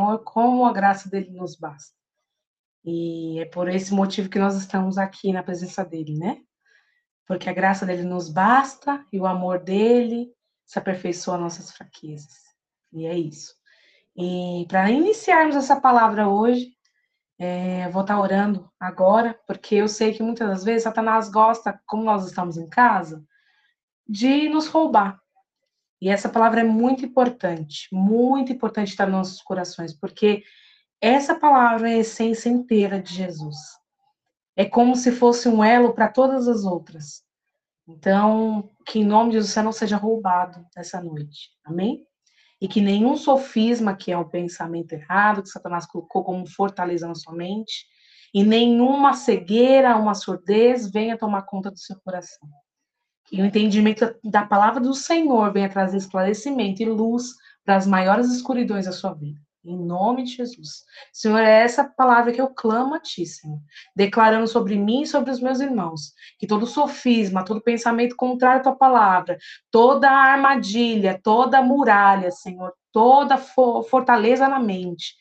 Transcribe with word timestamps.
Senhor, 0.00 0.24
como 0.24 0.64
a 0.64 0.72
graça 0.72 1.08
dele 1.08 1.30
nos 1.30 1.56
basta. 1.56 1.94
E 2.84 3.38
é 3.38 3.44
por 3.44 3.68
esse 3.68 3.92
motivo 3.92 4.30
que 4.30 4.38
nós 4.38 4.56
estamos 4.56 4.96
aqui 4.96 5.32
na 5.32 5.42
presença 5.42 5.84
dele, 5.84 6.16
né? 6.18 6.40
Porque 7.26 7.48
a 7.48 7.52
graça 7.52 7.84
dele 7.84 8.02
nos 8.02 8.30
basta 8.30 9.04
e 9.12 9.20
o 9.20 9.26
amor 9.26 9.60
dele 9.60 10.32
se 10.64 10.78
aperfeiçoa 10.78 11.36
nossas 11.36 11.70
fraquezas. 11.70 12.34
E 12.92 13.06
é 13.06 13.16
isso. 13.16 13.54
E 14.16 14.64
para 14.68 14.90
iniciarmos 14.90 15.54
essa 15.54 15.78
palavra 15.78 16.28
hoje, 16.28 16.72
é, 17.38 17.88
vou 17.90 18.02
estar 18.02 18.18
orando 18.18 18.70
agora, 18.80 19.38
porque 19.46 19.76
eu 19.76 19.88
sei 19.88 20.14
que 20.14 20.22
muitas 20.22 20.48
das 20.48 20.64
vezes 20.64 20.84
Satanás 20.84 21.30
gosta, 21.30 21.78
como 21.86 22.02
nós 22.02 22.26
estamos 22.26 22.56
em 22.56 22.68
casa, 22.68 23.22
de 24.08 24.48
nos 24.48 24.66
roubar. 24.66 25.19
E 26.00 26.08
essa 26.08 26.28
palavra 26.28 26.60
é 26.60 26.64
muito 26.64 27.04
importante, 27.04 27.88
muito 27.92 28.52
importante 28.52 28.88
estar 28.88 29.06
nos 29.06 29.16
nossos 29.16 29.42
corações, 29.42 29.92
porque 29.92 30.42
essa 31.00 31.34
palavra 31.34 31.90
é 31.90 31.94
a 31.94 31.98
essência 31.98 32.48
inteira 32.48 33.00
de 33.00 33.14
Jesus. 33.14 33.56
É 34.56 34.64
como 34.64 34.96
se 34.96 35.12
fosse 35.12 35.48
um 35.48 35.62
elo 35.62 35.92
para 35.92 36.08
todas 36.08 36.48
as 36.48 36.64
outras. 36.64 37.22
Então, 37.86 38.70
que 38.86 39.00
em 39.00 39.04
nome 39.04 39.30
de 39.30 39.36
Jesus 39.36 39.52
você 39.52 39.62
não 39.62 39.72
seja 39.72 39.96
roubado 39.96 40.64
essa 40.76 41.00
noite. 41.02 41.50
Amém? 41.64 42.06
E 42.60 42.68
que 42.68 42.80
nenhum 42.80 43.16
sofisma, 43.16 43.96
que 43.96 44.12
é 44.12 44.16
o 44.16 44.28
pensamento 44.28 44.92
errado, 44.92 45.42
que 45.42 45.48
Satanás 45.48 45.86
colocou 45.86 46.22
como 46.22 46.46
fortaleza 46.46 47.08
na 47.08 47.14
sua 47.14 47.34
mente, 47.34 47.86
e 48.32 48.44
nenhuma 48.44 49.14
cegueira, 49.14 49.96
uma 49.96 50.14
surdez 50.14 50.90
venha 50.90 51.18
tomar 51.18 51.42
conta 51.42 51.70
do 51.70 51.78
seu 51.78 51.98
coração. 52.00 52.48
Que 53.30 53.40
o 53.40 53.46
entendimento 53.46 54.12
da 54.24 54.44
palavra 54.44 54.80
do 54.80 54.92
Senhor 54.92 55.52
venha 55.52 55.68
trazer 55.68 55.96
esclarecimento 55.96 56.82
e 56.82 56.86
luz 56.86 57.34
para 57.64 57.76
as 57.76 57.86
maiores 57.86 58.28
escuridões 58.28 58.86
da 58.86 58.92
sua 58.92 59.14
vida. 59.14 59.38
Em 59.64 59.76
nome 59.76 60.24
de 60.24 60.36
Jesus. 60.36 60.84
Senhor, 61.12 61.38
é 61.38 61.62
essa 61.62 61.84
palavra 61.84 62.32
que 62.32 62.40
eu 62.40 62.48
clamo 62.48 62.94
a 62.94 62.98
Ti, 62.98 63.24
Senhor. 63.26 63.60
Declarando 63.94 64.48
sobre 64.48 64.76
mim 64.76 65.02
e 65.02 65.06
sobre 65.06 65.30
os 65.30 65.38
meus 65.38 65.60
irmãos. 65.60 66.12
Que 66.38 66.46
todo 66.46 66.66
sofisma, 66.66 67.44
todo 67.44 67.62
pensamento 67.62 68.16
contrário 68.16 68.60
à 68.60 68.62
Tua 68.64 68.74
palavra, 68.74 69.38
toda 69.70 70.10
armadilha, 70.10 71.20
toda 71.22 71.62
muralha, 71.62 72.32
Senhor, 72.32 72.72
toda 72.90 73.36
fortaleza 73.36 74.48
na 74.48 74.58
mente, 74.58 75.14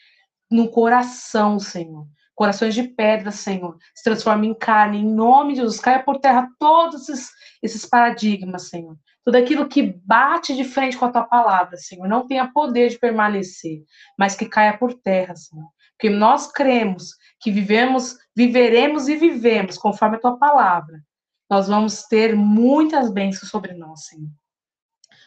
no 0.49 0.71
coração, 0.71 1.59
Senhor. 1.59 2.07
Corações 2.33 2.73
de 2.73 2.83
pedra, 2.83 3.31
Senhor, 3.31 3.77
se 3.93 4.01
transforme 4.01 4.47
em 4.47 4.53
carne, 4.53 4.99
em 4.99 5.05
nome 5.05 5.51
de 5.51 5.59
Jesus. 5.59 5.81
Caia 5.81 6.01
por 6.01 6.19
terra 6.19 6.47
todos 6.57 7.09
esses, 7.09 7.29
esses 7.61 7.85
paradigmas, 7.85 8.69
Senhor 8.69 8.97
tudo 9.29 9.35
aquilo 9.35 9.67
que 9.67 9.83
bate 10.03 10.55
de 10.55 10.63
frente 10.63 10.97
com 10.97 11.05
a 11.05 11.11
tua 11.11 11.23
palavra, 11.23 11.77
Senhor, 11.77 12.07
não 12.07 12.25
tenha 12.25 12.51
poder 12.51 12.89
de 12.89 12.97
permanecer, 12.97 13.83
mas 14.17 14.33
que 14.33 14.47
caia 14.47 14.75
por 14.75 14.91
terra, 14.93 15.35
Senhor. 15.35 15.69
Porque 15.91 16.09
nós 16.09 16.51
cremos 16.51 17.11
que 17.39 17.51
vivemos, 17.51 18.17
viveremos 18.35 19.07
e 19.07 19.15
vivemos 19.15 19.77
conforme 19.77 20.15
a 20.15 20.19
tua 20.19 20.37
palavra. 20.37 20.99
Nós 21.47 21.67
vamos 21.67 22.03
ter 22.05 22.35
muitas 22.35 23.11
bênçãos 23.11 23.51
sobre 23.51 23.73
nós, 23.73 24.05
Senhor. 24.05 24.31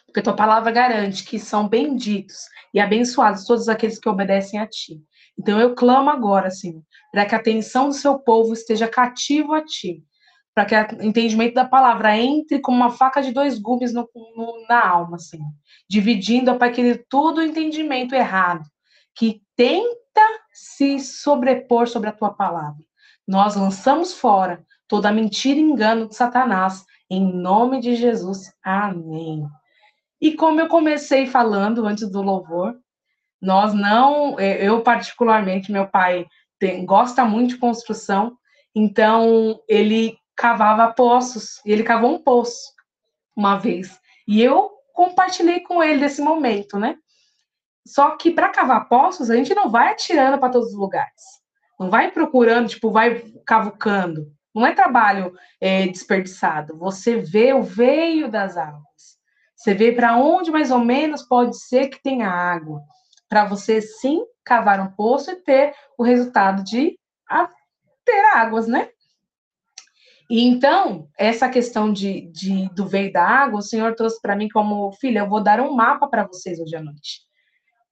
Porque 0.05 0.19
a 0.19 0.23
tua 0.23 0.35
palavra 0.35 0.69
garante 0.69 1.23
que 1.23 1.39
são 1.39 1.69
benditos 1.69 2.49
e 2.73 2.81
abençoados 2.81 3.45
todos 3.45 3.69
aqueles 3.69 3.99
que 3.99 4.09
obedecem 4.09 4.59
a 4.59 4.67
ti. 4.67 5.01
Então 5.39 5.59
eu 5.61 5.75
clamo 5.75 6.09
agora, 6.09 6.51
Senhor, 6.51 6.83
para 7.09 7.25
que 7.25 7.35
a 7.35 7.37
atenção 7.37 7.87
do 7.87 7.95
seu 7.95 8.19
povo 8.19 8.51
esteja 8.51 8.87
cativo 8.87 9.53
a 9.53 9.63
ti 9.63 10.03
para 10.53 10.65
que 10.65 10.95
o 10.95 11.03
entendimento 11.03 11.55
da 11.55 11.65
palavra 11.65 12.17
entre 12.17 12.59
como 12.59 12.77
uma 12.77 12.91
faca 12.91 13.21
de 13.21 13.31
dois 13.31 13.57
gumes 13.57 13.93
no, 13.93 14.07
no, 14.35 14.65
na 14.69 14.87
alma, 14.87 15.15
assim, 15.15 15.39
dividindo, 15.89 16.55
para 16.55 16.67
aquele 16.67 16.95
todo 16.95 17.39
o 17.39 17.43
entendimento 17.43 18.13
errado 18.13 18.63
que 19.15 19.41
tenta 19.55 20.21
se 20.51 20.99
sobrepor 20.99 21.87
sobre 21.87 22.09
a 22.09 22.13
tua 22.13 22.31
palavra. 22.31 22.83
Nós 23.27 23.55
lançamos 23.55 24.13
fora 24.13 24.63
toda 24.87 25.11
mentira 25.11 25.59
e 25.59 25.63
engano 25.63 26.07
de 26.07 26.15
Satanás, 26.15 26.85
em 27.09 27.33
nome 27.33 27.79
de 27.79 27.95
Jesus. 27.95 28.51
Amém. 28.63 29.47
E 30.21 30.33
como 30.33 30.61
eu 30.61 30.67
comecei 30.67 31.25
falando 31.25 31.85
antes 31.85 32.09
do 32.09 32.21
louvor, 32.21 32.75
nós 33.41 33.73
não, 33.73 34.39
eu 34.39 34.81
particularmente, 34.81 35.71
meu 35.71 35.87
pai 35.87 36.25
tem, 36.59 36.85
gosta 36.85 37.25
muito 37.25 37.55
de 37.55 37.57
construção, 37.57 38.37
então 38.73 39.59
ele 39.67 40.17
cavava 40.35 40.93
poços, 40.93 41.61
e 41.65 41.71
ele 41.71 41.83
cavou 41.83 42.13
um 42.13 42.23
poço 42.23 42.73
uma 43.35 43.57
vez. 43.57 43.99
E 44.27 44.41
eu 44.41 44.71
compartilhei 44.93 45.61
com 45.61 45.83
ele 45.83 45.99
desse 45.99 46.21
momento, 46.21 46.77
né? 46.77 46.97
Só 47.85 48.15
que 48.15 48.31
para 48.31 48.49
cavar 48.49 48.87
poços, 48.87 49.29
a 49.29 49.35
gente 49.35 49.53
não 49.53 49.69
vai 49.69 49.91
atirando 49.91 50.37
para 50.37 50.51
todos 50.51 50.69
os 50.69 50.77
lugares. 50.77 51.21
Não 51.79 51.89
vai 51.89 52.11
procurando, 52.11 52.69
tipo, 52.69 52.91
vai 52.91 53.21
cavucando. 53.45 54.31
Não 54.55 54.65
é 54.65 54.73
trabalho 54.73 55.33
é, 55.59 55.87
desperdiçado. 55.87 56.77
Você 56.77 57.17
vê 57.17 57.53
o 57.53 57.63
veio 57.63 58.29
das 58.29 58.55
águas. 58.55 58.83
Você 59.55 59.73
vê 59.73 59.91
para 59.91 60.17
onde 60.17 60.51
mais 60.51 60.71
ou 60.71 60.79
menos 60.79 61.23
pode 61.23 61.57
ser 61.57 61.87
que 61.87 62.01
tenha 62.01 62.29
água. 62.29 62.81
Para 63.27 63.45
você 63.45 63.81
sim 63.81 64.23
cavar 64.45 64.79
um 64.79 64.91
poço 64.91 65.31
e 65.31 65.35
ter 65.35 65.73
o 65.97 66.03
resultado 66.03 66.63
de 66.63 66.97
ter 68.05 68.25
águas, 68.35 68.67
né? 68.67 68.89
E 70.29 70.41
então, 70.41 71.07
essa 71.17 71.49
questão 71.49 71.91
de, 71.91 72.21
de 72.31 72.69
do 72.73 72.87
veio 72.87 73.11
da 73.11 73.23
água, 73.23 73.59
o 73.59 73.63
Senhor 73.63 73.95
trouxe 73.95 74.21
para 74.21 74.35
mim 74.35 74.47
como, 74.49 74.91
filha, 74.93 75.19
eu 75.19 75.29
vou 75.29 75.43
dar 75.43 75.59
um 75.59 75.73
mapa 75.73 76.07
para 76.07 76.25
vocês 76.25 76.59
hoje 76.59 76.75
à 76.75 76.81
noite. 76.81 77.21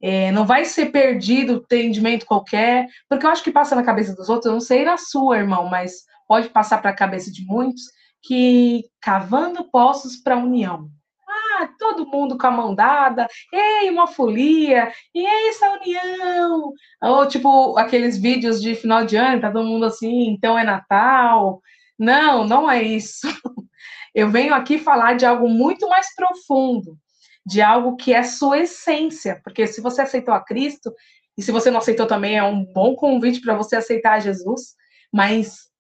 É, 0.02 0.31
não 0.31 0.46
vai 0.46 0.66
ser 0.66 0.88
perdido 0.88 1.64
entendimento 1.64 2.25
qualquer, 2.25 2.88
porque 3.08 3.25
eu 3.25 3.30
acho 3.30 3.44
que 3.44 3.52
passa 3.52 3.75
na 3.75 3.84
cabeça 3.84 4.16
dos 4.16 4.30
outros, 4.30 4.47
eu 4.47 4.53
não 4.53 4.59
sei 4.59 4.84
na 4.84 4.97
sua, 4.97 5.38
irmão, 5.38 5.68
mas 5.68 6.06
pode 6.28 6.50
passar 6.50 6.81
para 6.81 6.90
a 6.90 6.96
cabeça 6.96 7.31
de 7.31 7.46
muitos, 7.46 7.84
que 8.24 8.86
cavando 9.02 9.69
poços 9.69 10.16
para 10.16 10.36
a 10.36 10.40
união. 10.40 10.90
Ah, 11.30 11.69
todo 11.78 12.08
mundo 12.08 12.38
com 12.38 12.48
a 12.48 12.52
mão 12.52 12.74
dada, 12.74 13.28
ei, 13.53 13.90
uma 13.90 14.08
folia, 14.08 14.92
e 15.13 15.25
é 15.25 15.50
essa 15.50 15.69
união. 15.72 16.74
Ou 17.03 17.28
tipo 17.28 17.78
aqueles 17.78 18.18
vídeos 18.18 18.62
de 18.62 18.74
final 18.74 19.06
de 19.06 19.16
ano, 19.18 19.42
tá 19.42 19.52
todo 19.52 19.68
mundo 19.68 19.86
assim, 19.86 20.30
então 20.30 20.58
é 20.58 20.63
Natal, 20.63 21.62
não, 21.97 22.46
não 22.46 22.69
é 22.69 22.81
isso. 22.81 23.28
Eu 24.13 24.29
venho 24.29 24.53
aqui 24.53 24.78
falar 24.78 25.13
de 25.13 25.25
algo 25.25 25.47
muito 25.47 25.88
mais 25.88 26.13
profundo, 26.16 26.97
de 27.46 27.62
algo 27.62 27.96
que 27.96 28.13
é 28.13 28.24
sua 28.24 28.59
essência, 28.59 29.40
porque 29.44 29.66
se 29.66 29.79
você 29.79 30.01
aceitou 30.01 30.34
a 30.34 30.44
Cristo, 30.44 30.94
e 31.38 31.41
se 31.41 31.51
você 31.51 31.72
não 31.72 31.80
aceitou 31.80 32.06
também, 32.06 32.38
é 32.38 32.44
um 32.44 32.66
bom 32.66 32.96
convite 32.96 33.40
para 33.40 33.56
você 33.56 33.78
aceitar 33.78 34.19
Jesus, 34.19 34.75
mas 35.13 35.72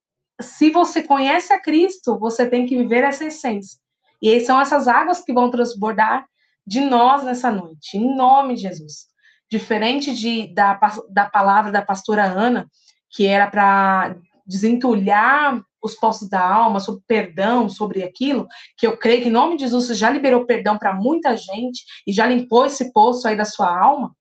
se 0.41 0.69
você 0.71 1.03
conhece 1.03 1.53
a 1.53 1.61
Cristo, 1.61 2.17
você 2.17 2.47
tem 2.49 2.65
que 2.65 2.77
viver 2.77 3.03
essa 3.03 3.25
essência. 3.25 3.79
E 4.21 4.39
são 4.41 4.59
essas 4.59 4.87
águas 4.87 5.23
que 5.23 5.33
vão 5.33 5.51
transbordar 5.51 6.25
de 6.65 6.79
nós 6.79 7.23
nessa 7.23 7.51
noite, 7.51 7.97
em 7.97 8.15
nome 8.15 8.55
de 8.55 8.61
Jesus. 8.61 9.07
Diferente 9.49 10.15
de, 10.15 10.53
da, 10.53 10.79
da 11.09 11.29
palavra 11.29 11.71
da 11.71 11.81
pastora 11.81 12.23
Ana, 12.23 12.67
que 13.09 13.25
era 13.25 13.47
para 13.47 14.15
desentulhar 14.45 15.61
os 15.81 15.95
postos 15.95 16.29
da 16.29 16.41
alma, 16.41 16.79
sobre 16.79 17.01
perdão, 17.07 17.67
sobre 17.67 18.03
aquilo, 18.03 18.47
que 18.77 18.85
eu 18.85 18.97
creio 18.97 19.23
que 19.23 19.29
em 19.29 19.31
nome 19.31 19.55
de 19.55 19.63
Jesus 19.63 19.87
você 19.87 19.95
já 19.95 20.09
liberou 20.09 20.45
perdão 20.45 20.77
para 20.77 20.93
muita 20.93 21.35
gente 21.35 21.83
e 22.05 22.13
já 22.13 22.25
limpou 22.27 22.65
esse 22.65 22.91
poço 22.93 23.27
aí 23.27 23.35
da 23.35 23.45
sua 23.45 23.75
alma. 23.75 24.15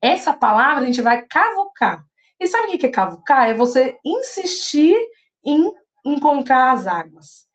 Essa 0.00 0.32
palavra 0.32 0.84
a 0.84 0.86
gente 0.86 1.02
vai 1.02 1.22
cavucar. 1.26 2.04
E 2.40 2.46
sabe 2.46 2.74
o 2.74 2.78
que 2.78 2.86
é 2.86 2.90
cavucar? 2.90 3.50
É 3.50 3.54
você 3.54 3.98
insistir 4.04 4.96
em 5.44 5.72
encontrar 6.04 6.72
as 6.72 6.86
águas. 6.86 7.48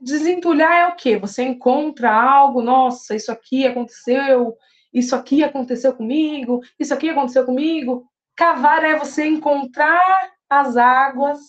Desentulhar 0.00 0.72
é 0.72 0.88
o 0.88 0.96
quê? 0.96 1.16
Você 1.16 1.42
encontra 1.42 2.12
algo, 2.12 2.62
nossa, 2.62 3.16
isso 3.16 3.32
aqui 3.32 3.66
aconteceu, 3.66 4.56
isso 4.92 5.16
aqui 5.16 5.42
aconteceu 5.42 5.94
comigo, 5.94 6.60
isso 6.78 6.94
aqui 6.94 7.08
aconteceu 7.08 7.44
comigo. 7.44 8.06
Cavar 8.36 8.84
é 8.84 8.98
você 8.98 9.26
encontrar 9.26 10.33
as 10.48 10.76
águas 10.76 11.40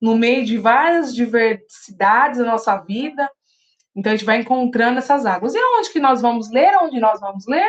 no 0.00 0.16
meio 0.16 0.44
de 0.44 0.58
várias 0.58 1.14
diversidades 1.14 2.38
da 2.38 2.44
nossa 2.44 2.76
vida. 2.78 3.28
Então 3.94 4.12
a 4.12 4.16
gente 4.16 4.24
vai 4.24 4.38
encontrando 4.38 4.98
essas 4.98 5.26
águas. 5.26 5.54
E 5.54 5.58
onde 5.58 5.90
que 5.90 5.98
nós 5.98 6.22
vamos 6.22 6.50
ler? 6.50 6.76
Onde 6.82 7.00
nós 7.00 7.20
vamos 7.20 7.46
ler? 7.46 7.68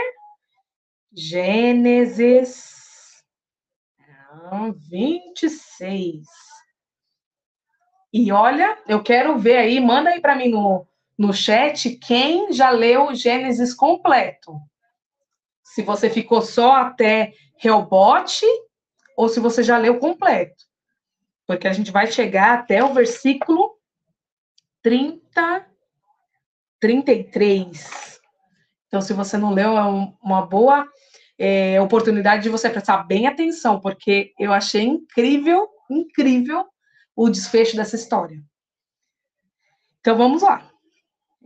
Gênesis 1.11 2.79
26. 4.89 6.23
E 8.11 8.31
olha, 8.31 8.77
eu 8.87 9.03
quero 9.03 9.37
ver 9.37 9.57
aí, 9.57 9.79
manda 9.79 10.09
aí 10.09 10.19
para 10.19 10.35
mim 10.35 10.49
no, 10.49 10.87
no 11.17 11.33
chat 11.33 11.91
quem 11.97 12.51
já 12.51 12.71
leu 12.71 13.13
Gênesis 13.13 13.73
completo. 13.73 14.59
Se 15.63 15.83
você 15.83 16.09
ficou 16.09 16.41
só 16.41 16.75
até 16.77 17.33
Reobote 17.57 18.45
ou 19.19 19.27
se 19.27 19.41
você 19.41 19.61
já 19.61 19.77
leu 19.77 19.99
completo. 19.99 20.63
Porque 21.45 21.67
a 21.67 21.73
gente 21.73 21.91
vai 21.91 22.09
chegar 22.09 22.57
até 22.57 22.81
o 22.81 22.93
versículo 22.93 23.77
30, 24.81 25.67
33. 26.79 28.21
Então, 28.87 29.01
se 29.01 29.11
você 29.11 29.37
não 29.37 29.53
leu, 29.53 29.77
é 29.77 29.83
um, 29.83 30.15
uma 30.23 30.45
boa 30.45 30.87
é, 31.37 31.81
oportunidade 31.81 32.43
de 32.43 32.49
você 32.49 32.69
prestar 32.69 33.03
bem 33.03 33.27
atenção, 33.27 33.81
porque 33.81 34.31
eu 34.39 34.53
achei 34.53 34.83
incrível, 34.83 35.67
incrível 35.91 36.65
o 37.13 37.29
desfecho 37.29 37.75
dessa 37.75 37.97
história. 37.97 38.41
Então 39.99 40.17
vamos 40.17 40.43
lá. 40.43 40.68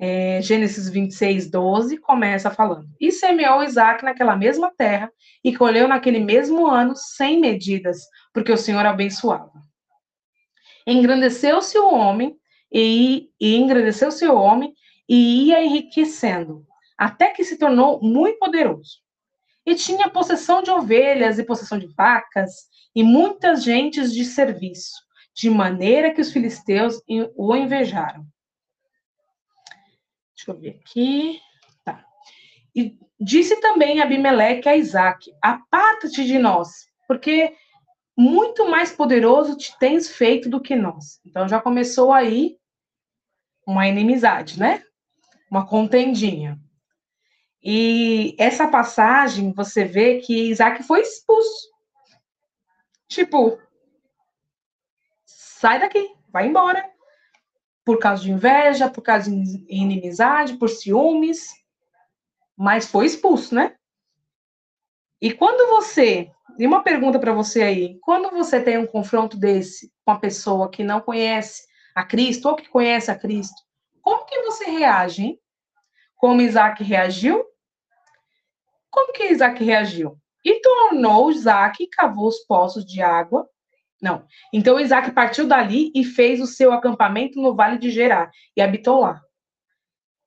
É, 0.06 0.42
Gênesis 0.42 0.90
26, 0.90 1.50
12 1.50 1.98
começa 1.98 2.52
falando: 2.52 2.90
E 3.00 3.10
semeou 3.10 3.64
Isaac 3.64 4.04
naquela 4.04 4.36
mesma 4.36 4.70
terra 4.70 5.10
e 5.42 5.56
colheu 5.56 5.88
naquele 5.88 6.20
mesmo 6.20 6.68
ano 6.68 6.94
sem 6.94 7.40
medidas, 7.40 8.02
porque 8.34 8.52
o 8.52 8.58
Senhor 8.58 8.86
abençoava. 8.86 9.54
Engrandeceu-se 10.86 11.78
o 11.78 11.90
homem 11.90 12.36
e, 12.70 13.30
e 13.40 13.56
engrandeceu-se 13.56 14.28
o 14.28 14.36
homem 14.36 14.74
e 15.08 15.46
ia 15.46 15.64
enriquecendo, 15.64 16.66
até 16.98 17.30
que 17.30 17.46
se 17.46 17.58
tornou 17.58 18.02
muito 18.02 18.40
poderoso. 18.40 18.98
E 19.66 19.74
tinha 19.74 20.10
possessão 20.10 20.62
de 20.62 20.70
ovelhas 20.70 21.40
e 21.40 21.46
possessão 21.46 21.80
de 21.80 21.88
vacas 21.96 22.52
e 22.94 23.04
muitas 23.04 23.64
gentes 23.64 24.14
de 24.14 24.26
serviço, 24.26 24.96
de 25.34 25.50
maneira 25.50 26.14
que 26.14 26.20
os 26.20 26.34
filisteus 26.34 27.02
o 27.38 27.56
invejaram. 27.56 28.33
Deixa 30.44 30.52
eu 30.52 30.60
ver 30.60 30.80
aqui. 30.82 31.40
Tá. 31.86 32.06
E 32.76 32.98
disse 33.20 33.60
também 33.62 34.02
Abimeleque 34.02 34.68
a 34.68 34.76
Isaac: 34.76 35.32
Aparta-te 35.42 36.26
de 36.26 36.38
nós, 36.38 36.86
porque 37.08 37.56
muito 38.18 38.70
mais 38.70 38.92
poderoso 38.92 39.56
te 39.56 39.78
tens 39.80 40.10
feito 40.10 40.50
do 40.50 40.62
que 40.62 40.76
nós. 40.76 41.22
Então 41.26 41.48
já 41.48 41.62
começou 41.62 42.12
aí 42.12 42.58
uma 43.66 43.88
inimizade, 43.88 44.60
né? 44.60 44.84
Uma 45.50 45.66
contendinha. 45.66 46.60
E 47.64 48.36
essa 48.38 48.68
passagem, 48.68 49.54
você 49.54 49.86
vê 49.86 50.20
que 50.20 50.50
Isaac 50.50 50.84
foi 50.84 51.00
expulso. 51.00 51.72
Tipo, 53.08 53.58
sai 55.26 55.80
daqui, 55.80 56.14
vai 56.30 56.48
embora 56.48 56.93
por 57.86 58.00
causa 58.00 58.24
de 58.24 58.32
inveja, 58.32 58.90
por 58.90 59.02
causa 59.02 59.30
de 59.30 59.66
inimizade, 59.68 60.58
por 60.58 60.70
ciúmes, 60.70 61.50
mas 62.56 62.88
foi 62.88 63.06
expulso, 63.06 63.54
né? 63.54 63.76
E 65.22 65.34
quando 65.34 65.70
você, 65.70 66.32
e 66.58 66.68
uma 66.68 66.84
pergunta 66.84 67.20
para 67.20 67.34
você 67.34 67.64
aí, 67.64 68.00
quando 68.02 68.30
você 68.32 68.62
tem 68.62 68.78
um 68.78 68.88
confronto 68.88 69.38
desse 69.38 69.92
com 70.06 70.12
uma 70.12 70.20
pessoa 70.20 70.70
que 70.70 70.84
não 70.84 71.02
conhece 71.02 71.64
a 71.96 72.04
Cristo 72.04 72.50
ou 72.50 72.56
que 72.56 72.68
conhece 72.70 73.10
a 73.10 73.18
Cristo, 73.18 73.62
como 74.02 74.26
que 74.26 74.42
você 74.42 74.66
reage? 74.66 75.24
Hein? 75.24 75.40
Como 76.18 76.42
Isaac 76.42 76.84
reagiu? 76.84 77.44
Como 78.90 79.14
que 79.14 79.32
Isaac 79.32 79.64
reagiu? 79.64 80.18
E 80.44 80.60
tornou 80.62 81.32
Isaac 81.32 81.88
cavou 81.88 82.28
os 82.28 82.40
poços 82.40 82.86
de 82.86 83.02
água 83.02 83.50
não. 84.04 84.28
Então 84.52 84.78
Isaac 84.78 85.12
partiu 85.12 85.48
dali 85.48 85.90
e 85.96 86.04
fez 86.04 86.42
o 86.42 86.46
seu 86.46 86.74
acampamento 86.74 87.42
no 87.42 87.56
vale 87.56 87.78
de 87.78 87.90
Gerar 87.90 88.30
e 88.56 88.62
habitou 88.62 89.00
lá. 89.00 89.22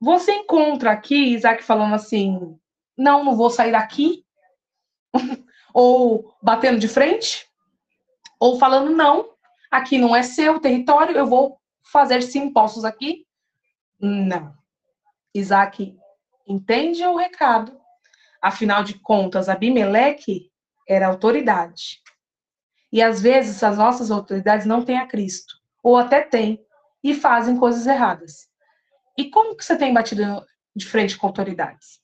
Você 0.01 0.33
encontra 0.33 0.91
aqui 0.93 1.35
Isaac 1.35 1.63
falando 1.63 1.95
assim: 1.95 2.59
não, 2.97 3.23
não 3.23 3.37
vou 3.37 3.51
sair 3.51 3.73
daqui, 3.73 4.25
ou 5.75 6.35
batendo 6.43 6.79
de 6.79 6.89
frente, 6.89 7.47
ou 8.41 8.59
falando 8.59 8.97
não, 8.97 9.29
aqui 9.71 9.99
não 9.99 10.17
é 10.17 10.23
seu 10.23 10.59
território, 10.59 11.15
eu 11.15 11.27
vou 11.27 11.59
fazer 11.93 12.23
sim 12.23 12.51
poços 12.51 12.83
aqui. 12.83 13.27
Não. 14.01 14.55
Isaac 15.35 15.95
entende 16.49 17.05
o 17.05 17.17
recado. 17.17 17.79
Afinal 18.41 18.83
de 18.83 18.99
contas, 18.99 19.51
Abimeleque 19.51 20.51
era 20.89 21.09
autoridade. 21.09 22.01
E 22.93 23.03
às 23.03 23.21
vezes 23.21 23.63
as 23.63 23.77
nossas 23.77 24.11
autoridades 24.11 24.67
não 24.67 24.85
têm 24.85 24.99
a 24.99 25.07
Cristo, 25.07 25.55
ou 25.83 25.97
até 25.97 26.23
têm, 26.23 26.65
e 27.03 27.15
fazem 27.15 27.57
coisas 27.57 27.87
erradas. 27.87 28.49
E 29.17 29.31
como 29.31 29.57
que 29.57 29.65
você 29.65 29.77
tem 29.77 29.95
batido 29.95 30.45
de 30.75 30.87
frente 30.87 31.17
com 31.17 31.27
autoridades? 31.27 32.01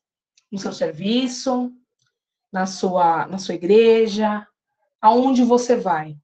No 0.51 0.59
seu 0.59 0.73
serviço, 0.73 1.73
na 2.53 2.67
sua, 2.67 3.27
na 3.27 3.39
sua 3.39 3.55
igreja, 3.55 4.47
aonde 5.01 5.43
você 5.43 5.77
vai? 5.77 6.17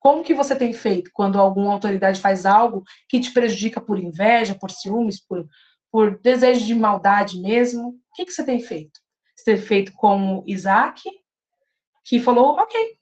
Como 0.00 0.22
que 0.22 0.34
você 0.34 0.54
tem 0.54 0.72
feito 0.72 1.10
quando 1.12 1.38
alguma 1.38 1.72
autoridade 1.72 2.20
faz 2.20 2.46
algo 2.46 2.84
que 3.08 3.20
te 3.20 3.32
prejudica 3.32 3.80
por 3.80 3.98
inveja, 3.98 4.54
por 4.54 4.70
ciúmes, 4.70 5.20
por, 5.20 5.46
por 5.90 6.18
desejo 6.20 6.64
de 6.64 6.74
maldade 6.74 7.40
mesmo? 7.40 7.88
O 7.88 8.14
que, 8.14 8.24
que 8.24 8.32
você 8.32 8.44
tem 8.44 8.60
feito? 8.60 9.00
Você 9.34 9.44
tem 9.44 9.56
feito 9.56 9.92
como 9.92 10.44
Isaac, 10.46 11.02
que 12.04 12.20
falou, 12.20 12.56
ok, 12.58 12.98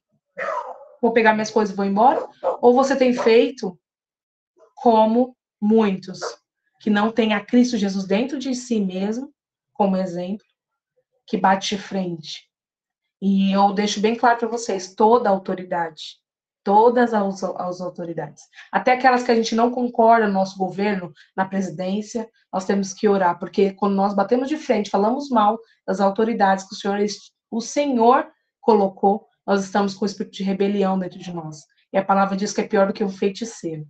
vou 1.01 1.13
pegar 1.13 1.35
minhas 1.35 1.51
coisas 1.51 1.73
e 1.73 1.77
vou 1.77 1.85
embora? 1.85 2.27
Ou 2.61 2.75
você 2.75 2.97
tem 2.97 3.13
feito 3.13 3.79
como 4.75 5.37
muitos 5.61 6.21
que 6.81 6.91
não 6.91 7.11
têm 7.11 7.35
a 7.35 7.45
Cristo 7.45 7.77
Jesus 7.77 8.07
dentro 8.07 8.39
de 8.39 8.55
si 8.55 8.81
mesmo, 8.81 9.33
como 9.73 9.97
exemplo, 9.97 10.45
que 11.27 11.37
bate 11.37 11.77
de 11.77 11.83
frente. 11.83 12.49
E 13.21 13.53
eu 13.53 13.73
deixo 13.73 14.01
bem 14.01 14.15
claro 14.15 14.39
para 14.39 14.49
vocês, 14.49 14.95
toda 14.95 15.31
autoridade, 15.31 16.19
todas 16.63 17.15
as, 17.15 17.43
as 17.43 17.81
autoridades, 17.81 18.43
até 18.71 18.93
aquelas 18.93 19.23
que 19.23 19.31
a 19.31 19.35
gente 19.35 19.55
não 19.55 19.71
concorda 19.71 20.27
no 20.27 20.33
nosso 20.33 20.59
governo, 20.59 21.13
na 21.35 21.45
presidência, 21.45 22.29
nós 22.53 22.65
temos 22.65 22.93
que 22.93 23.09
orar, 23.09 23.39
porque 23.39 23.73
quando 23.73 23.95
nós 23.95 24.15
batemos 24.15 24.49
de 24.49 24.57
frente, 24.57 24.91
falamos 24.91 25.31
mal 25.31 25.59
das 25.87 26.01
autoridades 26.01 26.69
que 26.69 26.75
o 26.75 26.79
Senhor, 26.79 26.99
o 27.51 27.61
Senhor 27.61 28.31
colocou, 28.61 29.27
nós 29.47 29.65
estamos 29.65 29.95
com 29.95 30.05
o 30.05 30.07
espírito 30.07 30.35
de 30.35 30.43
rebelião 30.43 30.99
dentro 30.99 31.19
de 31.19 31.33
nós. 31.33 31.65
E 31.93 31.99
a 31.99 32.05
palavra 32.05 32.37
diz 32.37 32.53
que 32.53 32.61
é 32.61 32.67
pior 32.67 32.87
do 32.87 32.93
que 32.93 33.05
um 33.05 33.09
feiticeiro. 33.09 33.87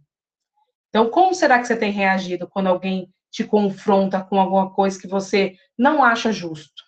Então, 0.91 1.11
como 1.11 1.35
será 1.35 1.59
que 1.59 1.67
você 1.67 1.77
tem 1.77 1.91
reagido 1.91 2.49
quando 2.49 2.69
alguém 2.69 3.13
te 3.31 3.45
confronta 3.45 4.23
com 4.23 4.41
alguma 4.41 4.73
coisa 4.73 5.01
que 5.01 5.09
você 5.09 5.55
não 5.77 6.05
acha 6.05 6.33
justo? 6.33 6.85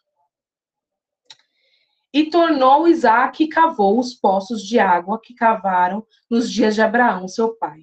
E 2.12 2.30
tornou 2.30 2.88
Isaac 2.88 3.42
e 3.42 3.48
cavou 3.48 3.98
os 3.98 4.14
poços 4.14 4.62
de 4.62 4.78
água 4.78 5.20
que 5.22 5.34
cavaram 5.34 6.06
nos 6.30 6.50
dias 6.50 6.74
de 6.74 6.80
Abraão, 6.80 7.28
seu 7.28 7.54
pai, 7.56 7.80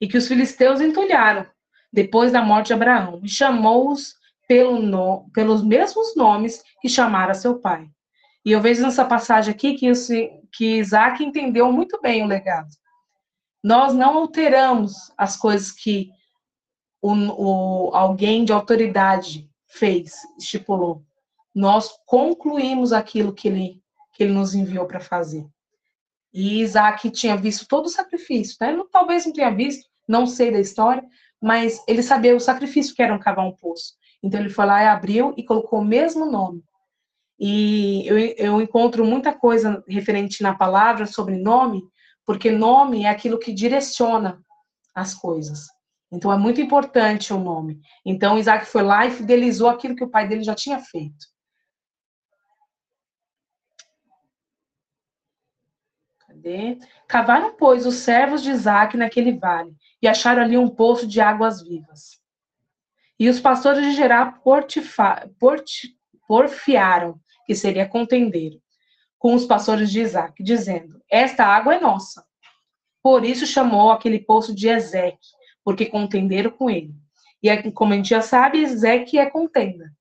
e 0.00 0.06
que 0.06 0.16
os 0.16 0.28
filisteus 0.28 0.80
entulharam 0.80 1.46
depois 1.92 2.30
da 2.30 2.42
morte 2.42 2.68
de 2.68 2.74
Abraão, 2.74 3.20
e 3.24 3.28
chamou-os 3.28 4.14
pelo 4.46 4.80
no, 4.80 5.28
pelos 5.32 5.64
mesmos 5.64 6.14
nomes 6.14 6.62
que 6.80 6.88
chamara 6.88 7.34
seu 7.34 7.58
pai. 7.58 7.88
E 8.46 8.52
eu 8.52 8.60
vejo 8.60 8.80
nessa 8.80 9.04
passagem 9.04 9.52
aqui 9.52 9.74
que, 9.74 9.90
que 10.52 10.78
Isaac 10.78 11.20
entendeu 11.20 11.72
muito 11.72 12.00
bem 12.00 12.22
o 12.22 12.28
legado. 12.28 12.68
Nós 13.60 13.92
não 13.92 14.18
alteramos 14.18 14.94
as 15.18 15.36
coisas 15.36 15.72
que 15.72 16.12
o, 17.02 17.12
o, 17.12 17.90
alguém 17.92 18.44
de 18.44 18.52
autoridade 18.52 19.50
fez, 19.66 20.12
estipulou. 20.38 21.02
Nós 21.52 21.90
concluímos 22.06 22.92
aquilo 22.92 23.34
que 23.34 23.48
ele, 23.48 23.82
que 24.12 24.22
ele 24.22 24.32
nos 24.32 24.54
enviou 24.54 24.86
para 24.86 25.00
fazer. 25.00 25.44
E 26.32 26.60
Isaac 26.60 27.10
tinha 27.10 27.36
visto 27.36 27.66
todo 27.66 27.86
o 27.86 27.90
sacrifício, 27.90 28.56
né? 28.60 28.80
Talvez 28.92 29.26
não 29.26 29.32
tenha 29.32 29.50
visto, 29.50 29.88
não 30.06 30.24
sei 30.24 30.52
da 30.52 30.60
história, 30.60 31.02
mas 31.42 31.82
ele 31.88 32.02
sabia 32.02 32.36
o 32.36 32.40
sacrifício 32.40 32.94
que 32.94 33.02
era 33.02 33.12
um 33.12 33.18
cavar 33.18 33.44
um 33.44 33.56
poço. 33.56 33.94
Então 34.22 34.38
ele 34.38 34.50
foi 34.50 34.66
lá 34.66 34.84
e 34.84 34.86
abriu 34.86 35.34
e 35.36 35.42
colocou 35.42 35.80
o 35.80 35.84
mesmo 35.84 36.30
nome. 36.30 36.62
E 37.38 38.06
eu, 38.06 38.18
eu 38.18 38.60
encontro 38.60 39.04
muita 39.04 39.32
coisa 39.32 39.84
referente 39.86 40.42
na 40.42 40.54
palavra 40.54 41.06
sobre 41.06 41.36
nome, 41.36 41.82
porque 42.24 42.50
nome 42.50 43.04
é 43.04 43.08
aquilo 43.08 43.38
que 43.38 43.52
direciona 43.52 44.42
as 44.94 45.14
coisas. 45.14 45.66
Então 46.10 46.32
é 46.32 46.38
muito 46.38 46.60
importante 46.60 47.32
o 47.32 47.38
nome. 47.38 47.80
Então 48.04 48.38
Isaac 48.38 48.66
foi 48.66 48.82
lá 48.82 49.06
e 49.06 49.10
fidelizou 49.10 49.68
aquilo 49.68 49.94
que 49.94 50.04
o 50.04 50.10
pai 50.10 50.26
dele 50.26 50.42
já 50.42 50.54
tinha 50.54 50.78
feito. 50.78 51.26
Cadê? 56.26 56.78
Cavaram, 57.06 57.56
pois, 57.56 57.86
os 57.86 57.96
servos 57.96 58.42
de 58.42 58.50
Isaac 58.50 58.96
naquele 58.96 59.36
vale 59.38 59.74
e 60.00 60.08
acharam 60.08 60.42
ali 60.42 60.56
um 60.56 60.68
poço 60.68 61.06
de 61.06 61.20
águas 61.20 61.62
vivas. 61.62 62.20
E 63.18 63.28
os 63.28 63.40
pastores 63.40 63.84
de 63.84 63.92
Gerar 63.92 64.40
porfiaram 66.28 67.20
que 67.46 67.54
seria 67.54 67.88
contendeiro, 67.88 68.60
com 69.18 69.34
os 69.34 69.46
pastores 69.46 69.90
de 69.90 70.00
Isaac, 70.00 70.42
dizendo: 70.42 71.00
Esta 71.10 71.44
água 71.44 71.74
é 71.74 71.80
nossa. 71.80 72.24
Por 73.02 73.24
isso 73.24 73.46
chamou 73.46 73.90
aquele 73.90 74.18
poço 74.18 74.54
de 74.54 74.68
Ezeque, 74.68 75.28
porque 75.64 75.86
contenderam 75.86 76.50
com 76.50 76.68
ele. 76.68 76.94
E 77.42 77.70
como 77.70 77.92
a 77.92 77.96
gente 77.96 78.10
já 78.10 78.20
sabe, 78.20 78.62
Ezeque 78.62 79.18
é 79.18 79.26
contenda. 79.26 79.92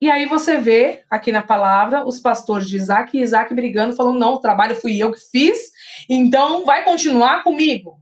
E 0.00 0.10
aí 0.10 0.26
você 0.26 0.58
vê 0.58 1.04
aqui 1.08 1.32
na 1.32 1.42
palavra 1.42 2.06
os 2.06 2.20
pastores 2.20 2.68
de 2.68 2.76
Isaac 2.76 3.16
e 3.16 3.22
Isaac 3.22 3.54
brigando, 3.54 3.96
falando: 3.96 4.18
não, 4.18 4.34
o 4.34 4.40
trabalho 4.40 4.76
fui 4.76 4.98
eu 4.98 5.10
que 5.10 5.20
fiz, 5.30 5.70
então 6.08 6.64
vai 6.66 6.84
continuar 6.84 7.42
comigo. 7.42 7.98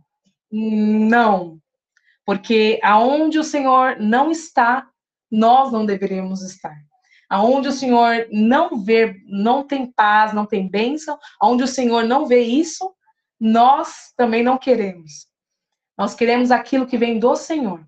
Não, 0.51 1.61
porque 2.25 2.81
aonde 2.83 3.39
o 3.39 3.45
Senhor 3.45 3.97
não 4.01 4.31
está, 4.31 4.89
nós 5.31 5.71
não 5.71 5.87
deveríamos 5.87 6.43
estar. 6.43 6.77
Aonde 7.35 7.67
o 7.67 7.73
Senhor 7.73 8.29
não 8.31 8.81
vê, 8.81 9.21
não 9.27 9.67
tem 9.67 9.91
paz, 9.91 10.33
não 10.33 10.47
tem 10.47 10.69
bênção, 10.69 11.19
aonde 11.41 11.65
o 11.65 11.67
Senhor 11.67 12.05
não 12.05 12.27
vê 12.27 12.43
isso, 12.43 12.95
nós 13.41 14.13
também 14.17 14.41
não 14.41 14.57
queremos. 14.57 15.27
Nós 15.99 16.15
queremos 16.15 16.53
aquilo 16.53 16.87
que 16.87 16.97
vem 16.97 17.19
do 17.19 17.35
Senhor. 17.35 17.85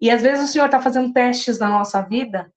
E 0.00 0.10
às 0.10 0.22
vezes 0.22 0.48
o 0.48 0.50
Senhor 0.50 0.64
está 0.64 0.80
fazendo 0.80 1.12
testes 1.12 1.58
na 1.58 1.68
nossa 1.68 2.00
vida, 2.00 2.50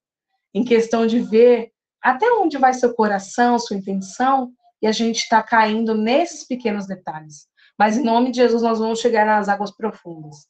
em 0.53 0.63
questão 0.63 1.05
de 1.05 1.19
ver 1.19 1.73
até 2.01 2.31
onde 2.31 2.57
vai 2.57 2.73
seu 2.73 2.93
coração, 2.93 3.59
sua 3.59 3.75
intenção, 3.75 4.53
e 4.81 4.87
a 4.87 4.93
gente 4.93 5.17
está 5.17 5.43
caindo 5.43 5.93
nesses 5.93 6.47
pequenos 6.47 6.87
detalhes. 6.87 7.49
Mas 7.77 7.97
em 7.97 8.03
nome 8.03 8.31
de 8.31 8.37
Jesus 8.37 8.61
nós 8.61 8.79
vamos 8.79 9.01
chegar 9.01 9.25
nas 9.25 9.49
águas 9.49 9.71
profundas. 9.71 10.47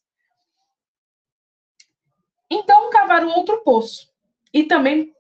Então 2.48 2.92
cavaram 2.92 3.30
outro 3.30 3.64
poço 3.64 4.14
e 4.54 4.66
também 4.66 5.12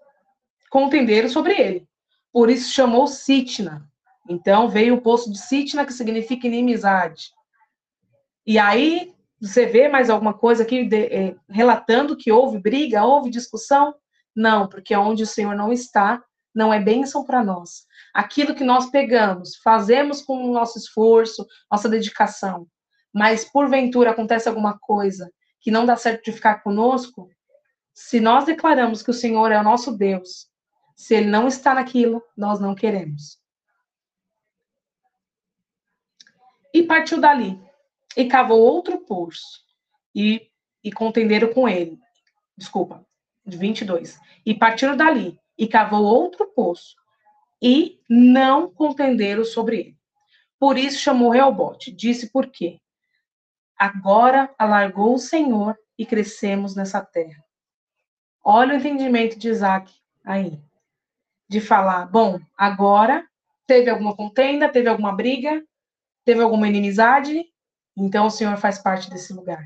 contenderam 0.73 1.29
sobre 1.29 1.53
ele. 1.53 1.87
Por 2.31 2.49
isso 2.49 2.73
chamou 2.73 3.05
Sitna. 3.05 3.87
Então 4.27 4.67
veio 4.67 4.95
o 4.95 5.01
poço 5.01 5.31
de 5.31 5.37
Sitna, 5.37 5.85
que 5.85 5.93
significa 5.93 6.47
inimizade. 6.47 7.31
E 8.43 8.57
aí 8.57 9.13
você 9.39 9.67
vê 9.67 9.87
mais 9.87 10.09
alguma 10.09 10.33
coisa 10.33 10.63
aqui 10.63 10.83
de, 10.83 10.97
é, 10.97 11.35
relatando 11.47 12.17
que 12.17 12.31
houve 12.31 12.57
briga, 12.57 13.05
houve 13.05 13.29
discussão? 13.29 13.93
Não, 14.35 14.67
porque 14.67 14.95
onde 14.95 15.21
o 15.21 15.27
Senhor 15.27 15.55
não 15.55 15.71
está, 15.71 16.23
não 16.55 16.73
é 16.73 16.79
bênção 16.79 17.23
para 17.23 17.43
nós. 17.43 17.85
Aquilo 18.11 18.55
que 18.55 18.63
nós 18.63 18.89
pegamos, 18.89 19.57
fazemos 19.57 20.23
com 20.23 20.43
o 20.43 20.53
nosso 20.53 20.79
esforço, 20.79 21.45
nossa 21.71 21.87
dedicação, 21.87 22.65
mas 23.13 23.45
porventura 23.45 24.09
acontece 24.09 24.49
alguma 24.49 24.79
coisa 24.79 25.31
que 25.61 25.69
não 25.69 25.85
dá 25.85 25.95
certo 25.95 26.23
de 26.23 26.31
ficar 26.31 26.63
conosco, 26.63 27.29
se 27.93 28.19
nós 28.19 28.45
declaramos 28.45 29.03
que 29.03 29.11
o 29.11 29.13
Senhor 29.13 29.51
é 29.51 29.59
o 29.59 29.63
nosso 29.63 29.95
Deus, 29.95 30.51
se 30.95 31.15
ele 31.15 31.27
não 31.27 31.47
está 31.47 31.73
naquilo, 31.73 32.23
nós 32.35 32.59
não 32.59 32.75
queremos. 32.75 33.39
E 36.73 36.83
partiu 36.83 37.19
dali, 37.19 37.59
e 38.17 38.25
cavou 38.25 38.59
outro 38.59 38.99
poço, 38.99 39.61
e, 40.15 40.49
e 40.83 40.91
contenderam 40.91 41.53
com 41.53 41.67
ele. 41.67 41.99
Desculpa, 42.57 43.05
22. 43.45 44.19
E 44.45 44.53
partiram 44.53 44.95
dali, 44.95 45.39
e 45.57 45.67
cavou 45.67 46.03
outro 46.03 46.47
poço, 46.47 46.95
e 47.61 47.99
não 48.09 48.69
contenderam 48.69 49.43
sobre 49.45 49.79
ele. 49.79 49.97
Por 50.59 50.77
isso 50.77 50.99
chamou 50.99 51.29
Reobote, 51.29 51.91
disse 51.91 52.31
por 52.31 52.47
quê? 52.47 52.79
Agora 53.77 54.53
alargou 54.57 55.15
o 55.15 55.19
Senhor 55.19 55.77
e 55.97 56.05
crescemos 56.05 56.75
nessa 56.75 57.01
terra. 57.01 57.43
Olha 58.43 58.75
o 58.75 58.77
entendimento 58.77 59.37
de 59.37 59.49
Isaac 59.49 59.93
aí. 60.23 60.61
De 61.53 61.61
falar, 61.61 62.07
bom, 62.07 62.39
agora 62.57 63.29
teve 63.67 63.87
alguma 63.87 64.15
contenda, 64.15 64.67
teve 64.67 64.89
alguma 64.89 65.15
briga, 65.15 65.63
teve 66.25 66.41
alguma 66.41 66.67
inimizade, 66.67 67.45
então 67.95 68.25
o 68.25 68.31
Senhor 68.31 68.57
faz 68.57 68.79
parte 68.79 69.07
desse 69.07 69.31
lugar. 69.33 69.63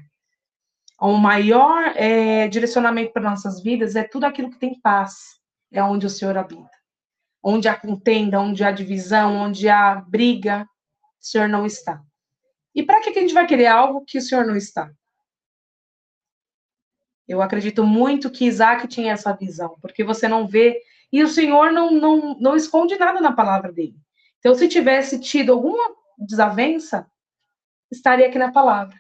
O 0.99 1.13
maior 1.13 1.93
é, 1.95 2.49
direcionamento 2.49 3.13
para 3.13 3.29
nossas 3.29 3.63
vidas 3.63 3.95
é 3.95 4.03
tudo 4.03 4.25
aquilo 4.25 4.49
que 4.49 4.59
tem 4.59 4.77
paz, 4.81 5.39
é 5.71 5.81
onde 5.81 6.05
o 6.05 6.09
Senhor 6.09 6.37
habita. 6.37 6.69
Onde 7.41 7.69
há 7.69 7.79
contenda, 7.79 8.37
onde 8.37 8.65
há 8.65 8.71
divisão, 8.71 9.37
onde 9.37 9.69
há 9.69 9.95
briga, 9.95 10.67
o 11.21 11.25
Senhor 11.25 11.47
não 11.47 11.65
está. 11.65 12.03
E 12.75 12.83
para 12.83 12.99
que 12.99 13.11
a 13.11 13.13
gente 13.13 13.33
vai 13.33 13.47
querer 13.47 13.67
algo 13.67 14.03
que 14.03 14.17
o 14.17 14.21
Senhor 14.21 14.45
não 14.45 14.57
está? 14.57 14.91
Eu 17.25 17.41
acredito 17.41 17.85
muito 17.85 18.29
que 18.29 18.43
Isaac 18.43 18.89
tinha 18.89 19.13
essa 19.13 19.31
visão, 19.31 19.77
porque 19.81 20.03
você 20.03 20.27
não 20.27 20.45
vê, 20.45 20.81
e 21.11 21.23
o 21.23 21.27
Senhor 21.27 21.71
não, 21.71 21.91
não, 21.91 22.37
não 22.39 22.55
esconde 22.55 22.97
nada 22.97 23.21
na 23.21 23.31
palavra 23.31 23.71
dele. 23.71 23.95
Então, 24.39 24.53
se 24.55 24.67
tivesse 24.67 25.19
tido 25.19 25.53
alguma 25.53 25.95
desavença, 26.17 27.09
estaria 27.91 28.27
aqui 28.27 28.37
na 28.37 28.51
palavra. 28.51 28.95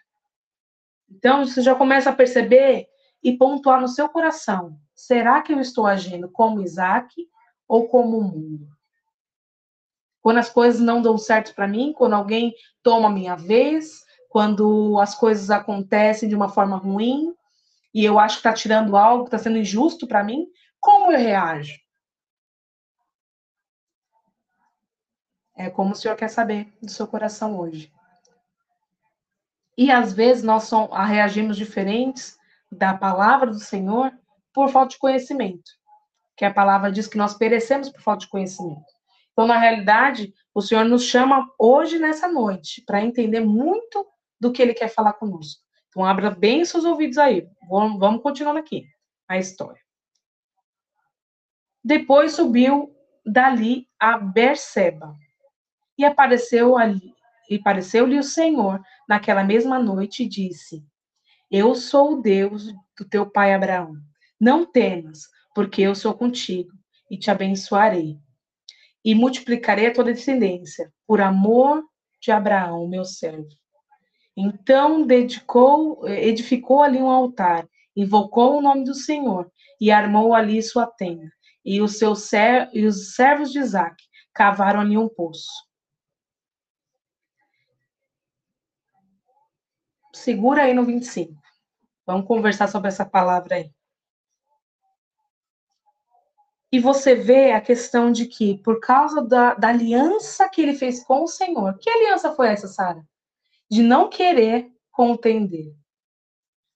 Então, 1.09 1.45
você 1.45 1.61
já 1.61 1.75
começa 1.75 2.09
a 2.09 2.15
perceber 2.15 2.87
e 3.23 3.37
pontuar 3.37 3.81
no 3.81 3.87
seu 3.87 4.09
coração: 4.09 4.77
será 4.95 5.41
que 5.41 5.53
eu 5.53 5.59
estou 5.59 5.85
agindo 5.85 6.29
como 6.29 6.61
Isaac 6.61 7.13
ou 7.67 7.87
como 7.87 8.17
o 8.17 8.23
mundo? 8.23 8.67
Quando 10.21 10.37
as 10.37 10.49
coisas 10.49 10.81
não 10.81 11.01
dão 11.01 11.17
certo 11.17 11.55
para 11.55 11.67
mim, 11.67 11.93
quando 11.93 12.13
alguém 12.13 12.53
toma 12.83 13.07
a 13.07 13.11
minha 13.11 13.35
vez, 13.35 14.03
quando 14.29 14.99
as 14.99 15.15
coisas 15.15 15.49
acontecem 15.49 16.27
de 16.27 16.35
uma 16.35 16.49
forma 16.49 16.75
ruim 16.75 17.33
e 17.93 18.03
eu 18.03 18.19
acho 18.19 18.35
que 18.35 18.39
está 18.39 18.53
tirando 18.53 18.97
algo, 18.97 19.25
está 19.25 19.37
sendo 19.37 19.57
injusto 19.57 20.05
para 20.05 20.23
mim, 20.23 20.45
como 20.79 21.11
eu 21.11 21.17
reajo? 21.17 21.86
É 25.57 25.71
como 25.71 25.93
o 25.93 25.95
Senhor 25.95 26.15
quer 26.15 26.29
saber 26.29 26.71
do 26.79 26.91
seu 26.91 27.07
coração 27.07 27.59
hoje. 27.59 27.91
E 29.75 29.91
às 29.91 30.13
vezes 30.13 30.43
nós 30.43 30.69
reagimos 31.07 31.57
diferentes 31.57 32.37
da 32.71 32.93
palavra 32.93 33.49
do 33.49 33.59
Senhor 33.59 34.11
por 34.53 34.69
falta 34.69 34.89
de 34.89 34.99
conhecimento. 34.99 35.71
Que 36.35 36.45
a 36.45 36.53
palavra 36.53 36.91
diz 36.91 37.07
que 37.07 37.17
nós 37.17 37.35
perecemos 37.35 37.89
por 37.89 38.01
falta 38.01 38.25
de 38.25 38.29
conhecimento. 38.29 38.85
Então, 39.31 39.47
na 39.47 39.57
realidade, 39.57 40.33
o 40.53 40.61
Senhor 40.61 40.85
nos 40.85 41.03
chama 41.03 41.47
hoje, 41.59 41.99
nessa 41.99 42.27
noite, 42.27 42.83
para 42.85 43.03
entender 43.03 43.39
muito 43.39 44.05
do 44.39 44.51
que 44.51 44.61
Ele 44.61 44.73
quer 44.73 44.89
falar 44.89 45.13
conosco. 45.13 45.61
Então, 45.89 46.05
abra 46.05 46.29
bem 46.29 46.63
seus 46.65 46.85
ouvidos 46.85 47.17
aí. 47.17 47.47
Vamos, 47.67 47.99
vamos 47.99 48.21
continuando 48.21 48.59
aqui 48.59 48.87
a 49.27 49.37
história. 49.37 49.81
Depois 51.83 52.33
subiu 52.33 52.95
dali 53.25 53.87
a 53.99 54.17
Berseba 54.17 55.15
e 55.97 56.05
apareceu 56.05 56.77
ali 56.77 57.13
e 57.49 57.57
pareceu-lhe 57.57 58.17
o 58.17 58.23
Senhor 58.23 58.81
naquela 59.07 59.43
mesma 59.43 59.79
noite 59.79 60.23
e 60.23 60.27
disse: 60.27 60.83
Eu 61.49 61.75
sou 61.75 62.13
o 62.13 62.21
Deus 62.21 62.73
do 62.97 63.05
teu 63.09 63.29
pai 63.29 63.53
Abraão. 63.53 63.95
Não 64.39 64.65
temas, 64.65 65.21
porque 65.55 65.81
eu 65.81 65.95
sou 65.95 66.13
contigo 66.13 66.71
e 67.09 67.17
te 67.17 67.31
abençoarei 67.31 68.17
e 69.03 69.15
multiplicarei 69.15 69.87
a 69.87 69.93
tua 69.93 70.03
descendência, 70.03 70.91
por 71.07 71.21
amor 71.21 71.81
de 72.21 72.29
Abraão, 72.29 72.87
meu 72.87 73.05
servo. 73.05 73.47
Então 74.35 75.07
dedicou, 75.07 76.05
edificou 76.07 76.83
ali 76.83 76.97
um 76.97 77.09
altar, 77.09 77.67
invocou 77.95 78.57
o 78.57 78.61
nome 78.61 78.83
do 78.83 78.93
Senhor 78.93 79.49
e 79.79 79.91
armou 79.91 80.35
ali 80.35 80.61
sua 80.61 80.85
tenda. 80.85 81.31
E 81.63 81.81
os 81.81 81.97
seus 81.97 82.29
e 82.73 82.85
os 82.85 83.15
servos 83.15 83.51
de 83.51 83.59
Isaac 83.59 83.95
cavaram 84.33 84.81
ali 84.81 84.97
um 84.97 85.07
poço. 85.07 85.66
Segura 90.17 90.63
aí 90.63 90.73
no 90.73 90.83
25. 90.83 91.33
Vamos 92.05 92.27
conversar 92.27 92.67
sobre 92.67 92.87
essa 92.87 93.05
palavra 93.05 93.55
aí. 93.55 93.71
E 96.71 96.79
você 96.79 97.15
vê 97.15 97.51
a 97.51 97.61
questão 97.61 98.11
de 98.11 98.25
que, 98.25 98.57
por 98.57 98.79
causa 98.79 99.21
da, 99.21 99.53
da 99.53 99.69
aliança 99.69 100.49
que 100.49 100.61
ele 100.61 100.73
fez 100.73 101.03
com 101.03 101.23
o 101.23 101.27
Senhor, 101.27 101.77
que 101.77 101.89
aliança 101.89 102.33
foi 102.33 102.49
essa, 102.49 102.67
Sara? 102.67 103.05
De 103.69 103.81
não 103.81 104.09
querer 104.09 104.69
contender. 104.91 105.73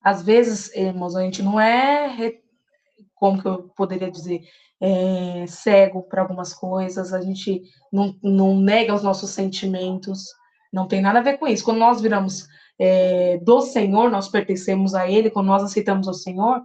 Às 0.01 0.21
vezes, 0.21 0.73
irmãos, 0.75 1.15
a 1.15 1.21
gente 1.21 1.43
não 1.43 1.59
é, 1.59 2.39
como 3.15 3.41
que 3.41 3.47
eu 3.47 3.69
poderia 3.69 4.09
dizer, 4.09 4.41
é, 4.79 5.45
cego 5.47 6.03
para 6.03 6.21
algumas 6.21 6.53
coisas, 6.53 7.13
a 7.13 7.21
gente 7.21 7.63
não, 7.91 8.17
não 8.23 8.57
nega 8.57 8.93
os 8.93 9.03
nossos 9.03 9.31
sentimentos, 9.31 10.25
não 10.71 10.87
tem 10.87 11.01
nada 11.01 11.19
a 11.19 11.23
ver 11.23 11.37
com 11.37 11.47
isso. 11.47 11.65
Quando 11.65 11.79
nós 11.79 11.99
viramos 11.99 12.47
é, 12.83 13.37
do 13.37 13.61
Senhor, 13.61 14.09
nós 14.09 14.27
pertencemos 14.27 14.95
a 14.95 15.07
Ele, 15.07 15.29
quando 15.29 15.45
nós 15.45 15.61
aceitamos 15.61 16.07
o 16.07 16.13
Senhor, 16.15 16.63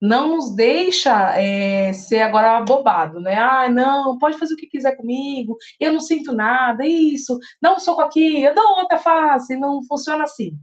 não 0.00 0.36
nos 0.36 0.54
deixa 0.54 1.38
é, 1.38 1.92
ser 1.92 2.22
agora 2.22 2.62
bobado, 2.62 3.20
né? 3.20 3.36
Ah, 3.36 3.68
não, 3.68 4.16
pode 4.16 4.38
fazer 4.38 4.54
o 4.54 4.56
que 4.56 4.66
quiser 4.66 4.96
comigo, 4.96 5.58
eu 5.78 5.92
não 5.92 6.00
sinto 6.00 6.32
nada, 6.32 6.86
isso, 6.86 7.38
dá 7.60 7.74
um 7.74 7.78
soco 7.78 8.00
aqui, 8.00 8.42
eu 8.42 8.54
dou 8.54 8.78
outra 8.78 8.96
face, 8.96 9.56
não 9.56 9.82
funciona 9.82 10.24
assim. 10.24 10.58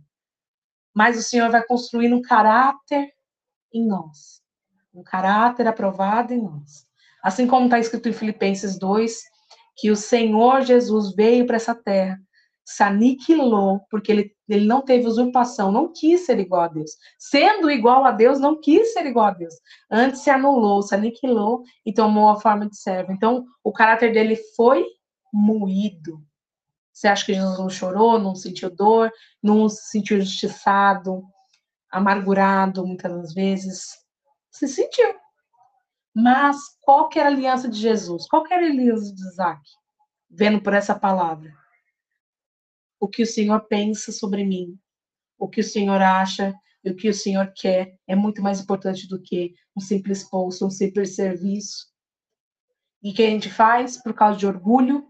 Mas 0.91 1.19
o 1.19 1.21
Senhor 1.21 1.51
vai 1.51 1.63
construir 1.63 2.11
um 2.11 2.21
caráter 2.21 3.13
em 3.71 3.85
nós, 3.85 4.41
um 4.91 5.03
caráter 5.03 5.67
aprovado 5.67 6.33
em 6.33 6.41
nós. 6.41 6.87
Assim 7.21 7.45
como 7.45 7.65
está 7.65 7.77
escrito 7.77 8.09
em 8.09 8.13
Filipenses 8.13 8.79
2, 8.79 9.21
que 9.77 9.91
o 9.91 9.95
Senhor 9.95 10.61
Jesus 10.61 11.13
veio 11.13 11.45
para 11.45 11.57
essa 11.57 11.75
terra 11.75 12.19
se 12.65 12.81
aniquilou, 12.81 13.81
porque 13.91 14.11
ele, 14.11 14.35
ele 14.49 14.65
não 14.65 14.81
teve 14.81 15.05
usurpação, 15.05 15.71
não 15.71 15.93
quis 15.93 16.25
ser 16.25 16.39
igual 16.39 16.63
a 16.63 16.67
Deus. 16.67 16.91
Sendo 17.19 17.69
igual 17.69 18.03
a 18.03 18.11
Deus, 18.11 18.39
não 18.39 18.59
quis 18.59 18.91
ser 18.91 19.05
igual 19.05 19.27
a 19.27 19.31
Deus. 19.31 19.53
Antes 19.89 20.21
se 20.21 20.31
anulou, 20.31 20.81
se 20.81 20.95
aniquilou 20.95 21.63
e 21.85 21.93
tomou 21.93 22.27
a 22.29 22.41
forma 22.41 22.67
de 22.67 22.75
servo. 22.75 23.11
Então, 23.11 23.45
o 23.63 23.71
caráter 23.71 24.11
dele 24.11 24.35
foi 24.55 24.83
moído. 25.31 26.19
Você 26.91 27.07
acha 27.07 27.25
que 27.25 27.35
Jesus 27.35 27.59
não 27.59 27.69
chorou, 27.69 28.17
não 28.17 28.33
sentiu 28.33 28.73
dor, 28.73 29.11
não 29.43 29.69
se 29.69 29.91
sentiu 29.91 30.17
injustiçado, 30.17 31.23
amargurado 31.91 32.85
muitas 32.85 33.11
das 33.11 33.33
vezes? 33.33 33.99
Se 34.49 34.67
sentiu. 34.67 35.13
Mas 36.15 36.57
qual 36.81 37.09
que 37.09 37.19
era 37.19 37.29
a 37.29 37.31
aliança 37.31 37.69
de 37.69 37.77
Jesus? 37.77 38.27
Qual 38.27 38.43
que 38.43 38.53
era 38.53 38.65
a 38.65 38.69
aliança 38.69 39.13
de 39.13 39.21
Isaac? 39.21 39.61
Vendo 40.31 40.61
por 40.61 40.73
essa 40.73 40.97
palavra. 40.97 41.53
O 43.05 43.07
que 43.07 43.21
o 43.21 43.27
Senhor 43.27 43.59
pensa 43.67 44.11
sobre 44.11 44.43
mim, 44.43 44.79
o 45.37 45.47
que 45.47 45.59
o 45.59 45.63
Senhor 45.63 46.01
acha 46.01 46.55
e 46.83 46.89
o 46.89 46.95
que 46.95 47.07
o 47.07 47.13
Senhor 47.13 47.53
quer 47.55 47.99
é 48.07 48.15
muito 48.15 48.41
mais 48.41 48.59
importante 48.59 49.07
do 49.07 49.21
que 49.21 49.53
um 49.77 49.79
simples 49.79 50.23
posto, 50.23 50.65
um 50.65 50.71
simples 50.71 51.15
serviço. 51.15 51.85
E 53.03 53.13
que 53.13 53.21
a 53.21 53.29
gente 53.29 53.47
faz 53.47 54.01
por 54.01 54.15
causa 54.15 54.39
de 54.39 54.47
orgulho. 54.47 55.07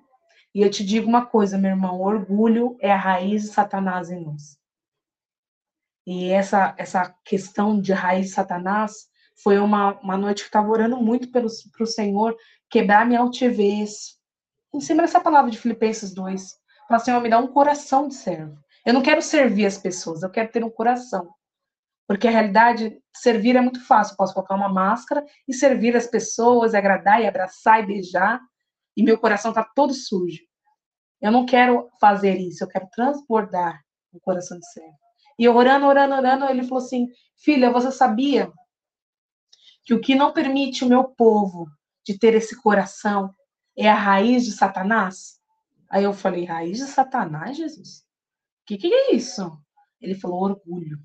E 0.53 0.61
eu 0.61 0.69
te 0.69 0.83
digo 0.83 1.07
uma 1.07 1.25
coisa, 1.25 1.57
meu 1.57 1.71
irmão: 1.71 2.01
orgulho 2.01 2.75
é 2.81 2.91
a 2.91 2.97
raiz 2.97 3.43
de 3.43 3.47
Satanás 3.47 4.09
em 4.09 4.25
nós. 4.25 4.57
E 6.05 6.31
essa, 6.31 6.75
essa 6.77 7.15
questão 7.23 7.79
de 7.79 7.93
raiz 7.93 8.25
de 8.25 8.33
Satanás 8.33 9.07
foi 9.41 9.57
uma, 9.57 9.97
uma 10.01 10.17
noite 10.17 10.39
que 10.39 10.47
eu 10.47 10.59
estava 10.59 10.69
orando 10.69 10.97
muito 10.97 11.31
para 11.31 11.45
o 11.45 11.87
Senhor 11.87 12.35
quebrar 12.69 13.05
minha 13.05 13.21
altivez. 13.21 14.19
Em 14.73 14.81
cima 14.81 15.01
dessa 15.01 15.21
palavra 15.21 15.49
de 15.49 15.57
Filipenses 15.57 16.13
2. 16.13 16.64
Falar, 16.87 16.99
Senhor, 16.99 17.21
me 17.21 17.29
dá 17.29 17.39
um 17.39 17.47
coração 17.47 18.07
de 18.07 18.15
servo. 18.15 18.57
Eu 18.85 18.93
não 18.93 19.01
quero 19.01 19.21
servir 19.21 19.65
as 19.65 19.77
pessoas, 19.77 20.21
eu 20.21 20.29
quero 20.29 20.51
ter 20.51 20.63
um 20.63 20.69
coração. 20.69 21.33
Porque 22.07 22.27
a 22.27 22.31
realidade, 22.31 23.01
servir 23.15 23.55
é 23.55 23.61
muito 23.61 23.83
fácil. 23.83 24.15
posso 24.15 24.33
colocar 24.33 24.53
uma 24.55 24.69
máscara 24.69 25.25
e 25.47 25.53
servir 25.53 25.95
as 25.95 26.05
pessoas, 26.05 26.75
agradar 26.75 27.21
e 27.21 27.27
abraçar 27.27 27.83
e 27.83 27.87
beijar. 27.87 28.39
E 28.95 29.03
meu 29.03 29.17
coração 29.17 29.51
está 29.51 29.63
todo 29.63 29.93
sujo. 29.93 30.41
Eu 31.19 31.31
não 31.31 31.45
quero 31.45 31.89
fazer 31.99 32.37
isso, 32.37 32.63
eu 32.63 32.67
quero 32.67 32.87
transbordar 32.91 33.81
o 34.13 34.19
coração 34.19 34.59
de 34.59 34.71
servo. 34.71 34.95
E 35.39 35.49
orando, 35.49 35.87
orando, 35.87 36.13
orando, 36.13 36.45
ele 36.45 36.63
falou 36.63 36.83
assim: 36.83 37.07
Filha, 37.35 37.71
você 37.71 37.91
sabia 37.91 38.51
que 39.83 39.93
o 39.93 39.99
que 39.99 40.13
não 40.13 40.31
permite 40.31 40.85
o 40.85 40.87
meu 40.87 41.03
povo 41.03 41.67
de 42.05 42.17
ter 42.17 42.35
esse 42.35 42.55
coração 42.61 43.33
é 43.75 43.89
a 43.89 43.95
raiz 43.95 44.45
de 44.45 44.51
Satanás? 44.51 45.39
Aí 45.89 46.03
eu 46.03 46.13
falei, 46.13 46.45
raiz 46.45 46.77
de 46.77 46.85
Satanás, 46.85 47.57
Jesus? 47.57 47.99
O 47.99 48.65
que, 48.67 48.77
que 48.77 48.87
é 48.87 49.15
isso? 49.15 49.57
Ele 50.01 50.15
falou, 50.15 50.43
orgulho. 50.43 50.99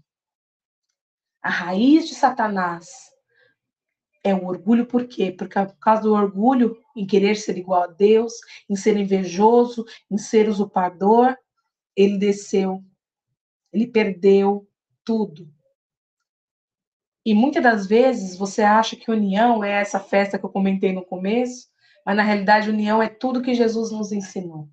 A 1.43 1.51
raiz 1.51 2.09
de 2.09 2.15
Satanás 2.15 3.11
é 4.23 4.35
o 4.35 4.45
orgulho, 4.45 4.87
por 4.87 5.07
quê? 5.07 5.33
Porque 5.33 5.55
por 5.55 5.79
causa 5.79 6.03
do 6.03 6.13
orgulho 6.13 6.79
em 6.95 7.07
querer 7.07 7.37
ser 7.37 7.57
igual 7.57 7.85
a 7.85 7.87
Deus, 7.87 8.35
em 8.69 8.77
ser 8.77 8.97
invejoso, 8.97 9.85
em 10.11 10.19
ser 10.19 10.49
usurpador, 10.49 11.37
ele 11.97 12.19
desceu, 12.19 12.85
ele 13.73 13.87
perdeu 13.87 14.69
tudo. 15.05 15.51
E 17.25 17.35
muitas 17.35 17.63
das 17.63 17.87
vezes 17.87 18.37
você 18.37 18.63
acha 18.63 18.97
que 18.97 19.11
união 19.11 19.63
é 19.63 19.73
essa 19.73 20.01
festa 20.01 20.39
que 20.39 20.45
eu 20.45 20.51
comentei 20.51 20.93
no 20.93 21.05
começo, 21.05 21.70
mas 22.05 22.17
na 22.17 22.23
realidade 22.23 22.71
união 22.71 23.03
é 23.03 23.09
tudo 23.09 23.43
que 23.43 23.55
Jesus 23.55 23.91
nos 23.91 24.13
ensinou. 24.13 24.69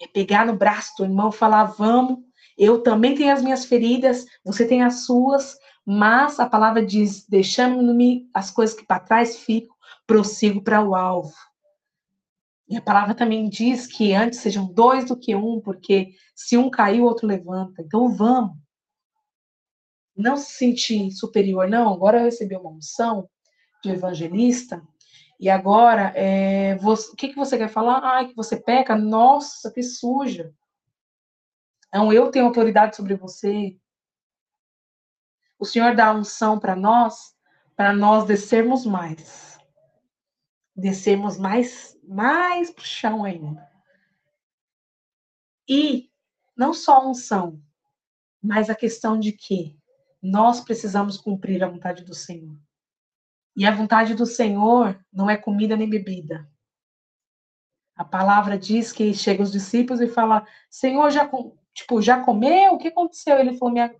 É 0.00 0.06
pegar 0.06 0.46
no 0.46 0.56
braço 0.56 0.92
do 0.98 1.04
irmão 1.04 1.32
falar: 1.32 1.64
vamos, 1.64 2.18
eu 2.56 2.82
também 2.82 3.14
tenho 3.14 3.32
as 3.32 3.42
minhas 3.42 3.64
feridas, 3.64 4.24
você 4.44 4.66
tem 4.66 4.82
as 4.82 5.04
suas, 5.04 5.56
mas 5.84 6.38
a 6.38 6.48
palavra 6.48 6.84
diz: 6.84 7.26
deixando-me 7.26 8.28
as 8.32 8.50
coisas 8.50 8.76
que 8.76 8.86
para 8.86 9.00
trás 9.00 9.38
ficam, 9.38 9.74
prossigo 10.06 10.62
para 10.62 10.82
o 10.82 10.94
alvo. 10.94 11.34
E 12.68 12.76
a 12.76 12.82
palavra 12.82 13.14
também 13.14 13.48
diz 13.48 13.86
que 13.86 14.12
antes 14.12 14.40
sejam 14.40 14.66
dois 14.66 15.06
do 15.06 15.18
que 15.18 15.34
um, 15.34 15.60
porque 15.60 16.10
se 16.34 16.56
um 16.58 16.68
cair, 16.68 17.00
o 17.00 17.04
outro 17.04 17.26
levanta. 17.26 17.80
Então 17.80 18.14
vamos 18.14 18.56
não 20.18 20.36
se 20.36 20.52
sentir 20.52 21.12
superior, 21.12 21.68
não, 21.68 21.94
agora 21.94 22.18
eu 22.18 22.24
recebi 22.24 22.56
uma 22.56 22.70
unção 22.70 23.28
de 23.82 23.90
evangelista, 23.90 24.82
e 25.38 25.48
agora, 25.48 26.12
é, 26.16 26.74
você, 26.76 27.12
o 27.12 27.14
que, 27.14 27.28
que 27.28 27.36
você 27.36 27.56
quer 27.56 27.68
falar? 27.68 27.98
Ah, 27.98 28.24
que 28.24 28.34
você 28.34 28.56
peca? 28.60 28.96
Nossa, 28.96 29.70
que 29.70 29.82
suja. 29.82 30.52
Então, 31.88 32.12
eu 32.12 32.30
tenho 32.30 32.46
autoridade 32.46 32.96
sobre 32.96 33.14
você. 33.14 33.78
O 35.56 35.64
Senhor 35.64 35.94
dá 35.94 36.12
unção 36.12 36.58
para 36.58 36.74
nós, 36.74 37.36
para 37.76 37.92
nós 37.92 38.26
descermos 38.26 38.84
mais. 38.84 39.58
Descermos 40.74 41.38
mais, 41.38 41.96
mais 42.02 42.70
para 42.70 42.82
o 42.82 42.86
chão 42.86 43.24
ainda. 43.24 43.68
E 45.68 46.10
não 46.56 46.74
só 46.74 47.06
unção, 47.06 47.62
mas 48.42 48.68
a 48.68 48.74
questão 48.74 49.18
de 49.18 49.32
que 49.32 49.78
nós 50.20 50.60
precisamos 50.60 51.16
cumprir 51.16 51.62
a 51.62 51.68
vontade 51.68 52.04
do 52.04 52.14
Senhor. 52.14 52.58
E 53.58 53.66
a 53.66 53.72
vontade 53.72 54.14
do 54.14 54.24
Senhor 54.24 55.04
não 55.12 55.28
é 55.28 55.36
comida 55.36 55.76
nem 55.76 55.90
bebida. 55.90 56.48
A 57.96 58.04
palavra 58.04 58.56
diz 58.56 58.92
que 58.92 59.12
chega 59.12 59.42
os 59.42 59.50
discípulos 59.50 60.00
e 60.00 60.06
fala: 60.06 60.46
Senhor, 60.70 61.10
já, 61.10 61.28
tipo, 61.74 62.00
já 62.00 62.22
comeu? 62.22 62.74
O 62.74 62.78
que 62.78 62.86
aconteceu? 62.86 63.36
Ele 63.36 63.58
falou: 63.58 63.74
minha, 63.74 63.92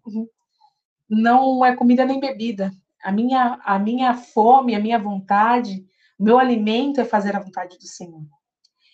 não 1.10 1.64
é 1.64 1.74
comida 1.74 2.04
nem 2.04 2.20
bebida. 2.20 2.70
A 3.02 3.10
minha, 3.10 3.60
a 3.64 3.80
minha 3.80 4.14
fome, 4.14 4.76
a 4.76 4.80
minha 4.80 4.96
vontade, 4.96 5.84
o 6.16 6.22
meu 6.22 6.38
alimento 6.38 7.00
é 7.00 7.04
fazer 7.04 7.34
a 7.34 7.40
vontade 7.40 7.76
do 7.78 7.86
Senhor. 7.88 8.22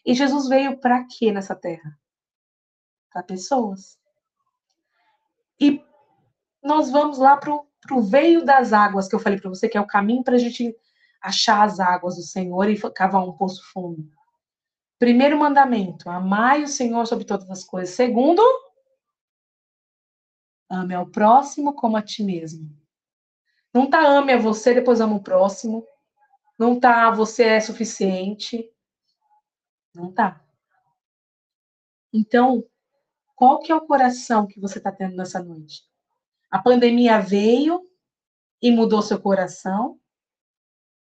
E 0.03 0.15
Jesus 0.15 0.49
veio 0.49 0.79
para 0.79 1.05
quê 1.05 1.31
nessa 1.31 1.55
terra? 1.55 1.95
Para 3.13 3.23
pessoas. 3.23 3.99
E 5.61 5.85
nós 6.63 6.91
vamos 6.91 7.19
lá 7.19 7.37
para 7.37 7.53
o 7.53 7.67
veio 8.03 8.45
das 8.45 8.73
águas, 8.73 9.09
que 9.09 9.15
eu 9.15 9.21
falei 9.21 9.39
para 9.39 9.51
você, 9.51 9.69
que 9.69 9.77
é 9.77 9.81
o 9.81 9.87
caminho 9.87 10.25
para 10.25 10.35
a 10.35 10.39
gente 10.39 10.75
achar 11.21 11.63
as 11.65 11.81
águas 11.81 12.17
do 12.17 12.23
Senhor 12.23 12.69
e 12.69 12.81
cavar 12.93 13.27
um 13.27 13.33
poço 13.33 13.63
fundo. 13.73 14.11
Primeiro 14.99 15.39
mandamento: 15.39 16.09
amai 16.09 16.63
o 16.63 16.69
Senhor 16.69 17.07
sobre 17.07 17.25
todas 17.25 17.51
as 17.51 17.65
coisas. 17.65 17.95
Segundo, 17.95 18.43
ame 20.69 20.95
ao 20.95 21.07
próximo 21.07 21.75
como 21.75 21.97
a 21.97 22.03
ti 22.03 22.23
mesmo. 22.23 22.71
Não 23.73 23.89
tá 23.89 24.01
ame 24.01 24.33
a 24.33 24.39
você, 24.39 24.73
depois 24.73 25.01
ama 25.01 25.17
o 25.17 25.23
próximo. 25.23 25.87
Não 26.59 26.79
tá 26.79 27.11
você 27.11 27.45
é 27.45 27.61
suficiente. 27.61 28.71
Não 29.95 30.13
tá. 30.13 30.45
Então, 32.13 32.65
qual 33.35 33.59
que 33.59 33.73
é 33.73 33.75
o 33.75 33.87
coração 33.87 34.47
que 34.47 34.61
você 34.61 34.79
está 34.79 34.93
tendo 34.93 35.17
nessa 35.17 35.43
noite? 35.43 35.83
A 36.55 36.63
pandemia 36.63 37.19
veio 37.19 37.85
e 38.63 38.71
mudou 38.71 39.03
seu 39.03 39.21
coração? 39.21 39.99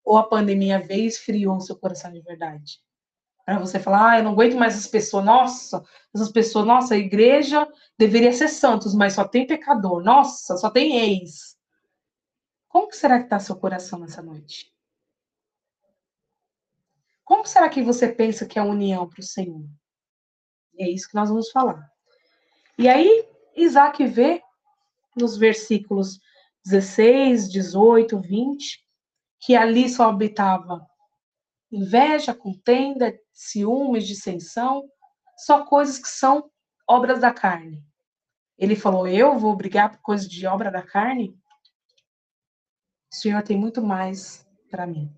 Ou 0.05 0.17
a 0.17 0.29
pandemia 0.29 0.81
veio 0.81 1.05
e 1.05 1.07
esfriou 1.07 1.61
seu 1.61 1.79
coração 1.79 2.13
de 2.13 2.21
verdade? 2.23 2.81
Para 3.45 3.61
você 3.61 3.79
falar, 3.79 4.11
ah, 4.11 4.19
eu 4.19 4.25
não 4.25 4.33
aguento 4.33 4.57
mais 4.57 4.75
essas 4.75 4.89
pessoas. 4.89 5.25
Nossa, 5.25 5.85
essas 6.13 6.33
pessoas, 6.33 6.67
nossa, 6.67 6.95
a 6.95 6.99
igreja 6.99 7.69
deveria 7.97 8.33
ser 8.33 8.49
santos, 8.49 8.97
mas 8.97 9.13
só 9.13 9.29
tem 9.29 9.47
pecador. 9.47 10.03
Nossa, 10.03 10.57
só 10.57 10.69
tem 10.71 10.99
ex. 10.99 11.57
Como 12.67 12.89
que 12.89 12.97
será 12.97 13.19
que 13.19 13.27
está 13.27 13.39
seu 13.39 13.55
coração 13.55 14.01
nessa 14.01 14.21
noite? 14.21 14.75
Como 17.25 17.47
será 17.47 17.69
que 17.69 17.81
você 17.81 18.09
pensa 18.09 18.45
que 18.45 18.59
é 18.59 18.63
a 18.63 18.65
união 18.65 19.09
para 19.09 19.21
o 19.21 19.23
Senhor? 19.23 19.65
É 20.77 20.91
isso 20.91 21.09
que 21.09 21.15
nós 21.15 21.29
vamos 21.29 21.49
falar. 21.53 21.89
E 22.77 22.89
aí, 22.89 23.25
Isaac 23.55 24.05
vê 24.05 24.43
nos 25.19 25.37
versículos 25.37 26.21
16, 26.65 27.51
18, 27.51 28.21
20, 28.21 28.87
que 29.41 29.57
ali 29.57 29.89
só 29.89 30.09
habitava 30.09 30.87
inveja, 31.71 32.35
contenda, 32.35 33.19
ciúmes, 33.33 34.07
dissensão, 34.07 34.89
só 35.37 35.65
coisas 35.65 35.99
que 35.99 36.09
são 36.09 36.51
obras 36.89 37.21
da 37.21 37.33
carne. 37.33 37.85
Ele 38.57 38.75
falou: 38.75 39.07
Eu 39.07 39.39
vou 39.39 39.55
brigar 39.55 39.91
por 39.91 40.01
coisas 40.01 40.29
de 40.29 40.47
obra 40.47 40.71
da 40.71 40.83
carne? 40.83 41.39
O 43.13 43.15
Senhor 43.15 43.43
tem 43.43 43.57
muito 43.57 43.83
mais 43.83 44.47
para 44.71 44.87
mim. 44.87 45.15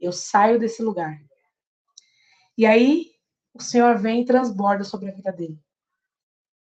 Eu 0.00 0.12
saio 0.12 0.58
desse 0.58 0.82
lugar. 0.82 1.20
E 2.56 2.66
aí, 2.66 3.12
o 3.54 3.62
Senhor 3.62 3.98
vem 3.98 4.22
e 4.22 4.24
transborda 4.24 4.84
sobre 4.84 5.10
a 5.10 5.14
vida 5.14 5.30
dele. 5.30 5.58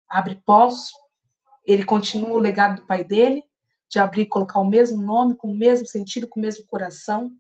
Abre 0.08 0.36
poço, 0.46 0.94
ele 1.65 1.86
continua 1.86 2.32
o 2.32 2.39
legado 2.39 2.82
do 2.82 2.88
pai 2.88 3.04
dele, 3.04 3.43
de 3.89 4.00
abrir 4.00 4.24
e 4.24 4.28
colocar 4.28 4.60
o 4.60 4.67
mesmo 4.67 5.02
nome, 5.02 5.36
com 5.36 5.52
o 5.52 5.56
mesmo 5.56 5.86
sentido, 5.86 6.28
com 6.28 6.39
o 6.39 6.43
mesmo 6.43 6.65
coração, 6.65 7.32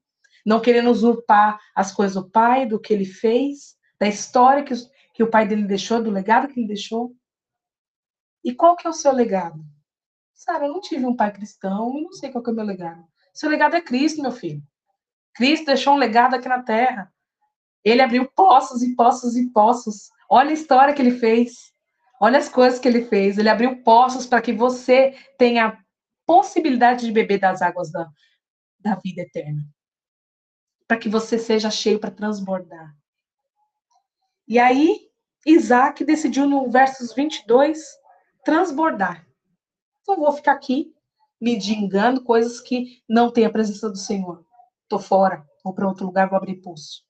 não 0.45 0.59
querendo 0.59 0.89
usurpar 0.89 1.59
as 1.75 1.93
coisas 1.93 2.15
do 2.15 2.29
pai, 2.29 2.65
do 2.65 2.79
que 2.79 2.93
ele 2.93 3.05
fez, 3.05 3.75
da 3.99 4.07
história 4.07 4.63
que, 4.63 4.73
que 5.13 5.23
o 5.23 5.29
pai 5.29 5.47
dele 5.47 5.63
deixou, 5.63 6.03
do 6.03 6.09
legado 6.09 6.47
que 6.47 6.59
ele 6.59 6.67
deixou. 6.67 7.15
E 8.43 8.53
qual 8.53 8.75
que 8.75 8.87
é 8.87 8.89
o 8.89 8.93
seu 8.93 9.13
legado? 9.13 9.63
Sara, 10.33 10.65
eu 10.65 10.73
não 10.73 10.81
tive 10.81 11.05
um 11.05 11.15
pai 11.15 11.31
cristão 11.31 11.97
e 11.97 12.01
não 12.01 12.11
sei 12.11 12.31
qual 12.31 12.43
que 12.43 12.49
é 12.49 12.53
o 12.53 12.55
meu 12.55 12.65
legado. 12.65 13.05
Seu 13.33 13.49
legado 13.49 13.75
é 13.75 13.81
Cristo, 13.81 14.21
meu 14.21 14.31
filho. 14.31 14.61
Cristo 15.35 15.67
deixou 15.67 15.93
um 15.93 15.97
legado 15.97 16.35
aqui 16.35 16.49
na 16.49 16.61
terra. 16.61 17.13
Ele 17.83 18.01
abriu 18.01 18.29
poços 18.35 18.81
e 18.81 18.95
poços 18.95 19.35
e 19.35 19.49
poços. 19.51 20.09
Olha 20.29 20.49
a 20.49 20.53
história 20.53 20.93
que 20.93 21.01
ele 21.01 21.17
fez. 21.17 21.70
Olha 22.23 22.37
as 22.37 22.47
coisas 22.47 22.79
que 22.79 22.87
ele 22.87 23.05
fez. 23.05 23.39
Ele 23.39 23.49
abriu 23.49 23.81
poços 23.81 24.27
para 24.27 24.43
que 24.43 24.53
você 24.53 25.17
tenha 25.39 25.83
possibilidade 26.23 27.03
de 27.03 27.11
beber 27.11 27.39
das 27.39 27.63
águas 27.63 27.91
da, 27.91 28.07
da 28.79 28.93
vida 29.03 29.23
eterna. 29.23 29.67
Para 30.87 30.97
que 30.97 31.09
você 31.09 31.39
seja 31.39 31.71
cheio 31.71 31.99
para 31.99 32.11
transbordar. 32.11 32.95
E 34.47 34.59
aí, 34.59 35.09
Isaac 35.47 36.05
decidiu 36.05 36.47
no 36.47 36.69
versos 36.69 37.11
22 37.11 37.83
transbordar. 38.45 39.25
Então, 40.01 40.17
vou 40.17 40.31
ficar 40.31 40.51
aqui 40.51 40.93
me 41.39 41.57
dingando 41.57 42.23
coisas 42.23 42.61
que 42.61 43.01
não 43.09 43.31
tem 43.31 43.45
a 43.45 43.51
presença 43.51 43.89
do 43.89 43.97
Senhor. 43.97 44.45
Tô 44.87 44.99
fora, 44.99 45.43
vou 45.63 45.73
para 45.73 45.87
outro 45.87 46.05
lugar, 46.05 46.29
vou 46.29 46.37
abrir 46.37 46.61
poço. 46.61 47.03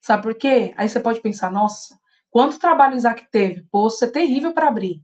Sabe 0.00 0.22
por 0.22 0.34
quê? 0.36 0.72
Aí 0.76 0.88
você 0.88 1.00
pode 1.00 1.20
pensar, 1.20 1.50
nossa, 1.50 1.98
quanto 2.32 2.58
trabalho 2.58 2.96
Isaac 2.96 3.30
teve? 3.30 3.62
Poço 3.70 4.04
é 4.04 4.10
terrível 4.10 4.52
para 4.52 4.66
abrir. 4.66 5.00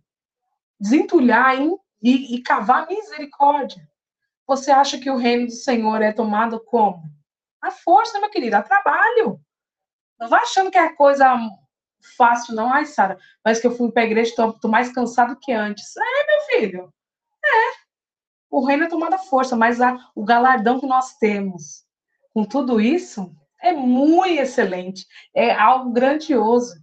Desentulhar 0.80 1.60
hein? 1.60 1.78
e, 2.02 2.34
e 2.34 2.42
cavar 2.42 2.88
misericórdia. 2.88 3.86
Você 4.46 4.70
acha 4.70 4.98
que 4.98 5.10
o 5.10 5.16
reino 5.16 5.46
do 5.46 5.52
Senhor 5.52 6.00
é 6.00 6.10
tomado 6.10 6.58
como? 6.58 7.02
A 7.60 7.70
força, 7.70 8.18
meu 8.18 8.30
querido, 8.30 8.56
a 8.56 8.62
trabalho. 8.62 9.40
Não 10.18 10.28
vai 10.28 10.40
achando 10.40 10.70
que 10.70 10.78
é 10.78 10.88
coisa 10.94 11.38
fácil, 12.16 12.54
não. 12.54 12.72
Ai, 12.72 12.86
Sara, 12.86 13.18
mas 13.44 13.60
que 13.60 13.66
eu 13.66 13.76
fui 13.76 13.92
para 13.92 14.02
a 14.02 14.06
igreja, 14.06 14.34
tô, 14.34 14.52
tô 14.54 14.68
mais 14.68 14.90
cansado 14.90 15.38
que 15.40 15.52
antes. 15.52 15.94
É, 15.96 16.26
meu 16.26 16.40
filho. 16.46 16.94
É. 17.44 17.88
O 18.50 18.64
reino 18.64 18.84
é 18.84 18.88
tomado 18.88 19.14
à 19.14 19.18
força, 19.18 19.54
mas 19.54 19.80
a, 19.80 20.10
o 20.14 20.24
galardão 20.24 20.80
que 20.80 20.86
nós 20.86 21.16
temos 21.18 21.84
com 22.32 22.44
tudo 22.44 22.80
isso 22.80 23.34
é 23.60 23.72
muito 23.72 24.40
excelente. 24.40 25.06
É 25.34 25.52
algo 25.52 25.92
grandioso. 25.92 26.74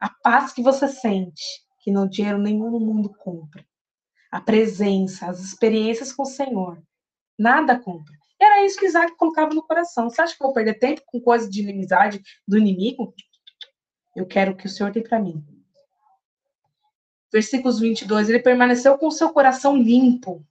A 0.00 0.08
paz 0.08 0.52
que 0.52 0.62
você 0.62 0.88
sente, 0.88 1.44
que 1.80 1.90
no 1.90 2.08
dinheiro 2.08 2.38
nenhum 2.38 2.70
no 2.70 2.80
mundo 2.80 3.12
compra. 3.18 3.64
A 4.30 4.40
presença, 4.40 5.26
as 5.26 5.40
experiências 5.40 6.12
com 6.12 6.22
o 6.22 6.26
Senhor. 6.26 6.82
Nada 7.38 7.78
compra. 7.78 8.14
Era 8.40 8.64
isso 8.64 8.78
que 8.78 8.86
Isaac 8.86 9.16
colocava 9.16 9.52
no 9.54 9.62
coração. 9.62 10.08
Você 10.08 10.20
acha 10.20 10.36
que 10.36 10.42
eu 10.42 10.46
vou 10.46 10.54
perder 10.54 10.78
tempo 10.78 11.02
com 11.06 11.20
coisas 11.20 11.50
de 11.50 11.62
inimizade 11.62 12.22
do 12.46 12.56
inimigo? 12.56 13.14
Eu 14.14 14.26
quero 14.26 14.52
o 14.52 14.56
que 14.56 14.66
o 14.66 14.68
Senhor 14.68 14.92
tem 14.92 15.02
para 15.02 15.18
mim. 15.18 15.44
Versículos 17.32 17.80
22. 17.80 18.28
Ele 18.28 18.38
permaneceu 18.38 18.96
com 18.96 19.08
o 19.08 19.12
seu 19.12 19.30
coração 19.30 19.76
limpo. 19.76 20.44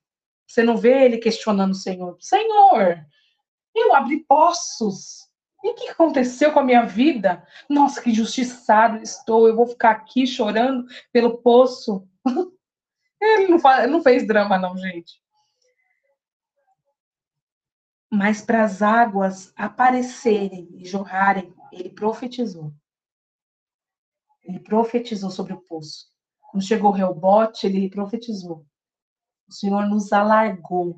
Você 0.46 0.64
não 0.64 0.78
vê 0.78 1.06
ele 1.06 1.18
questionando 1.18 1.72
o 1.72 1.76
Senhor. 1.76 2.18
Senhor, 2.20 3.06
eu 3.76 3.94
abri 3.94 4.24
poços. 4.26 5.27
O 5.64 5.74
que 5.74 5.90
aconteceu 5.90 6.54
com 6.54 6.60
a 6.60 6.64
minha 6.64 6.86
vida? 6.86 7.46
Nossa, 7.70 8.02
que 8.02 8.14
justiçado 8.14 9.02
estou. 9.02 9.48
Eu 9.48 9.56
vou 9.56 9.68
ficar 9.68 9.92
aqui 9.92 10.26
chorando 10.26 10.86
pelo 11.12 11.38
poço. 11.40 12.08
Ele 13.20 13.48
não, 13.48 13.60
faz, 13.60 13.90
não 13.90 14.02
fez 14.02 14.28
drama, 14.28 14.60
não, 14.60 14.78
gente 14.78 15.20
mas 18.10 18.42
para 18.42 18.64
as 18.64 18.82
águas 18.82 19.52
aparecerem 19.56 20.70
e 20.74 20.86
jorrarem, 20.86 21.54
ele 21.72 21.90
profetizou. 21.90 22.74
Ele 24.44 24.60
profetizou 24.60 25.30
sobre 25.30 25.54
o 25.54 25.62
poço. 25.62 26.08
Quando 26.50 26.66
chegou 26.66 26.90
o 26.90 26.94
rebote, 26.94 27.68
ele 27.68 27.90
profetizou. 27.90 28.66
O 29.48 29.54
Senhor 29.54 29.86
nos 29.88 30.14
alargou. 30.14 30.98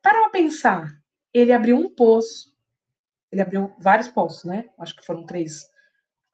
Para 0.00 0.30
pensar, 0.30 0.92
ele 1.32 1.52
abriu 1.52 1.76
um 1.76 1.92
poço. 1.92 2.51
Ele 3.32 3.40
abriu 3.40 3.74
vários 3.78 4.08
poços, 4.08 4.44
né? 4.44 4.68
Acho 4.78 4.94
que 4.94 5.04
foram 5.04 5.24
três. 5.24 5.66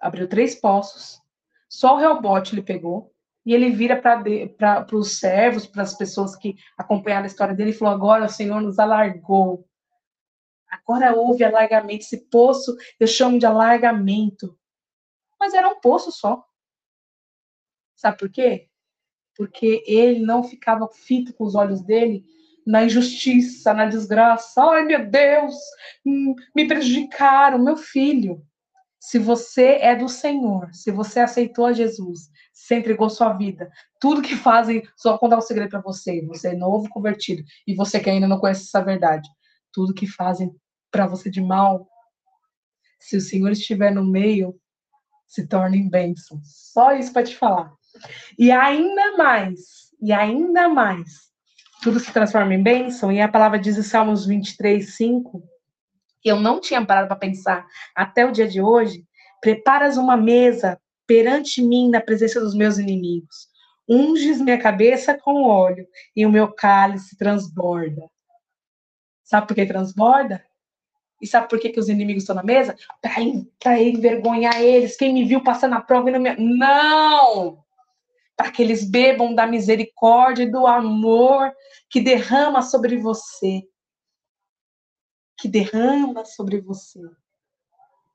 Abriu 0.00 0.28
três 0.28 0.56
poços. 0.56 1.22
Só 1.68 1.94
o 1.94 1.98
rebote 1.98 2.54
ele 2.54 2.62
pegou 2.62 3.14
e 3.46 3.54
ele 3.54 3.70
vira 3.70 3.96
para 3.96 4.96
os 4.96 5.20
servos, 5.20 5.64
para 5.64 5.82
as 5.82 5.96
pessoas 5.96 6.34
que 6.34 6.56
acompanharam 6.76 7.24
a 7.24 7.28
história 7.28 7.54
dele, 7.54 7.70
e 7.70 7.74
falou: 7.74 7.94
Agora 7.94 8.24
o 8.24 8.28
Senhor 8.28 8.61
nos 8.61 8.80
alargou. 8.80 9.64
Agora 10.68 11.14
houve 11.14 11.44
alargamento. 11.44 12.04
Esse 12.04 12.28
poço 12.28 12.76
eu 12.98 13.06
chamo 13.06 13.38
de 13.38 13.46
alargamento. 13.46 14.58
Mas 15.38 15.54
era 15.54 15.68
um 15.68 15.80
poço 15.80 16.11
só. 16.11 16.44
Sabe 17.94 18.18
por 18.18 18.28
quê? 18.28 18.68
Porque 19.37 19.84
ele 19.87 20.18
não 20.18 20.42
ficava 20.42 20.88
fito 20.88 21.32
com 21.32 21.44
os 21.44 21.54
olhos 21.54 21.80
dele 21.80 22.24
na 22.68 22.85
injustiça, 22.85 23.72
na 23.72 23.87
desgraça. 23.87 24.62
Ai, 24.62 24.85
meu 24.85 25.09
Deus, 25.09 25.54
hum, 26.04 26.35
me 26.54 26.68
prejudicaram, 26.68 27.59
meu 27.59 27.78
filho. 27.78 28.44
Se 29.00 29.18
você 29.18 29.78
é 29.81 29.96
do 29.96 30.07
Senhor, 30.07 30.68
se 30.74 30.90
você 30.90 31.20
aceitou 31.20 31.64
a 31.64 31.72
Jesus, 31.72 32.28
você 32.52 32.76
entregou 32.76 33.09
sua 33.09 33.33
vida, 33.33 33.70
tudo 33.98 34.20
que 34.20 34.37
fazem, 34.37 34.87
só 34.96 35.16
contar 35.16 35.38
um 35.38 35.40
segredo 35.40 35.70
para 35.70 35.81
você, 35.81 36.20
você 36.26 36.48
é 36.48 36.54
novo 36.54 36.90
convertido 36.90 37.42
e 37.66 37.74
você 37.74 38.00
que 38.00 38.11
ainda 38.11 38.28
não 38.28 38.38
conhece 38.38 38.64
essa 38.64 38.85
verdade, 38.85 39.26
tudo 39.72 39.94
que 39.94 40.07
fazem 40.07 40.54
para 40.90 41.07
você 41.07 41.31
de 41.31 41.40
mal, 41.40 41.88
se 43.00 43.16
o 43.16 43.20
Senhor 43.20 43.50
estiver 43.50 43.94
no 43.94 44.04
meio, 44.04 44.54
se 45.26 45.46
torna 45.46 45.76
em 45.76 45.88
bênção. 45.88 46.38
Só 46.44 46.92
isso 46.92 47.14
para 47.14 47.24
te 47.24 47.35
falar. 47.35 47.72
E 48.38 48.50
ainda 48.50 49.16
mais, 49.16 49.90
e 50.02 50.12
ainda 50.12 50.68
mais, 50.68 51.28
tudo 51.82 52.00
se 52.00 52.12
transforma 52.12 52.54
em 52.54 52.62
bênção, 52.62 53.12
e 53.12 53.20
a 53.20 53.28
palavra 53.28 53.58
diz 53.58 53.76
em 53.76 53.82
Salmos 53.82 54.26
23, 54.26 54.96
5, 54.96 55.42
que 56.20 56.30
eu 56.30 56.40
não 56.40 56.60
tinha 56.60 56.84
parado 56.84 57.08
para 57.08 57.16
pensar 57.16 57.66
até 57.94 58.24
o 58.26 58.32
dia 58.32 58.48
de 58.48 58.60
hoje, 58.60 59.04
preparas 59.40 59.96
uma 59.96 60.16
mesa 60.16 60.80
perante 61.06 61.62
mim 61.62 61.88
na 61.88 62.00
presença 62.00 62.40
dos 62.40 62.54
meus 62.54 62.78
inimigos. 62.78 63.48
Unges 63.88 64.40
minha 64.40 64.58
cabeça 64.58 65.16
com 65.16 65.44
óleo 65.44 65.86
e 66.14 66.26
o 66.26 66.30
meu 66.30 66.52
cálice 66.52 67.16
transborda. 67.16 68.02
Sabe 69.24 69.46
por 69.46 69.54
que 69.54 69.64
transborda? 69.64 70.44
E 71.20 71.26
sabe 71.26 71.48
por 71.48 71.58
que, 71.58 71.70
que 71.70 71.80
os 71.80 71.88
inimigos 71.88 72.22
estão 72.22 72.36
na 72.36 72.42
mesa? 72.42 72.76
Para 73.00 73.80
envergonhar 73.80 74.60
eles. 74.60 74.96
Quem 74.96 75.12
me 75.12 75.24
viu 75.24 75.42
passando 75.42 75.74
a 75.74 75.80
prova 75.80 76.10
e 76.10 76.12
não 76.12 76.20
me. 76.20 76.36
Não! 76.36 77.64
Para 78.38 78.51
que 78.51 78.62
eles 78.62 78.88
bebam 78.88 79.35
da 79.35 79.46
misericórdia 79.46 80.44
e 80.44 80.51
do 80.51 80.66
amor 80.66 81.53
que 81.90 82.01
derrama 82.01 82.62
sobre 82.62 82.96
você 82.96 83.62
que 85.38 85.48
derrama 85.48 86.24
sobre 86.24 86.61
você. 86.61 87.01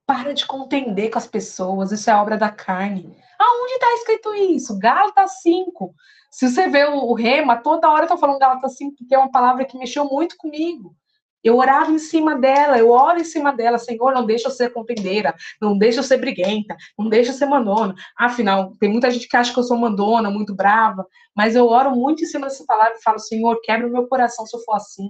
Para 0.06 0.34
de 0.34 0.46
contender 0.46 1.10
com 1.10 1.18
as 1.18 1.26
pessoas, 1.26 1.94
isso 1.94 2.10
é 2.10 2.16
obra 2.16 2.38
da 2.38 2.52
carne. 2.52 3.18
Aonde 3.40 3.74
está 3.74 3.94
escrito 3.94 4.34
isso? 4.36 4.78
Gálatas 4.78 5.42
5. 5.42 5.96
Se 6.30 6.50
você 6.50 6.68
vê 6.68 6.84
o, 6.86 7.14
Rema, 7.14 7.58
toda 7.58 7.90
hora 7.90 8.04
eu 8.04 8.10
tô 8.10 8.18
falando 8.18 8.40
Gálatas 8.40 8.76
5, 8.76 8.96
porque 8.98 9.16
é 9.16 9.18
uma 9.18 9.32
palavra 9.32 9.64
que 9.64 9.78
mexeu 9.78 10.04
muito 10.06 10.36
comigo. 10.38 10.96
Eu 11.44 11.58
orava 11.58 11.92
em 11.92 12.00
cima 12.00 12.40
dela, 12.40 12.78
eu 12.78 12.90
oro 12.90 13.20
em 13.20 13.24
cima 13.24 13.52
dela, 13.52 13.78
Senhor, 13.78 14.14
não 14.14 14.26
deixa 14.26 14.48
eu 14.48 14.52
ser 14.52 14.72
contendeira, 14.72 15.36
não 15.62 15.78
deixa 15.78 16.00
eu 16.00 16.04
ser 16.04 16.18
briguenta, 16.18 16.76
não 16.98 17.10
deixa 17.10 17.32
eu 17.32 17.36
ser 17.36 17.46
mandona. 17.46 17.94
Afinal, 18.18 18.74
tem 18.80 18.90
muita 18.90 19.12
gente 19.12 19.28
que 19.28 19.36
acha 19.36 19.54
que 19.54 19.60
eu 19.60 19.64
sou 19.64 19.78
mandona, 19.78 20.32
muito 20.32 20.56
brava, 20.56 21.06
mas 21.36 21.56
eu 21.56 21.68
oro 21.68 21.92
muito 21.92 22.24
em 22.24 22.28
cima 22.28 22.48
dessa 22.48 22.64
palavra 22.66 22.96
e 22.98 23.04
falo, 23.04 23.20
Senhor, 23.20 23.60
quebra 23.62 23.88
o 23.88 23.92
meu 23.92 24.08
coração 24.08 24.46
se 24.46 24.56
eu 24.56 24.62
for 24.62 24.76
assim. 24.76 25.10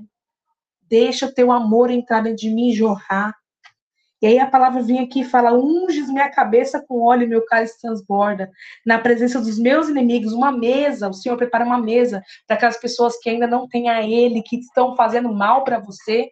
Deixa 0.82 1.28
o 1.28 1.34
teu 1.34 1.52
amor 1.52 1.91
entrar 1.91 2.22
dentro 2.22 2.38
de 2.38 2.50
mim 2.50 2.69
e 2.69 2.74
jorrar. 2.74 3.36
E 4.23 4.25
aí 4.25 4.39
a 4.39 4.47
palavra 4.47 4.81
vem 4.81 4.99
aqui 4.99 5.19
e 5.19 5.25
fala: 5.25 5.53
unges 5.53 6.07
minha 6.07 6.29
cabeça 6.31 6.81
com 6.88 7.03
óleo 7.03 7.27
meu 7.27 7.45
cálice 7.45 7.77
transborda. 7.81 8.49
Na 8.86 8.97
presença 8.97 9.41
dos 9.41 9.59
meus 9.59 9.89
inimigos, 9.89 10.31
uma 10.31 10.49
mesa, 10.49 11.09
o 11.09 11.13
Senhor 11.13 11.36
prepara 11.36 11.65
uma 11.65 11.77
mesa 11.77 12.23
para 12.47 12.55
aquelas 12.55 12.77
pessoas 12.77 13.19
que 13.19 13.29
ainda 13.29 13.45
não 13.45 13.67
têm 13.67 13.89
a 13.89 14.01
Ele, 14.01 14.41
que 14.41 14.55
estão 14.55 14.95
fazendo 14.95 15.33
mal 15.33 15.65
para 15.65 15.77
você, 15.77 16.31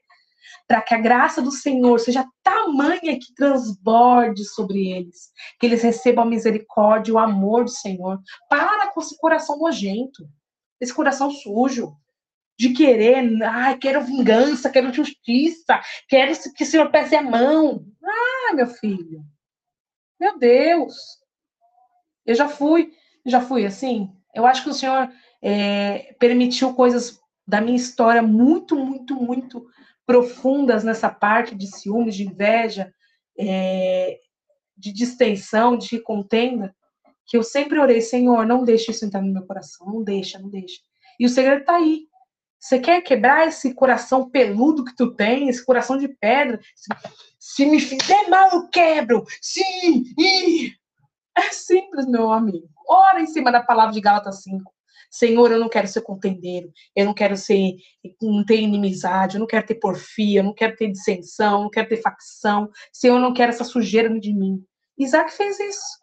para 0.65 0.81
que 0.81 0.93
a 0.93 0.99
graça 0.99 1.41
do 1.41 1.51
Senhor 1.51 1.99
seja 1.99 2.25
tamanha 2.41 3.19
que 3.19 3.35
transborde 3.35 4.45
sobre 4.45 4.89
eles, 4.89 5.29
que 5.59 5.65
eles 5.65 5.83
recebam 5.83 6.23
a 6.23 6.29
misericórdia, 6.29 7.13
o 7.13 7.19
amor 7.19 7.65
do 7.65 7.71
Senhor. 7.71 8.21
Para 8.49 8.87
com 8.87 9.01
esse 9.01 9.17
coração 9.17 9.59
nojento, 9.59 10.25
esse 10.79 10.93
coração 10.93 11.29
sujo 11.29 11.93
de 12.61 12.73
querer, 12.73 13.41
ai, 13.41 13.75
quero 13.75 14.03
vingança, 14.03 14.69
quero 14.69 14.93
justiça, 14.93 15.81
quero 16.07 16.31
que 16.55 16.63
o 16.63 16.67
Senhor 16.67 16.91
pese 16.91 17.15
a 17.15 17.21
mão. 17.23 17.83
Ah, 18.05 18.53
meu 18.53 18.67
filho, 18.67 19.23
meu 20.19 20.37
Deus, 20.37 20.93
eu 22.23 22.35
já 22.35 22.47
fui, 22.47 22.93
já 23.25 23.41
fui 23.41 23.65
assim. 23.65 24.11
Eu 24.35 24.45
acho 24.45 24.61
que 24.63 24.69
o 24.69 24.75
Senhor 24.75 25.09
é, 25.41 26.13
permitiu 26.19 26.75
coisas 26.75 27.19
da 27.47 27.59
minha 27.59 27.77
história 27.77 28.21
muito, 28.21 28.75
muito, 28.75 29.15
muito 29.15 29.65
profundas 30.05 30.83
nessa 30.83 31.09
parte 31.09 31.55
de 31.55 31.65
ciúmes, 31.65 32.15
de 32.15 32.27
inveja, 32.27 32.93
é, 33.39 34.19
de 34.77 34.93
distensão, 34.93 35.75
de 35.75 35.99
contenda, 35.99 36.75
que 37.25 37.35
eu 37.35 37.41
sempre 37.41 37.79
orei, 37.79 38.01
Senhor, 38.01 38.45
não 38.45 38.63
deixe 38.63 38.91
isso 38.91 39.03
entrar 39.03 39.23
no 39.23 39.33
meu 39.33 39.47
coração, 39.47 39.87
não 39.87 40.03
deixa, 40.03 40.37
não 40.37 40.47
deixa. 40.47 40.79
E 41.19 41.25
o 41.25 41.29
segredo 41.29 41.61
está 41.61 41.77
aí. 41.77 42.10
Você 42.61 42.79
quer 42.79 43.01
quebrar 43.01 43.47
esse 43.47 43.73
coração 43.73 44.29
peludo 44.29 44.85
que 44.85 44.95
tu 44.95 45.15
tem, 45.15 45.49
esse 45.49 45.65
coração 45.65 45.97
de 45.97 46.07
pedra? 46.07 46.59
Se 47.39 47.65
me 47.65 47.79
fizer 47.79 48.29
mal, 48.29 48.51
eu 48.51 48.69
quebro. 48.69 49.25
Sim! 49.41 50.03
Ih. 50.17 50.75
É 51.35 51.49
simples, 51.49 52.05
meu 52.05 52.31
amigo. 52.31 52.69
Ora 52.87 53.19
em 53.19 53.25
cima 53.25 53.51
da 53.51 53.63
palavra 53.63 53.93
de 53.93 53.99
Gálatas 53.99 54.43
5. 54.43 54.71
Senhor, 55.09 55.51
eu 55.51 55.59
não 55.59 55.67
quero 55.67 55.87
ser 55.87 56.01
contendeiro, 56.01 56.71
eu 56.95 57.05
não 57.05 57.13
quero 57.13 57.35
ser, 57.35 57.75
não 58.21 58.45
ter 58.45 58.61
inimizade, 58.61 59.35
eu 59.35 59.39
não 59.39 59.47
quero 59.47 59.65
ter 59.65 59.75
porfia, 59.75 60.39
eu 60.39 60.43
não 60.43 60.53
quero 60.53 60.75
ter 60.75 60.89
dissensão, 60.89 61.57
eu 61.57 61.63
não 61.63 61.69
quero 61.69 61.89
ter 61.89 62.01
facção, 62.01 62.69
Senhor, 62.93 63.15
eu 63.15 63.21
não 63.21 63.33
quero 63.33 63.49
essa 63.49 63.65
sujeira 63.65 64.07
de 64.17 64.33
mim. 64.33 64.63
Isaac 64.97 65.33
fez 65.33 65.59
isso. 65.59 65.99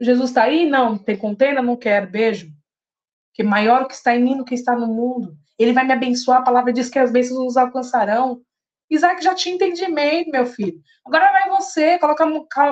Jesus 0.00 0.30
está 0.30 0.42
aí? 0.42 0.68
Não. 0.68 0.98
Tem 0.98 1.16
contenda? 1.16 1.62
Não 1.62 1.76
quero. 1.76 2.10
Beijo. 2.10 2.52
Que 3.32 3.42
maior 3.42 3.86
que 3.86 3.94
está 3.94 4.14
em 4.14 4.22
mim 4.22 4.36
do 4.36 4.44
que 4.44 4.54
está 4.54 4.76
no 4.76 4.88
mundo. 4.88 5.36
Ele 5.58 5.72
vai 5.72 5.84
me 5.84 5.92
abençoar. 5.92 6.40
A 6.40 6.44
palavra 6.44 6.72
diz 6.72 6.88
que 6.88 6.98
as 6.98 7.10
bênçãos 7.10 7.38
nos 7.38 7.56
alcançarão. 7.56 8.42
Isaac 8.90 9.22
já 9.22 9.34
tinha 9.34 9.54
entendimento, 9.54 10.30
meu 10.30 10.46
filho. 10.46 10.80
Agora 11.04 11.32
vai 11.32 11.48
você, 11.48 11.98
coloca 11.98 12.24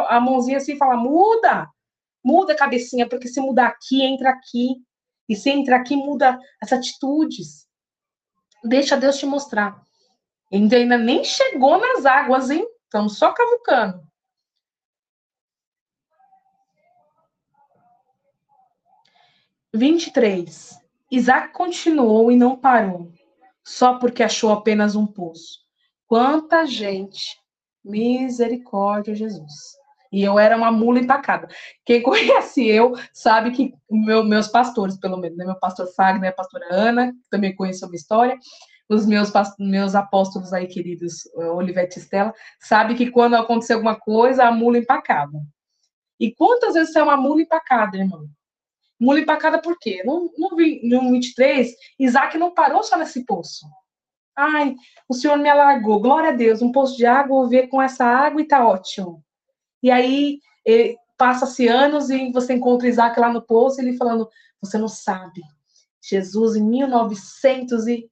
a 0.09 0.21
mãozinha 0.21 0.59
assim 0.59 0.75
e 0.75 0.79
fala: 0.79 0.97
muda. 0.97 1.69
Muda 2.25 2.53
a 2.53 2.57
cabecinha, 2.57 3.09
porque 3.09 3.29
se 3.29 3.41
mudar 3.41 3.67
aqui, 3.69 4.03
entra 4.03 4.31
aqui. 4.31 4.77
E 5.29 5.35
se 5.35 5.51
entrar 5.51 5.77
aqui, 5.77 5.97
muda 5.97 6.39
as 6.61 6.73
atitudes. 6.73 7.67
Deixa 8.65 8.97
Deus 8.97 9.19
te 9.19 9.27
mostrar. 9.27 9.83
Ainda 10.53 10.99
nem 10.99 11.25
chegou 11.25 11.79
nas 11.79 12.05
águas, 12.05 12.51
hein? 12.51 12.67
Estamos 12.85 13.19
só 13.19 13.33
cavucando. 13.33 14.07
23. 19.75 20.82
Isaac 21.13 21.53
continuou 21.53 22.33
e 22.33 22.37
não 22.37 22.57
parou, 22.57 23.13
só 23.63 23.99
porque 23.99 24.23
achou 24.23 24.51
apenas 24.51 24.97
um 24.97 25.07
poço. 25.07 25.61
Quanta 26.07 26.65
gente! 26.65 27.37
Misericórdia, 27.85 29.15
Jesus. 29.15 29.53
E 30.11 30.23
eu 30.23 30.39
era 30.39 30.57
uma 30.57 30.73
mula 30.73 31.01
empacada. 31.01 31.49
Quem 31.85 32.01
conhece 32.03 32.67
eu 32.67 32.95
sabe 33.13 33.51
que 33.51 33.75
meu, 33.91 34.25
meus 34.25 34.49
pastores, 34.49 34.99
pelo 34.99 35.19
menos, 35.19 35.37
né? 35.37 35.45
meu 35.45 35.59
pastor 35.59 35.87
Fagner, 35.95 36.31
a 36.31 36.35
pastora 36.35 36.67
Ana, 36.71 37.13
que 37.13 37.29
também 37.31 37.55
conhece 37.55 37.85
a 37.85 37.89
minha 37.89 37.97
história, 37.97 38.39
os 38.89 39.05
meus, 39.05 39.31
meus 39.59 39.95
apóstolos 39.95 40.53
aí, 40.55 40.67
queridos, 40.67 41.27
eh, 41.37 41.51
Olivete 41.51 41.99
e 41.99 42.03
Stella, 42.03 42.33
sabe 42.61 42.95
que 42.95 43.11
quando 43.11 43.35
acontecer 43.35 43.75
alguma 43.75 43.97
coisa, 43.99 44.45
a 44.45 44.53
mula 44.53 44.79
empacada. 44.79 45.39
E 46.19 46.35
quantas 46.35 46.75
vezes 46.75 46.93
você 46.93 47.01
é 47.01 47.03
uma 47.03 47.17
mula 47.17 47.43
empacada, 47.43 47.97
irmão? 47.99 48.27
Mula 49.03 49.19
empacada 49.19 49.61
por 49.61 49.77
quê? 49.81 50.01
No, 50.05 50.33
no, 50.39 50.51
no 50.51 51.11
23, 51.11 51.75
Isaac 51.99 52.39
não 52.39 52.55
parou 52.55 52.85
só 52.85 52.97
nesse 52.97 53.27
poço. 53.27 53.67
Ai, 54.37 54.77
o 55.09 55.15
Senhor 55.15 55.37
me 55.39 55.49
alargou. 55.49 56.01
Glória 56.01 56.31
a 56.31 56.33
Deus, 56.33 56.63
um 56.63 56.71
poço 56.71 56.97
de 56.97 57.05
água, 57.05 57.41
vou 57.41 57.49
ver 57.49 57.67
com 57.67 57.83
essa 57.83 58.05
água 58.05 58.41
e 58.41 58.47
tá 58.47 58.65
ótimo. 58.65 59.21
E 59.83 59.91
aí, 59.91 60.39
passa-se 61.19 61.67
anos 61.67 62.11
e 62.11 62.31
você 62.31 62.55
encontra 62.55 62.87
Isaac 62.87 63.19
lá 63.19 63.33
no 63.33 63.43
poço, 63.43 63.81
ele 63.81 63.97
falando, 63.97 64.31
você 64.61 64.79
não 64.79 64.87
sabe. 64.87 65.43
Jesus, 66.01 66.55
em 66.55 66.63
1900 66.63 67.89
e... 67.89 68.09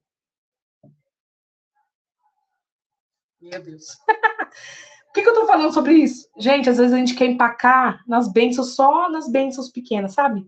Meu 3.39 3.63
Deus. 3.63 3.97
Por 5.07 5.13
que, 5.13 5.21
que 5.21 5.29
eu 5.29 5.35
tô 5.35 5.47
falando 5.47 5.73
sobre 5.73 5.93
isso? 5.93 6.27
Gente, 6.37 6.69
às 6.69 6.77
vezes 6.77 6.91
a 6.91 6.97
gente 6.97 7.15
quer 7.15 7.27
empacar 7.27 8.03
nas 8.05 8.29
bênçãos, 8.29 8.75
só 8.75 9.09
nas 9.09 9.31
bênçãos 9.31 9.69
pequenas, 9.69 10.13
sabe? 10.13 10.45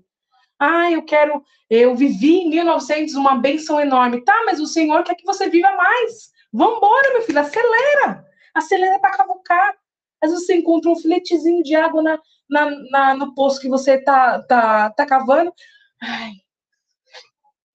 Ah, 0.60 0.92
eu 0.92 1.04
quero, 1.04 1.44
eu 1.70 1.96
vivi 1.96 2.42
em 2.42 2.50
1900 2.50 3.16
uma 3.16 3.36
benção 3.36 3.80
enorme. 3.80 4.24
Tá, 4.24 4.44
mas 4.46 4.60
o 4.60 4.68
Senhor 4.68 5.04
quer 5.04 5.16
que 5.16 5.26
você 5.26 5.50
viva 5.50 5.72
mais. 5.76 6.32
Vambora, 6.52 7.14
meu 7.14 7.22
filho, 7.24 7.40
acelera. 7.40 8.26
Acelera 8.54 9.00
para 9.00 9.18
cavucar. 9.18 9.76
Às 10.22 10.32
vezes 10.32 10.46
você 10.46 10.56
encontra 10.56 10.90
um 10.90 10.96
filetezinho 10.96 11.64
de 11.64 11.76
água 11.76 12.02
na, 12.02 12.20
na, 12.50 12.70
na, 12.90 13.16
no 13.16 13.36
poço 13.36 13.60
que 13.60 13.68
você 13.68 13.98
tá, 14.02 14.42
tá, 14.44 14.90
tá 14.92 15.06
cavando. 15.06 15.54
Ai. 16.02 16.32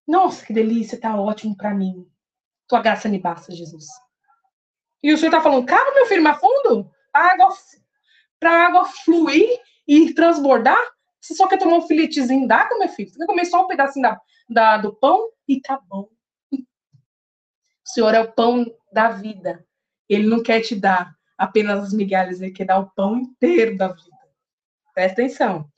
Nossa, 0.07 0.47
que 0.47 0.55
delícia, 0.55 0.99
tá 0.99 1.21
ótimo 1.21 1.55
para 1.55 1.75
mim. 1.75 2.07
Tua 2.67 2.81
graça 2.81 3.09
me 3.09 3.19
basta, 3.19 3.53
Jesus. 3.53 3.85
E 5.03 5.13
o 5.13 5.19
Senhor 5.19 5.31
tá 5.31 5.41
falando, 5.41 5.67
calma, 5.67 5.95
meu 5.95 6.07
filho, 6.07 6.23
mais 6.23 6.41
fundo. 6.41 6.91
Para 7.13 7.33
água, 7.33 7.49
a 8.43 8.67
água 8.67 8.85
fluir 8.87 9.61
e 9.87 10.15
transbordar, 10.15 10.79
você 11.21 11.35
só 11.35 11.49
quer 11.49 11.59
tomar 11.59 11.77
um 11.77 11.87
filetezinho 11.87 12.47
d'água, 12.47 12.79
meu 12.79 12.89
filho? 12.89 13.11
Você 13.11 13.19
quer 13.19 13.27
comer 13.27 13.45
só 13.45 13.65
um 13.65 13.69
pedacinho 13.69 14.03
da, 14.03 14.21
da, 14.49 14.79
do 14.79 14.95
pão? 14.95 15.31
E 15.47 15.61
tá 15.61 15.81
bom. 15.89 16.09
O 16.53 16.59
Senhor 17.85 18.15
é 18.15 18.21
o 18.21 18.33
pão 18.33 18.67
da 18.93 19.11
vida. 19.11 19.65
Ele 20.09 20.27
não 20.27 20.43
quer 20.43 20.61
te 20.61 20.77
dar 20.77 21.15
apenas 21.37 21.85
as 21.85 21.93
migalhas, 21.93 22.41
ele 22.41 22.53
quer 22.53 22.67
dar 22.67 22.79
o 22.79 22.91
pão 22.91 23.17
inteiro 23.17 23.77
da 23.77 23.89
vida. 23.89 24.17
Presta 24.95 25.23
atenção. 25.23 25.71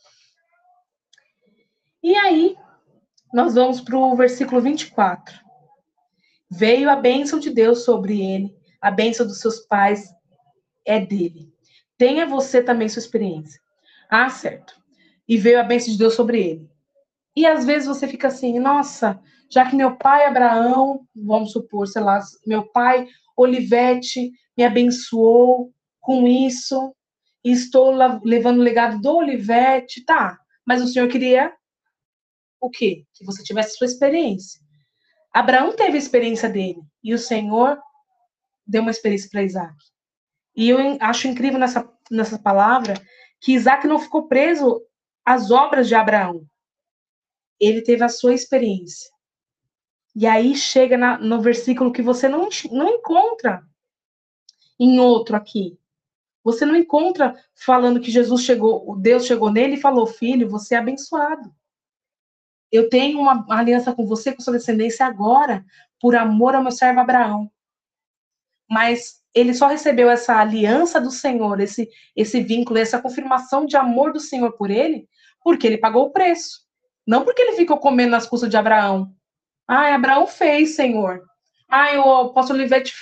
E 2.02 2.14
aí, 2.16 2.56
nós 3.32 3.54
vamos 3.54 3.80
para 3.80 3.96
o 3.96 4.16
versículo 4.16 4.60
24. 4.60 5.38
Veio 6.50 6.90
a 6.90 6.96
bênção 6.96 7.38
de 7.38 7.50
Deus 7.50 7.84
sobre 7.84 8.20
ele, 8.20 8.56
a 8.80 8.90
bênção 8.90 9.26
dos 9.26 9.40
seus 9.40 9.60
pais 9.60 10.12
é 10.84 10.98
dele. 10.98 11.52
Tenha 11.96 12.26
você 12.26 12.62
também 12.62 12.88
sua 12.88 13.00
experiência. 13.00 13.60
Ah, 14.08 14.30
certo 14.30 14.79
e 15.30 15.36
veio 15.36 15.60
a 15.60 15.62
bênção 15.62 15.92
de 15.92 15.98
Deus 15.98 16.14
sobre 16.14 16.42
ele. 16.42 16.68
E 17.36 17.46
às 17.46 17.64
vezes 17.64 17.86
você 17.86 18.08
fica 18.08 18.26
assim, 18.26 18.58
nossa, 18.58 19.22
já 19.48 19.70
que 19.70 19.76
meu 19.76 19.96
pai 19.96 20.26
Abraão, 20.26 21.06
vamos 21.14 21.52
supor, 21.52 21.86
sei 21.86 22.02
lá, 22.02 22.20
meu 22.44 22.66
pai 22.72 23.06
Olivete 23.36 24.32
me 24.58 24.64
abençoou 24.64 25.72
com 26.00 26.26
isso, 26.26 26.92
e 27.44 27.52
estou 27.52 27.94
levando 28.24 28.58
o 28.58 28.62
legado 28.62 29.00
do 29.00 29.18
Olivete, 29.18 30.04
tá, 30.04 30.36
mas 30.66 30.82
o 30.82 30.88
Senhor 30.88 31.08
queria 31.08 31.54
o 32.60 32.68
quê? 32.68 33.04
Que 33.14 33.24
você 33.24 33.44
tivesse 33.44 33.76
sua 33.76 33.86
experiência. 33.86 34.60
Abraão 35.32 35.74
teve 35.76 35.94
a 35.94 36.00
experiência 36.00 36.48
dele, 36.48 36.82
e 37.04 37.14
o 37.14 37.18
Senhor 37.18 37.78
deu 38.66 38.82
uma 38.82 38.90
experiência 38.90 39.30
para 39.30 39.44
Isaac. 39.44 39.76
E 40.56 40.68
eu 40.68 40.98
acho 41.00 41.28
incrível 41.28 41.58
nessa, 41.58 41.88
nessa 42.10 42.36
palavra 42.36 42.94
que 43.40 43.52
Isaac 43.52 43.86
não 43.86 43.98
ficou 43.98 44.26
preso 44.26 44.82
as 45.24 45.50
obras 45.50 45.88
de 45.88 45.94
Abraão. 45.94 46.46
Ele 47.58 47.82
teve 47.82 48.02
a 48.02 48.08
sua 48.08 48.34
experiência. 48.34 49.10
E 50.14 50.26
aí 50.26 50.56
chega 50.56 50.96
na, 50.96 51.18
no 51.18 51.40
versículo 51.40 51.92
que 51.92 52.02
você 52.02 52.28
não, 52.28 52.48
não 52.70 52.88
encontra 52.88 53.62
em 54.78 54.98
outro 54.98 55.36
aqui. 55.36 55.78
Você 56.42 56.64
não 56.64 56.74
encontra 56.74 57.36
falando 57.54 58.00
que 58.00 58.10
Jesus 58.10 58.42
chegou, 58.42 58.96
Deus 58.96 59.26
chegou 59.26 59.52
nele 59.52 59.74
e 59.74 59.80
falou: 59.80 60.06
Filho, 60.06 60.48
você 60.48 60.74
é 60.74 60.78
abençoado. 60.78 61.54
Eu 62.72 62.88
tenho 62.88 63.20
uma 63.20 63.44
aliança 63.50 63.94
com 63.94 64.06
você, 64.06 64.32
com 64.32 64.40
sua 64.40 64.54
descendência 64.54 65.04
agora, 65.04 65.64
por 66.00 66.16
amor 66.16 66.54
ao 66.54 66.62
meu 66.62 66.72
servo 66.72 67.00
Abraão. 67.00 67.50
Mas 68.68 69.19
ele 69.34 69.54
só 69.54 69.66
recebeu 69.66 70.10
essa 70.10 70.36
aliança 70.36 71.00
do 71.00 71.10
Senhor, 71.10 71.60
esse, 71.60 71.88
esse 72.16 72.40
vínculo, 72.40 72.78
essa 72.78 73.00
confirmação 73.00 73.64
de 73.64 73.76
amor 73.76 74.12
do 74.12 74.20
Senhor 74.20 74.52
por 74.52 74.70
ele, 74.70 75.08
porque 75.42 75.66
ele 75.66 75.78
pagou 75.78 76.06
o 76.06 76.10
preço. 76.10 76.60
Não 77.06 77.24
porque 77.24 77.42
ele 77.42 77.56
ficou 77.56 77.78
comendo 77.78 78.10
nas 78.10 78.26
custas 78.26 78.50
de 78.50 78.56
Abraão. 78.56 79.12
Ah, 79.66 79.94
Abraão 79.94 80.26
fez, 80.26 80.74
Senhor. 80.74 81.22
Ah, 81.68 81.92
o 82.00 82.14
apóstolo 82.28 82.58
Olivete 82.58 82.92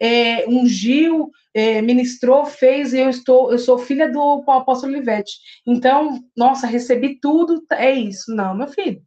é, 0.00 0.48
ungiu, 0.48 1.32
é, 1.52 1.82
ministrou, 1.82 2.44
fez, 2.46 2.92
e 2.92 3.00
eu 3.00 3.10
estou, 3.10 3.50
eu 3.50 3.58
sou 3.58 3.76
filha 3.76 4.10
do 4.10 4.44
apóstolo 4.48 4.92
Olivete. 4.92 5.32
Então, 5.66 6.20
nossa, 6.36 6.68
recebi 6.68 7.18
tudo, 7.20 7.64
é 7.72 7.90
isso. 7.90 8.32
Não, 8.32 8.54
meu 8.54 8.68
filho. 8.68 9.02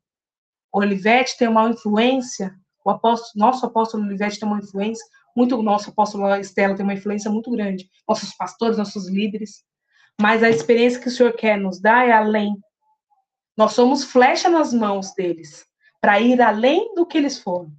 O 0.74 0.80
Olivete 0.80 1.38
tem 1.38 1.48
uma 1.48 1.70
influência, 1.70 2.54
o 2.84 2.90
apóstolo, 2.90 3.32
nosso 3.36 3.66
apóstolo 3.66 4.04
Olivete 4.04 4.40
tem 4.40 4.48
uma 4.48 4.60
influência 4.60 5.06
muito, 5.38 5.62
nosso 5.62 5.92
apóstolo 5.92 6.36
Estela 6.36 6.76
tem 6.76 6.84
uma 6.84 6.94
influência 6.94 7.32
muito 7.32 7.52
grande, 7.52 7.88
nossos 8.08 8.34
pastores, 8.36 8.78
nossos 8.78 9.08
líderes. 9.08 9.64
Mas 10.20 10.42
a 10.44 10.50
experiência 10.50 11.00
que 11.00 11.08
o 11.08 11.12
Senhor 11.12 11.34
quer 11.34 11.58
nos 11.58 11.80
dar 11.80 12.08
é 12.08 12.12
além 12.12 12.56
nós 13.58 13.74
somos 13.74 14.04
flecha 14.04 14.50
nas 14.50 14.72
mãos 14.72 15.14
deles, 15.16 15.66
para 16.00 16.22
ir 16.22 16.40
além 16.40 16.94
do 16.94 17.08
que 17.08 17.18
eles 17.18 17.40
foram. 17.40 17.72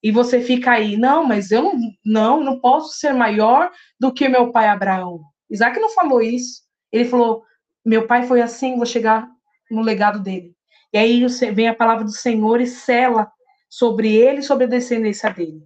E 0.00 0.12
você 0.12 0.40
fica 0.40 0.70
aí, 0.70 0.96
não, 0.96 1.24
mas 1.24 1.50
eu 1.50 1.62
não, 1.62 1.78
não, 2.06 2.44
não 2.44 2.60
posso 2.60 2.96
ser 2.96 3.12
maior 3.12 3.70
do 3.98 4.14
que 4.14 4.28
meu 4.28 4.52
pai 4.52 4.68
Abraão. 4.68 5.20
Isaac 5.50 5.78
não 5.80 5.90
falou 5.90 6.22
isso. 6.22 6.62
Ele 6.92 7.04
falou: 7.04 7.42
meu 7.84 8.06
pai 8.06 8.22
foi 8.22 8.40
assim, 8.40 8.76
vou 8.76 8.86
chegar 8.86 9.28
no 9.68 9.82
legado 9.82 10.20
dele. 10.20 10.54
E 10.92 10.96
aí 10.96 11.26
vem 11.52 11.68
a 11.68 11.74
palavra 11.74 12.04
do 12.04 12.12
Senhor 12.12 12.60
e 12.60 12.66
sela 12.66 13.30
sobre 13.68 14.14
ele 14.14 14.38
e 14.38 14.44
sobre 14.44 14.64
a 14.64 14.68
descendência 14.68 15.28
dele. 15.30 15.62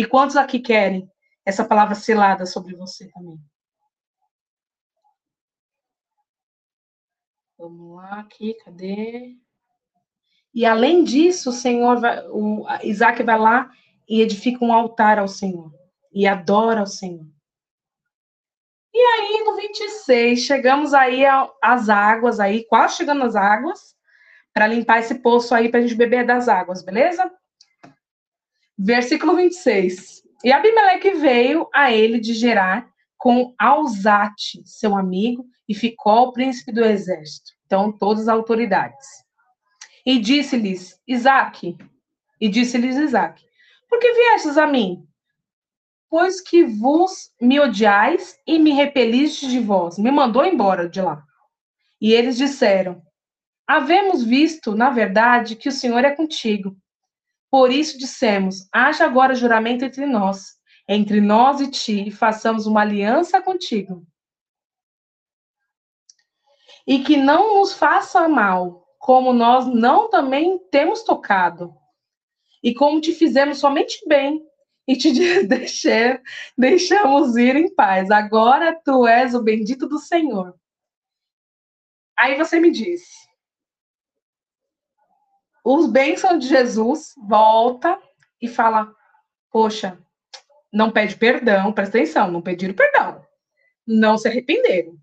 E 0.00 0.06
quantos 0.06 0.34
aqui 0.34 0.58
querem 0.58 1.12
essa 1.44 1.62
palavra 1.62 1.94
selada 1.94 2.46
sobre 2.46 2.74
você 2.74 3.06
também? 3.10 3.38
Vamos 7.58 7.96
lá, 7.96 8.20
aqui, 8.20 8.54
cadê? 8.64 9.36
E 10.54 10.64
além 10.64 11.04
disso, 11.04 11.50
o 11.50 11.52
Senhor 11.52 12.00
vai, 12.00 12.26
o 12.28 12.64
Isaac 12.82 13.22
vai 13.22 13.38
lá 13.38 13.70
e 14.08 14.22
edifica 14.22 14.64
um 14.64 14.72
altar 14.72 15.18
ao 15.18 15.28
Senhor 15.28 15.70
e 16.10 16.26
adora 16.26 16.80
ao 16.80 16.86
Senhor. 16.86 17.26
E 18.94 18.98
aí, 18.98 19.44
no 19.44 19.54
26, 19.54 20.40
chegamos 20.40 20.94
aí 20.94 21.26
às 21.60 21.90
águas, 21.90 22.40
aí, 22.40 22.64
quase 22.64 22.96
chegando 22.96 23.22
às 23.22 23.36
águas, 23.36 23.94
para 24.54 24.66
limpar 24.66 25.00
esse 25.00 25.16
poço 25.16 25.54
aí 25.54 25.68
para 25.68 25.80
a 25.80 25.82
gente 25.82 25.94
beber 25.94 26.24
das 26.24 26.48
águas, 26.48 26.82
beleza? 26.82 27.30
Versículo 28.82 29.36
26. 29.36 30.22
E 30.42 30.50
Abimeleque 30.50 31.10
veio 31.10 31.68
a 31.74 31.92
ele 31.92 32.18
de 32.18 32.32
Gerar 32.32 32.88
com 33.18 33.54
Alzate, 33.58 34.62
seu 34.64 34.96
amigo, 34.96 35.44
e 35.68 35.74
ficou 35.74 36.28
o 36.28 36.32
príncipe 36.32 36.72
do 36.72 36.82
exército. 36.82 37.52
Então, 37.66 37.92
todas 37.92 38.22
as 38.22 38.28
autoridades. 38.28 39.06
E 40.06 40.18
disse-lhes, 40.18 40.98
Isaac, 41.06 41.76
e 42.40 42.48
disse-lhes 42.48 42.96
Isaac, 42.96 43.44
por 43.86 43.98
que 43.98 44.14
viestes 44.14 44.56
a 44.56 44.66
mim? 44.66 45.06
Pois 46.08 46.40
que 46.40 46.64
vos 46.64 47.30
me 47.38 47.60
odiais 47.60 48.34
e 48.46 48.58
me 48.58 48.70
repelistes 48.70 49.50
de 49.50 49.60
vós. 49.60 49.98
Me 49.98 50.10
mandou 50.10 50.42
embora 50.42 50.88
de 50.88 51.02
lá. 51.02 51.22
E 52.00 52.14
eles 52.14 52.38
disseram, 52.38 53.02
havemos 53.66 54.24
visto, 54.24 54.74
na 54.74 54.88
verdade, 54.88 55.54
que 55.54 55.68
o 55.68 55.72
Senhor 55.72 56.02
é 56.02 56.16
contigo. 56.16 56.74
Por 57.50 57.72
isso 57.72 57.98
dissemos, 57.98 58.68
haja 58.72 59.04
agora 59.04 59.34
juramento 59.34 59.84
entre 59.84 60.06
nós, 60.06 60.58
entre 60.88 61.20
nós 61.20 61.60
e 61.60 61.70
ti, 61.70 62.08
e 62.08 62.10
façamos 62.10 62.66
uma 62.66 62.82
aliança 62.82 63.42
contigo 63.42 64.06
e 66.86 67.04
que 67.04 67.16
não 67.16 67.58
nos 67.58 67.72
faça 67.72 68.28
mal, 68.28 68.84
como 68.98 69.32
nós 69.32 69.66
não 69.66 70.10
também 70.10 70.58
temos 70.70 71.02
tocado, 71.02 71.72
e 72.62 72.74
como 72.74 73.00
te 73.00 73.12
fizemos 73.12 73.58
somente 73.58 74.00
bem, 74.08 74.44
e 74.88 74.96
te 74.96 75.12
deixar, 75.46 76.20
deixamos 76.58 77.36
ir 77.36 77.54
em 77.56 77.72
paz. 77.72 78.10
Agora 78.10 78.74
tu 78.84 79.06
és 79.06 79.34
o 79.34 79.42
bendito 79.42 79.86
do 79.86 79.98
Senhor. 79.98 80.54
Aí 82.18 82.36
você 82.36 82.58
me 82.58 82.70
diz, 82.70 83.02
os 85.78 85.86
bênçãos 85.86 86.40
de 86.40 86.48
Jesus 86.48 87.14
volta 87.28 88.00
e 88.40 88.48
fala, 88.48 88.94
poxa, 89.50 89.98
não 90.72 90.90
pede 90.90 91.16
perdão, 91.16 91.72
presta 91.72 91.98
atenção, 91.98 92.30
não 92.30 92.40
pediram 92.40 92.74
perdão, 92.74 93.24
não 93.86 94.16
se 94.16 94.28
arrependeram. 94.28 94.98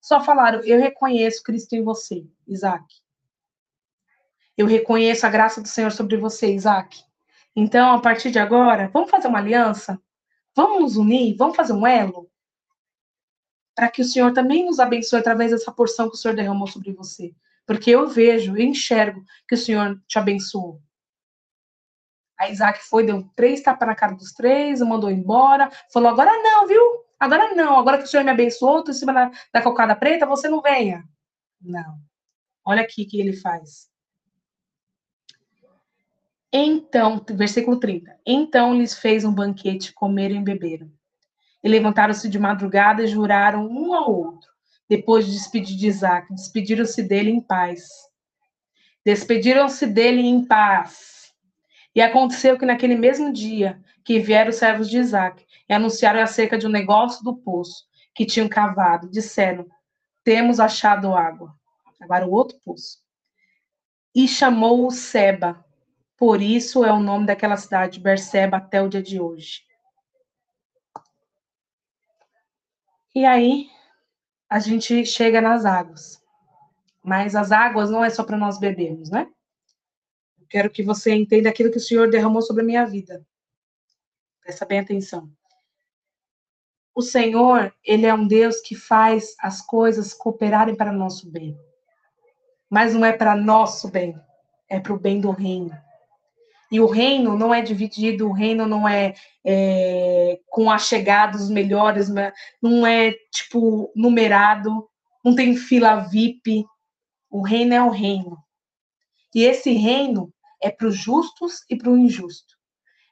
Só 0.00 0.20
falaram: 0.22 0.64
Eu 0.64 0.78
reconheço 0.80 1.42
Cristo 1.42 1.74
em 1.74 1.84
você, 1.84 2.26
Isaac. 2.46 2.84
Eu 4.56 4.66
reconheço 4.66 5.26
a 5.26 5.30
graça 5.30 5.60
do 5.60 5.68
Senhor 5.68 5.92
sobre 5.92 6.16
você, 6.16 6.52
Isaac. 6.52 7.02
Então, 7.54 7.94
a 7.94 8.00
partir 8.00 8.30
de 8.30 8.38
agora, 8.38 8.88
vamos 8.92 9.10
fazer 9.10 9.28
uma 9.28 9.38
aliança? 9.38 10.00
Vamos 10.54 10.80
nos 10.80 10.96
unir? 10.96 11.36
Vamos 11.36 11.56
fazer 11.56 11.72
um 11.72 11.86
elo? 11.86 12.30
Para 13.74 13.90
que 13.90 14.02
o 14.02 14.04
Senhor 14.04 14.32
também 14.32 14.64
nos 14.64 14.80
abençoe 14.80 15.20
através 15.20 15.50
dessa 15.50 15.72
porção 15.72 16.08
que 16.08 16.14
o 16.14 16.18
Senhor 16.18 16.34
derramou 16.34 16.66
sobre 16.66 16.92
você. 16.92 17.34
Porque 17.70 17.90
eu 17.90 18.08
vejo, 18.08 18.56
eu 18.56 18.64
enxergo 18.64 19.24
que 19.46 19.54
o 19.54 19.56
Senhor 19.56 19.96
te 20.08 20.18
abençoou. 20.18 20.82
A 22.36 22.50
Isaac 22.50 22.80
foi, 22.82 23.06
deu 23.06 23.22
três 23.36 23.62
tapas 23.62 23.86
na 23.86 23.94
cara 23.94 24.12
dos 24.12 24.32
três, 24.32 24.80
mandou 24.80 25.08
embora, 25.08 25.70
falou: 25.92 26.08
agora 26.08 26.32
não, 26.42 26.66
viu? 26.66 26.82
Agora 27.16 27.54
não, 27.54 27.78
agora 27.78 27.98
que 27.98 28.02
o 28.02 28.06
Senhor 28.08 28.24
me 28.24 28.32
abençoou, 28.32 28.80
estou 28.80 28.92
em 28.92 28.98
cima 28.98 29.12
da, 29.12 29.30
da 29.54 29.62
cocada 29.62 29.94
preta, 29.94 30.26
você 30.26 30.48
não 30.48 30.60
venha. 30.60 31.04
Não. 31.60 32.00
Olha 32.64 32.82
aqui 32.82 33.04
o 33.04 33.08
que 33.08 33.20
ele 33.20 33.36
faz. 33.36 33.88
Então, 36.52 37.24
versículo 37.24 37.78
30. 37.78 38.18
Então 38.26 38.74
lhes 38.74 38.98
fez 38.98 39.24
um 39.24 39.32
banquete, 39.32 39.92
comeram 39.92 40.34
e 40.34 40.42
beberam. 40.42 40.90
E 41.62 41.68
levantaram-se 41.68 42.28
de 42.28 42.36
madrugada 42.36 43.04
e 43.04 43.06
juraram 43.06 43.64
um 43.64 43.94
ao 43.94 44.12
outro. 44.12 44.49
Depois 44.90 45.24
de 45.24 45.30
despedir 45.30 45.76
de 45.76 45.86
Isaac, 45.86 46.34
despediram-se 46.34 47.00
dele 47.00 47.30
em 47.30 47.40
paz. 47.40 47.88
Despediram-se 49.06 49.86
dele 49.86 50.20
em 50.20 50.44
paz. 50.44 51.32
E 51.94 52.02
aconteceu 52.02 52.58
que 52.58 52.66
naquele 52.66 52.96
mesmo 52.96 53.32
dia 53.32 53.80
que 54.04 54.18
vieram 54.18 54.50
os 54.50 54.56
servos 54.56 54.90
de 54.90 54.98
Isaac 54.98 55.46
e 55.68 55.72
anunciaram 55.72 56.20
acerca 56.20 56.58
de 56.58 56.66
um 56.66 56.70
negócio 56.70 57.22
do 57.22 57.36
poço 57.36 57.84
que 58.12 58.26
tinham 58.26 58.48
cavado. 58.48 59.08
Disseram: 59.08 59.64
Temos 60.24 60.58
achado 60.58 61.14
água. 61.14 61.54
Agora 62.00 62.26
o 62.26 62.32
outro 62.32 62.58
poço. 62.64 62.98
E 64.12 64.26
chamou-o 64.26 64.90
Seba. 64.90 65.64
Por 66.16 66.42
isso 66.42 66.84
é 66.84 66.92
o 66.92 66.98
nome 66.98 67.26
daquela 67.26 67.56
cidade, 67.56 68.00
Berseba, 68.00 68.56
até 68.56 68.82
o 68.82 68.88
dia 68.88 69.00
de 69.00 69.20
hoje. 69.20 69.62
E 73.14 73.24
aí 73.24 73.70
a 74.50 74.58
gente 74.58 75.06
chega 75.06 75.40
nas 75.40 75.64
águas. 75.64 76.20
Mas 77.02 77.34
as 77.34 77.52
águas 77.52 77.88
não 77.88 78.04
é 78.04 78.10
só 78.10 78.24
para 78.24 78.36
nós 78.36 78.58
bebermos, 78.58 79.08
né? 79.08 79.26
quero 80.50 80.68
que 80.68 80.82
você 80.82 81.14
entenda 81.14 81.48
aquilo 81.48 81.70
que 81.70 81.78
o 81.78 81.80
Senhor 81.80 82.10
derramou 82.10 82.42
sobre 82.42 82.62
a 82.62 82.66
minha 82.66 82.84
vida. 82.84 83.24
Presta 84.42 84.66
bem 84.66 84.80
atenção. 84.80 85.30
O 86.92 87.00
Senhor, 87.00 87.72
ele 87.84 88.04
é 88.04 88.12
um 88.12 88.26
Deus 88.26 88.60
que 88.60 88.74
faz 88.74 89.36
as 89.38 89.62
coisas 89.62 90.12
cooperarem 90.12 90.74
para 90.74 90.92
nosso 90.92 91.30
bem. 91.30 91.56
Mas 92.68 92.92
não 92.92 93.04
é 93.04 93.12
para 93.12 93.36
nosso 93.36 93.88
bem, 93.88 94.20
é 94.68 94.80
para 94.80 94.92
o 94.92 94.98
bem 94.98 95.20
do 95.20 95.30
reino. 95.30 95.72
E 96.70 96.80
o 96.80 96.86
reino 96.86 97.36
não 97.36 97.52
é 97.52 97.60
dividido, 97.60 98.28
o 98.28 98.32
reino 98.32 98.66
não 98.66 98.88
é, 98.88 99.14
é 99.44 100.38
com 100.46 100.70
achegados 100.70 101.50
melhores, 101.50 102.08
não 102.62 102.86
é 102.86 103.12
tipo 103.32 103.92
numerado, 103.96 104.88
não 105.24 105.34
tem 105.34 105.56
fila 105.56 105.96
VIP. 105.96 106.64
O 107.28 107.42
reino 107.42 107.74
é 107.74 107.82
o 107.82 107.90
reino. 107.90 108.38
E 109.34 109.44
esse 109.44 109.72
reino 109.72 110.32
é 110.62 110.70
para 110.70 110.86
os 110.86 110.96
justos 110.96 111.64
e 111.68 111.76
para 111.76 111.90
o 111.90 111.98
injusto. 111.98 112.54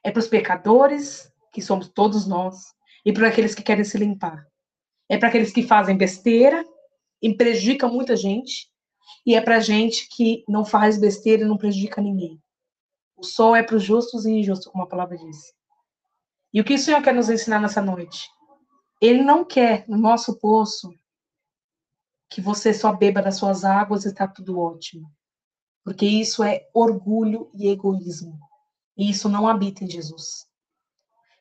É 0.03 0.11
para 0.11 0.19
os 0.19 0.27
pecadores, 0.27 1.29
que 1.51 1.61
somos 1.61 1.89
todos 1.89 2.27
nós, 2.27 2.55
e 3.05 3.11
para 3.11 3.27
aqueles 3.27 3.55
que 3.55 3.63
querem 3.63 3.83
se 3.83 3.97
limpar. 3.97 4.45
É 5.09 5.17
para 5.17 5.29
aqueles 5.29 5.51
que 5.51 5.63
fazem 5.63 5.97
besteira 5.97 6.63
e 7.21 7.33
prejudicam 7.33 7.91
muita 7.91 8.15
gente, 8.15 8.69
e 9.25 9.35
é 9.35 9.41
para 9.41 9.59
gente 9.59 10.07
que 10.09 10.43
não 10.47 10.63
faz 10.63 10.97
besteira 10.97 11.43
e 11.43 11.47
não 11.47 11.57
prejudica 11.57 12.01
ninguém. 12.01 12.39
O 13.19 13.23
sol 13.23 13.53
é 13.53 13.61
para 13.61 13.75
os 13.75 13.83
justos 13.83 14.25
e 14.25 14.31
injustos, 14.31 14.71
como 14.71 14.83
a 14.83 14.87
palavra 14.87 15.17
diz. 15.17 15.53
E 16.53 16.61
o 16.61 16.63
que 16.63 16.75
o 16.75 16.79
Senhor 16.79 17.01
quer 17.01 17.13
nos 17.13 17.29
ensinar 17.29 17.59
nessa 17.59 17.81
noite? 17.81 18.29
Ele 19.01 19.21
não 19.21 19.43
quer, 19.43 19.87
no 19.89 19.97
nosso 19.97 20.39
poço, 20.39 20.93
que 22.29 22.39
você 22.39 22.73
só 22.73 22.93
beba 22.93 23.21
das 23.21 23.37
suas 23.37 23.65
águas 23.65 24.05
e 24.05 24.09
está 24.09 24.25
tudo 24.25 24.59
ótimo. 24.59 25.11
Porque 25.83 26.05
isso 26.05 26.43
é 26.43 26.69
orgulho 26.73 27.49
e 27.53 27.67
egoísmo. 27.67 28.39
E 28.95 29.09
isso 29.09 29.27
não 29.27 29.47
habita 29.47 29.83
em 29.83 29.89
Jesus. 29.89 30.47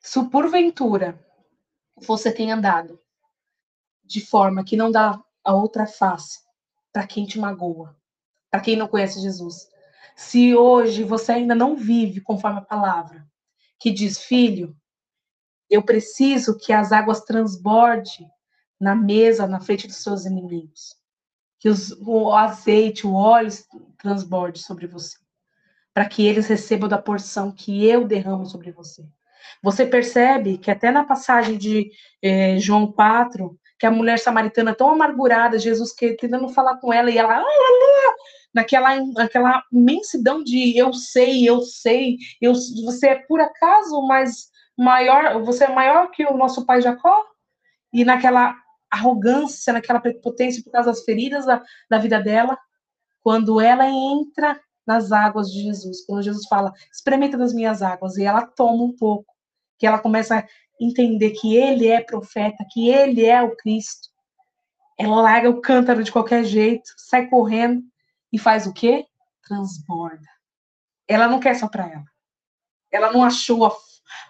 Se 0.00 0.22
porventura 0.30 1.24
você 1.96 2.32
tem 2.32 2.50
andado 2.50 3.00
de 4.04 4.24
forma 4.24 4.64
que 4.64 4.76
não 4.76 4.90
dá 4.90 5.22
a 5.44 5.54
outra 5.54 5.86
face 5.86 6.40
para 6.92 7.06
quem 7.06 7.26
te 7.26 7.38
magoa, 7.38 7.96
para 8.50 8.60
quem 8.60 8.76
não 8.76 8.88
conhece 8.88 9.20
Jesus. 9.20 9.68
Se 10.18 10.52
hoje 10.52 11.04
você 11.04 11.30
ainda 11.30 11.54
não 11.54 11.76
vive 11.76 12.20
conforme 12.20 12.58
a 12.58 12.62
palavra, 12.62 13.24
que 13.78 13.88
diz, 13.88 14.18
filho, 14.18 14.76
eu 15.70 15.80
preciso 15.80 16.58
que 16.58 16.72
as 16.72 16.90
águas 16.90 17.20
transborde 17.20 18.26
na 18.80 18.96
mesa, 18.96 19.46
na 19.46 19.60
frente 19.60 19.86
dos 19.86 20.02
seus 20.02 20.26
inimigos. 20.26 20.96
Que 21.60 21.68
os, 21.68 21.92
o 22.00 22.32
azeite, 22.32 23.06
o 23.06 23.14
óleo 23.14 23.48
transborde 23.96 24.58
sobre 24.58 24.88
você. 24.88 25.16
Para 25.94 26.08
que 26.08 26.26
eles 26.26 26.48
recebam 26.48 26.88
da 26.88 26.98
porção 26.98 27.52
que 27.52 27.86
eu 27.86 28.04
derramo 28.04 28.44
sobre 28.44 28.72
você. 28.72 29.06
Você 29.62 29.86
percebe 29.86 30.58
que 30.58 30.72
até 30.72 30.90
na 30.90 31.04
passagem 31.04 31.56
de 31.56 31.92
eh, 32.20 32.58
João 32.58 32.90
4, 32.90 33.56
que 33.78 33.86
a 33.86 33.90
mulher 33.90 34.18
samaritana 34.18 34.74
tão 34.74 34.90
amargurada, 34.90 35.60
Jesus 35.60 35.92
que 35.92 36.14
tentando 36.14 36.48
falar 36.48 36.78
com 36.78 36.92
ela, 36.92 37.08
e 37.08 37.16
ela, 37.16 37.38
ah, 37.38 37.44
naquela, 38.54 38.96
naquela 39.12 39.62
imensidão 39.72 40.42
de 40.42 40.76
eu 40.76 40.92
sei, 40.92 41.48
eu 41.48 41.62
sei, 41.62 42.16
eu, 42.40 42.52
você 42.84 43.08
é 43.08 43.14
por 43.16 43.40
acaso 43.40 44.00
mais 44.02 44.48
maior, 44.76 45.42
você 45.42 45.64
é 45.64 45.74
maior 45.74 46.10
que 46.10 46.24
o 46.24 46.36
nosso 46.36 46.64
pai 46.64 46.80
Jacó? 46.80 47.24
E 47.92 48.04
naquela 48.04 48.54
arrogância, 48.90 49.72
naquela 49.72 50.00
prepotência 50.00 50.62
por 50.62 50.70
causa 50.70 50.90
das 50.90 51.04
feridas 51.04 51.44
da, 51.44 51.62
da 51.90 51.98
vida 51.98 52.20
dela, 52.20 52.58
quando 53.22 53.60
ela 53.60 53.86
entra 53.88 54.58
nas 54.86 55.12
águas 55.12 55.50
de 55.50 55.62
Jesus, 55.64 56.04
quando 56.06 56.22
Jesus 56.22 56.46
fala, 56.48 56.72
experimenta 56.90 57.36
das 57.36 57.52
minhas 57.52 57.82
águas, 57.82 58.16
e 58.16 58.24
ela 58.24 58.46
toma 58.46 58.84
um 58.84 58.96
pouco, 58.96 59.34
que 59.78 59.86
ela 59.86 59.98
começa 59.98 60.38
a 60.38 60.44
entender 60.80 61.32
que 61.32 61.54
ele 61.54 61.88
é 61.88 62.00
profeta, 62.00 62.64
que 62.70 62.88
ele 62.88 63.26
é 63.26 63.42
o 63.42 63.54
Cristo. 63.56 64.08
Ela 64.98 65.20
larga 65.20 65.50
o 65.50 65.60
cântaro 65.60 66.02
de 66.02 66.10
qualquer 66.10 66.44
jeito, 66.44 66.90
sai 66.96 67.26
correndo 67.28 67.82
e 68.32 68.38
faz 68.38 68.66
o 68.66 68.72
quê? 68.72 69.06
Transborda. 69.42 70.28
Ela 71.06 71.26
não 71.26 71.40
quer 71.40 71.54
só 71.54 71.68
para 71.68 71.86
ela. 71.86 72.04
Ela 72.90 73.12
não 73.12 73.24
achou 73.24 73.66
a, 73.66 73.72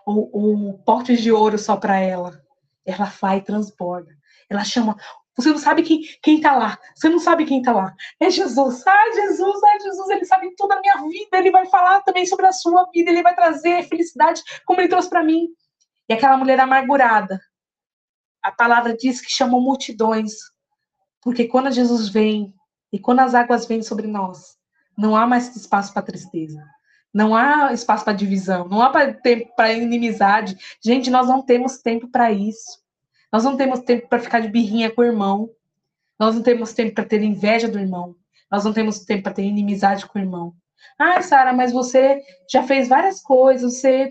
o, 0.06 0.70
o 0.70 0.78
pote 0.84 1.16
de 1.16 1.30
ouro 1.32 1.58
só 1.58 1.76
para 1.76 1.98
ela. 1.98 2.40
Ela 2.86 3.06
vai 3.20 3.38
e 3.38 3.42
transborda. 3.42 4.16
Ela 4.48 4.64
chama 4.64 4.96
Você 5.36 5.50
não 5.50 5.58
sabe 5.58 5.82
quem, 5.82 6.02
quem 6.22 6.40
tá 6.40 6.56
lá. 6.56 6.78
Você 6.94 7.08
não 7.08 7.18
sabe 7.18 7.44
quem 7.44 7.62
tá 7.62 7.72
lá. 7.72 7.94
É 8.20 8.30
Jesus. 8.30 8.86
Ai, 8.86 9.12
Jesus, 9.12 9.62
ai, 9.64 9.80
Jesus, 9.80 10.08
ele 10.10 10.24
sabe 10.24 10.54
tudo 10.56 10.70
da 10.70 10.80
minha 10.80 10.96
vida. 11.02 11.38
Ele 11.38 11.50
vai 11.50 11.66
falar 11.66 12.00
também 12.02 12.26
sobre 12.26 12.46
a 12.46 12.52
sua 12.52 12.88
vida. 12.92 13.10
Ele 13.10 13.22
vai 13.22 13.34
trazer 13.34 13.88
felicidade 13.88 14.42
como 14.64 14.80
ele 14.80 14.88
trouxe 14.88 15.10
para 15.10 15.24
mim. 15.24 15.48
E 16.08 16.14
aquela 16.14 16.36
mulher 16.36 16.58
amargurada. 16.60 17.40
A 18.42 18.52
palavra 18.52 18.96
diz 18.96 19.20
que 19.20 19.30
chamou 19.30 19.60
multidões. 19.60 20.32
Porque 21.20 21.46
quando 21.46 21.70
Jesus 21.70 22.08
vem 22.08 22.54
e 22.92 22.98
quando 22.98 23.20
as 23.20 23.34
águas 23.34 23.66
vêm 23.66 23.82
sobre 23.82 24.06
nós, 24.06 24.56
não 24.96 25.16
há 25.16 25.26
mais 25.26 25.54
espaço 25.54 25.92
para 25.92 26.02
tristeza. 26.02 26.64
Não 27.12 27.34
há 27.34 27.72
espaço 27.72 28.04
para 28.04 28.12
divisão, 28.12 28.68
não 28.68 28.82
há 28.82 29.12
tempo 29.14 29.54
para 29.56 29.72
inimizade. 29.72 30.56
Gente, 30.84 31.10
nós 31.10 31.26
não 31.26 31.42
temos 31.42 31.78
tempo 31.78 32.08
para 32.08 32.30
isso. 32.30 32.82
Nós 33.32 33.44
não 33.44 33.56
temos 33.56 33.80
tempo 33.80 34.08
para 34.08 34.18
ficar 34.18 34.40
de 34.40 34.48
birrinha 34.48 34.90
com 34.90 35.00
o 35.00 35.04
irmão. 35.04 35.50
Nós 36.18 36.34
não 36.34 36.42
temos 36.42 36.72
tempo 36.72 36.94
para 36.94 37.04
ter 37.04 37.22
inveja 37.22 37.68
do 37.68 37.78
irmão. 37.78 38.14
Nós 38.50 38.64
não 38.64 38.72
temos 38.72 39.00
tempo 39.00 39.22
para 39.22 39.34
ter 39.34 39.44
inimizade 39.44 40.06
com 40.06 40.18
o 40.18 40.22
irmão. 40.22 40.54
Ah, 40.98 41.22
Sara, 41.22 41.52
mas 41.52 41.72
você 41.72 42.20
já 42.50 42.62
fez 42.62 42.88
várias 42.88 43.20
coisas. 43.22 43.74
Você, 43.74 44.10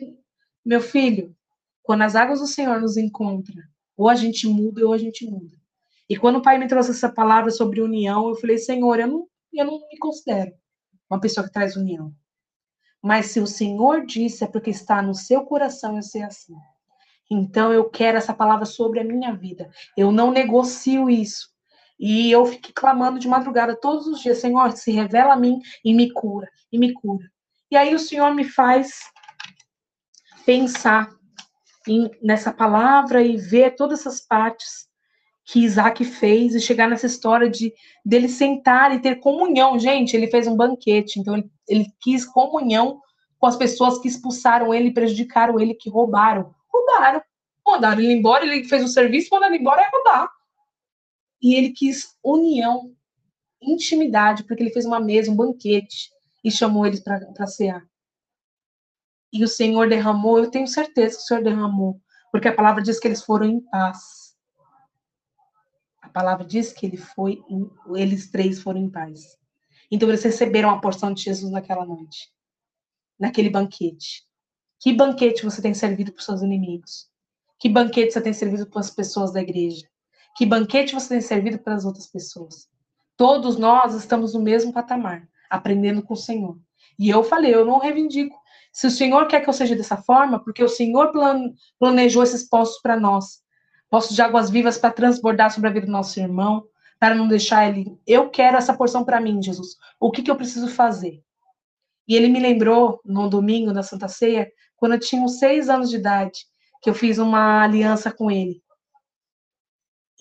meu 0.65 0.81
filho, 0.81 1.35
quando 1.83 2.03
as 2.03 2.15
águas 2.15 2.39
do 2.39 2.47
Senhor 2.47 2.79
nos 2.79 2.97
encontram, 2.97 3.63
ou 3.95 4.09
a 4.09 4.15
gente 4.15 4.47
muda 4.47 4.85
ou 4.85 4.93
a 4.93 4.97
gente 4.97 5.25
muda. 5.25 5.56
E 6.09 6.15
quando 6.15 6.37
o 6.37 6.41
pai 6.41 6.57
me 6.57 6.67
trouxe 6.67 6.91
essa 6.91 7.09
palavra 7.09 7.51
sobre 7.51 7.81
união, 7.81 8.29
eu 8.29 8.35
falei, 8.35 8.57
Senhor, 8.57 8.99
eu 8.99 9.07
não, 9.07 9.27
eu 9.53 9.65
não 9.65 9.79
me 9.87 9.97
considero 9.97 10.53
uma 11.09 11.19
pessoa 11.19 11.45
que 11.45 11.53
traz 11.53 11.75
união. 11.75 12.13
Mas 13.01 13.27
se 13.27 13.39
o 13.39 13.47
Senhor 13.47 14.05
disse, 14.05 14.43
é 14.43 14.47
porque 14.47 14.69
está 14.69 15.01
no 15.01 15.13
seu 15.13 15.43
coração 15.45 15.95
eu 15.95 16.03
ser 16.03 16.23
assim. 16.23 16.55
Então 17.29 17.73
eu 17.73 17.89
quero 17.89 18.17
essa 18.17 18.33
palavra 18.33 18.65
sobre 18.65 18.99
a 18.99 19.03
minha 19.03 19.33
vida. 19.33 19.69
Eu 19.95 20.11
não 20.11 20.31
negocio 20.31 21.09
isso. 21.09 21.49
E 21.99 22.31
eu 22.31 22.45
fiquei 22.45 22.71
clamando 22.73 23.19
de 23.19 23.27
madrugada 23.27 23.75
todos 23.75 24.07
os 24.07 24.21
dias, 24.21 24.37
Senhor, 24.37 24.71
se 24.73 24.91
revela 24.91 25.33
a 25.33 25.39
mim 25.39 25.59
e 25.83 25.93
me 25.93 26.11
cura, 26.11 26.47
e 26.71 26.77
me 26.77 26.93
cura. 26.93 27.27
E 27.71 27.75
aí 27.75 27.95
o 27.95 27.99
Senhor 27.99 28.33
me 28.35 28.43
faz 28.43 28.99
pensar 30.45 31.09
em, 31.87 32.09
nessa 32.21 32.53
palavra 32.53 33.21
e 33.21 33.35
ver 33.35 33.75
todas 33.75 34.01
essas 34.01 34.21
partes 34.21 34.87
que 35.47 35.63
Isaac 35.63 36.03
fez 36.03 36.53
e 36.53 36.59
chegar 36.59 36.89
nessa 36.89 37.07
história 37.07 37.49
de 37.49 37.73
dele 38.05 38.27
sentar 38.27 38.93
e 38.93 38.99
ter 38.99 39.15
comunhão. 39.15 39.79
Gente, 39.79 40.15
ele 40.15 40.27
fez 40.27 40.45
um 40.45 40.55
banquete, 40.55 41.19
então 41.19 41.35
ele, 41.35 41.49
ele 41.67 41.85
quis 42.01 42.25
comunhão 42.25 42.99
com 43.39 43.47
as 43.47 43.55
pessoas 43.55 43.97
que 43.99 44.07
expulsaram 44.07 44.73
ele, 44.73 44.91
prejudicaram 44.91 45.59
ele, 45.59 45.73
que 45.73 45.89
roubaram 45.89 46.53
roubaram. 46.87 47.21
Mandaram 47.65 47.99
ele 47.99 48.13
embora, 48.13 48.45
ele 48.45 48.63
fez 48.63 48.83
o 48.83 48.87
serviço, 48.87 49.29
mandaram 49.31 49.53
ele 49.53 49.61
embora 49.61 49.81
é 49.81 49.89
roubar. 49.89 50.29
E 51.41 51.55
ele 51.55 51.71
quis 51.71 52.15
união, 52.23 52.95
intimidade, 53.61 54.43
porque 54.45 54.63
ele 54.63 54.71
fez 54.71 54.85
uma 54.85 54.99
mesa, 54.99 55.31
um 55.31 55.35
banquete, 55.35 56.09
e 56.43 56.49
chamou 56.49 56.85
eles 56.85 57.01
para 57.01 57.47
cear. 57.47 57.85
E 59.33 59.43
o 59.43 59.47
Senhor 59.47 59.89
derramou, 59.89 60.39
eu 60.39 60.49
tenho 60.49 60.67
certeza 60.67 61.17
que 61.17 61.23
o 61.23 61.25
Senhor 61.25 61.43
derramou, 61.43 61.99
porque 62.31 62.47
a 62.47 62.55
palavra 62.55 62.81
diz 62.81 62.99
que 62.99 63.07
eles 63.07 63.21
foram 63.21 63.45
em 63.45 63.59
paz. 63.59 64.26
Palavra 66.17 66.43
diz 66.43 66.73
que 66.73 66.83
ele 66.83 66.97
foi, 66.97 67.43
eles 67.95 68.31
três 68.31 68.59
foram 68.59 68.79
em 68.79 68.89
paz. 68.89 69.37
Então 69.91 70.09
eles 70.09 70.23
receberam 70.23 70.71
a 70.71 70.79
porção 70.79 71.13
de 71.13 71.21
Jesus 71.21 71.51
naquela 71.51 71.85
noite, 71.85 72.33
naquele 73.19 73.51
banquete. 73.51 74.25
Que 74.79 74.91
banquete 74.91 75.43
você 75.43 75.61
tem 75.61 75.75
servido 75.75 76.11
para 76.11 76.17
os 76.17 76.25
seus 76.25 76.41
inimigos? 76.41 77.07
Que 77.59 77.69
banquete 77.69 78.13
você 78.13 78.19
tem 78.19 78.33
servido 78.33 78.65
para 78.65 78.79
as 78.79 78.89
pessoas 78.89 79.31
da 79.31 79.43
igreja? 79.43 79.87
Que 80.35 80.43
banquete 80.43 80.95
você 80.95 81.09
tem 81.09 81.21
servido 81.21 81.59
para 81.59 81.75
as 81.75 81.85
outras 81.85 82.07
pessoas? 82.07 82.67
Todos 83.15 83.55
nós 83.55 83.93
estamos 83.93 84.33
no 84.33 84.41
mesmo 84.41 84.73
patamar, 84.73 85.29
aprendendo 85.51 86.01
com 86.01 86.15
o 86.15 86.17
Senhor. 86.17 86.57
E 86.97 87.09
eu 87.09 87.23
falei, 87.23 87.53
eu 87.53 87.63
não 87.63 87.77
reivindico. 87.77 88.35
Se 88.73 88.87
o 88.87 88.91
Senhor 88.91 89.27
quer 89.27 89.41
que 89.41 89.49
eu 89.49 89.53
seja 89.53 89.75
dessa 89.75 89.97
forma, 89.97 90.43
porque 90.43 90.63
o 90.63 90.67
Senhor 90.67 91.11
planejou 91.77 92.23
esses 92.23 92.49
poços 92.49 92.81
para 92.81 92.99
nós, 92.99 93.45
poços 93.89 94.15
de 94.15 94.21
águas 94.21 94.49
vivas 94.49 94.77
para 94.77 94.91
transbordar 94.91 95.51
sobre 95.51 95.69
a 95.69 95.73
vida 95.73 95.85
do 95.85 95.91
nosso 95.91 96.19
irmão, 96.19 96.65
para 96.99 97.15
não 97.15 97.27
deixar 97.27 97.69
ele. 97.69 97.99
Eu 98.05 98.29
quero 98.29 98.57
essa 98.57 98.75
porção 98.75 99.03
para 99.03 99.21
mim, 99.21 99.41
Jesus. 99.41 99.77
O 99.99 100.11
que, 100.11 100.21
que 100.23 100.31
eu 100.31 100.35
preciso 100.35 100.67
fazer? 100.67 101.23
E 102.07 102.15
ele 102.15 102.27
me 102.27 102.39
lembrou, 102.39 103.01
no 103.05 103.29
domingo, 103.29 103.73
na 103.73 103.83
Santa 103.83 104.07
Ceia, 104.07 104.51
quando 104.75 104.93
eu 104.93 104.99
tinha 104.99 105.21
uns 105.21 105.39
seis 105.39 105.69
anos 105.69 105.89
de 105.89 105.97
idade, 105.97 106.39
que 106.81 106.89
eu 106.89 106.93
fiz 106.93 107.17
uma 107.17 107.63
aliança 107.63 108.11
com 108.11 108.31
ele. 108.31 108.61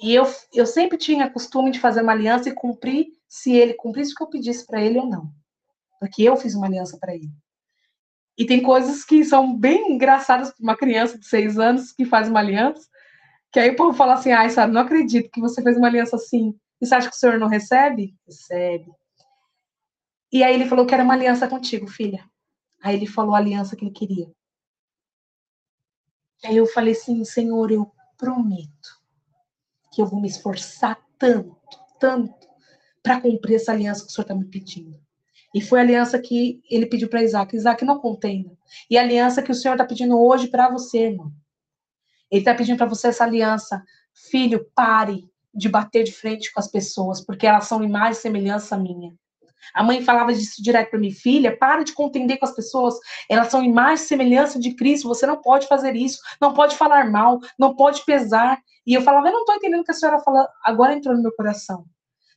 E 0.03 0.15
eu, 0.15 0.27
eu 0.53 0.67
sempre 0.67 0.99
tinha 0.99 1.31
costume 1.31 1.71
de 1.71 1.81
fazer 1.81 2.03
uma 2.03 2.13
aliança 2.13 2.49
e 2.49 2.55
cumprir 2.55 3.07
se 3.29 3.53
ele 3.53 3.75
cumprisse 3.75 4.13
o 4.13 4.17
que 4.17 4.23
eu 4.23 4.29
pedisse 4.29 4.67
para 4.67 4.81
ele 4.81 4.99
ou 4.99 5.07
não. 5.07 5.31
Porque 5.99 6.23
eu 6.23 6.37
fiz 6.37 6.55
uma 6.55 6.67
aliança 6.67 6.99
para 6.99 7.15
ele. 7.15 7.31
E 8.37 8.45
tem 8.45 8.63
coisas 8.63 9.05
que 9.05 9.25
são 9.25 9.57
bem 9.57 9.93
engraçadas 9.93 10.51
para 10.51 10.63
uma 10.63 10.77
criança 10.77 11.19
de 11.19 11.25
seis 11.25 11.59
anos 11.59 11.93
que 11.93 12.05
faz 12.05 12.29
uma 12.29 12.41
aliança, 12.41 12.87
que 13.57 13.61
aí 13.61 13.71
o 13.71 13.77
povo 13.77 13.97
fala 13.97 14.13
assim, 14.13 14.33
ai, 14.33 14.51
sabe, 14.51 14.75
não 14.75 14.83
acredito 14.83 15.31
que 15.31 15.41
você 15.41 15.63
fez 15.63 15.79
uma 15.79 15.87
aliança 15.87 16.17
assim. 16.17 16.55
E 16.79 16.87
você 16.87 16.95
acha 16.95 17.09
que 17.09 17.17
o 17.17 17.19
senhor 17.19 17.39
não 17.39 17.49
recebe? 17.49 18.15
Recebe. 18.27 18.93
E 20.31 20.45
aí 20.45 20.55
ele 20.55 20.67
falou 20.67 20.85
que 20.85 20.93
era 20.93 21.03
uma 21.03 21.15
aliança 21.15 21.49
contigo, 21.49 21.87
filha. 21.87 22.23
Aí 22.83 22.95
ele 22.95 23.07
falou 23.07 23.35
a 23.35 23.39
aliança 23.39 23.75
que 23.75 23.83
ele 23.83 23.93
queria. 23.93 24.31
Aí 26.45 26.59
eu 26.59 26.67
falei 26.67 26.93
assim, 26.93 27.25
Senhor, 27.25 27.71
eu 27.71 27.91
prometo 28.19 29.01
que 29.91 30.03
eu 30.03 30.07
vou 30.07 30.21
me 30.21 30.29
esforçar 30.29 31.03
tanto, 31.19 31.57
tanto, 31.99 32.47
para 33.03 33.23
cumprir 33.23 33.55
essa 33.55 33.73
aliança 33.73 34.05
que 34.05 34.11
o 34.11 34.13
Senhor 34.13 34.25
está 34.25 34.35
me 34.35 34.45
pedindo. 34.45 35.01
E 35.55 35.63
foi 35.63 35.79
a 35.79 35.83
aliança 35.83 36.19
que 36.19 36.61
ele 36.71 36.85
pediu 36.85 37.09
para 37.09 37.23
Isaac. 37.23 37.57
Isaac, 37.57 37.87
não 37.87 38.01
contenda. 38.01 38.55
E 38.91 38.99
a 38.99 39.01
aliança 39.01 39.43
que 39.43 39.51
o 39.51 39.55
Senhor 39.55 39.77
está 39.77 39.87
pedindo 39.87 40.21
hoje 40.21 40.49
para 40.49 40.69
você, 40.69 41.07
irmão. 41.07 41.33
Ele 42.31 42.41
está 42.41 42.55
pedindo 42.55 42.77
para 42.77 42.87
você 42.87 43.09
essa 43.09 43.25
aliança. 43.25 43.83
Filho, 44.13 44.67
pare 44.75 45.31
de 45.55 45.69
bater 45.69 46.05
de 46.05 46.13
frente 46.13 46.53
com 46.53 46.61
as 46.61 46.69
pessoas, 46.69 47.25
porque 47.25 47.47
elas 47.47 47.65
são 47.65 47.83
imagem 47.83 48.13
e 48.13 48.23
semelhança 48.23 48.77
minha. 48.77 49.15
A 49.75 49.83
mãe 49.83 50.03
falava 50.03 50.33
disso 50.33 50.63
direto 50.63 50.91
para 50.91 50.99
minha 50.99 51.15
filha: 51.15 51.57
para 51.57 51.83
de 51.83 51.93
contender 51.93 52.39
com 52.39 52.45
as 52.45 52.55
pessoas, 52.55 52.95
elas 53.29 53.49
são 53.49 53.65
imagem 53.65 54.05
e 54.05 54.09
semelhança 54.09 54.59
de 54.59 54.75
Cristo, 54.75 55.09
você 55.09 55.27
não 55.27 55.41
pode 55.41 55.67
fazer 55.67 55.97
isso, 55.97 56.21
não 56.41 56.53
pode 56.53 56.77
falar 56.77 57.11
mal, 57.11 57.41
não 57.59 57.75
pode 57.75 58.05
pesar. 58.05 58.61
E 58.87 58.95
eu 58.95 59.03
falava: 59.03 59.29
eu 59.29 59.33
não 59.33 59.41
estou 59.41 59.55
entendendo 59.55 59.81
o 59.81 59.85
que 59.85 59.93
a 59.93 59.95
senhora 59.95 60.21
fala, 60.21 60.49
agora 60.65 60.95
entrou 60.95 61.15
no 61.15 61.23
meu 61.23 61.33
coração. 61.33 61.85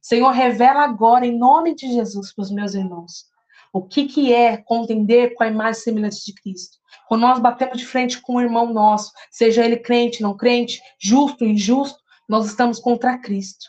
Senhor, 0.01 0.31
revela 0.31 0.81
agora, 0.83 1.25
em 1.25 1.37
nome 1.37 1.75
de 1.75 1.91
Jesus, 1.91 2.33
para 2.33 2.43
os 2.43 2.51
meus 2.51 2.73
irmãos, 2.73 3.25
o 3.73 3.81
que, 3.81 4.05
que 4.05 4.33
é 4.33 4.57
contender 4.57 5.35
com 5.35 5.43
a 5.43 5.47
imagem 5.47 5.81
semelhante 5.81 6.25
de 6.25 6.33
Cristo. 6.33 6.78
Quando 7.09 7.21
nós 7.21 7.39
batemos 7.39 7.79
de 7.79 7.87
frente 7.87 8.21
com 8.21 8.35
um 8.35 8.39
irmão 8.39 8.71
nosso, 8.71 9.11
seja 9.31 9.65
ele 9.65 9.77
crente, 9.77 10.21
não 10.21 10.37
crente, 10.37 10.79
justo, 10.99 11.43
injusto, 11.43 11.99
nós 12.27 12.45
estamos 12.45 12.79
contra 12.79 13.17
Cristo. 13.17 13.65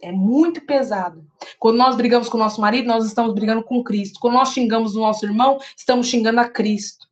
É 0.00 0.12
muito 0.12 0.64
pesado. 0.64 1.26
Quando 1.58 1.76
nós 1.76 1.96
brigamos 1.96 2.28
com 2.28 2.36
o 2.36 2.40
nosso 2.40 2.60
marido, 2.60 2.86
nós 2.86 3.04
estamos 3.04 3.34
brigando 3.34 3.64
com 3.64 3.82
Cristo. 3.82 4.20
Quando 4.20 4.34
nós 4.34 4.50
xingamos 4.50 4.94
o 4.94 5.00
nosso 5.00 5.26
irmão, 5.26 5.58
estamos 5.76 6.06
xingando 6.06 6.38
a 6.38 6.48
Cristo. 6.48 7.04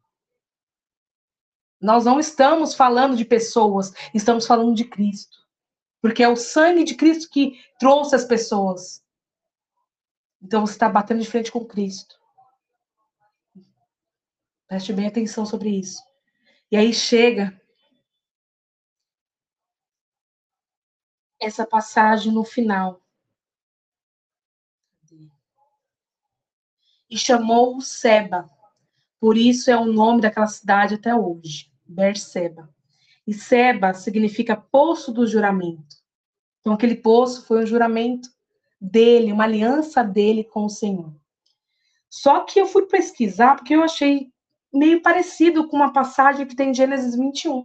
Nós 1.80 2.05
não 2.05 2.20
estamos 2.20 2.76
falando 2.76 3.16
de 3.16 3.24
pessoas, 3.24 3.92
estamos 4.14 4.46
falando 4.46 4.72
de 4.72 4.84
Cristo. 4.84 5.36
Porque 6.00 6.22
é 6.22 6.28
o 6.28 6.36
sangue 6.36 6.84
de 6.84 6.94
Cristo 6.94 7.28
que 7.28 7.59
trouxe 7.80 8.14
as 8.14 8.24
pessoas. 8.24 9.02
Então 10.40 10.64
você 10.64 10.74
está 10.74 10.88
batendo 10.88 11.22
de 11.22 11.28
frente 11.28 11.50
com 11.50 11.64
Cristo. 11.64 12.14
Preste 14.66 14.92
bem 14.92 15.06
atenção 15.06 15.44
sobre 15.44 15.70
isso. 15.70 16.02
E 16.70 16.76
aí 16.76 16.92
chega 16.92 17.60
essa 21.38 21.66
passagem 21.66 22.32
no 22.32 22.44
final. 22.44 23.00
E 27.08 27.18
chamou-o 27.18 27.80
Seba. 27.80 28.50
Por 29.20 29.36
isso 29.36 29.70
é 29.70 29.76
o 29.76 29.84
nome 29.84 30.20
daquela 30.20 30.46
cidade 30.46 30.94
até 30.94 31.14
hoje, 31.14 31.70
Berseba. 31.84 32.68
E 33.26 33.32
Seba 33.32 33.94
significa 33.94 34.56
poço 34.56 35.12
do 35.12 35.26
juramento. 35.26 35.96
Então 36.60 36.72
aquele 36.72 36.96
poço 36.96 37.46
foi 37.46 37.62
um 37.62 37.66
juramento 37.66 38.28
dele, 38.80 39.32
uma 39.32 39.44
aliança 39.44 40.02
dele 40.02 40.44
com 40.44 40.64
o 40.64 40.70
Senhor. 40.70 41.14
Só 42.10 42.44
que 42.44 42.60
eu 42.60 42.66
fui 42.66 42.86
pesquisar 42.86 43.56
porque 43.56 43.74
eu 43.74 43.82
achei 43.82 44.34
meio 44.74 45.00
parecido 45.00 45.68
com 45.68 45.76
uma 45.76 45.92
passagem 45.92 46.46
que 46.46 46.56
tem 46.56 46.70
em 46.70 46.74
Gênesis 46.74 47.16
21. 47.16 47.64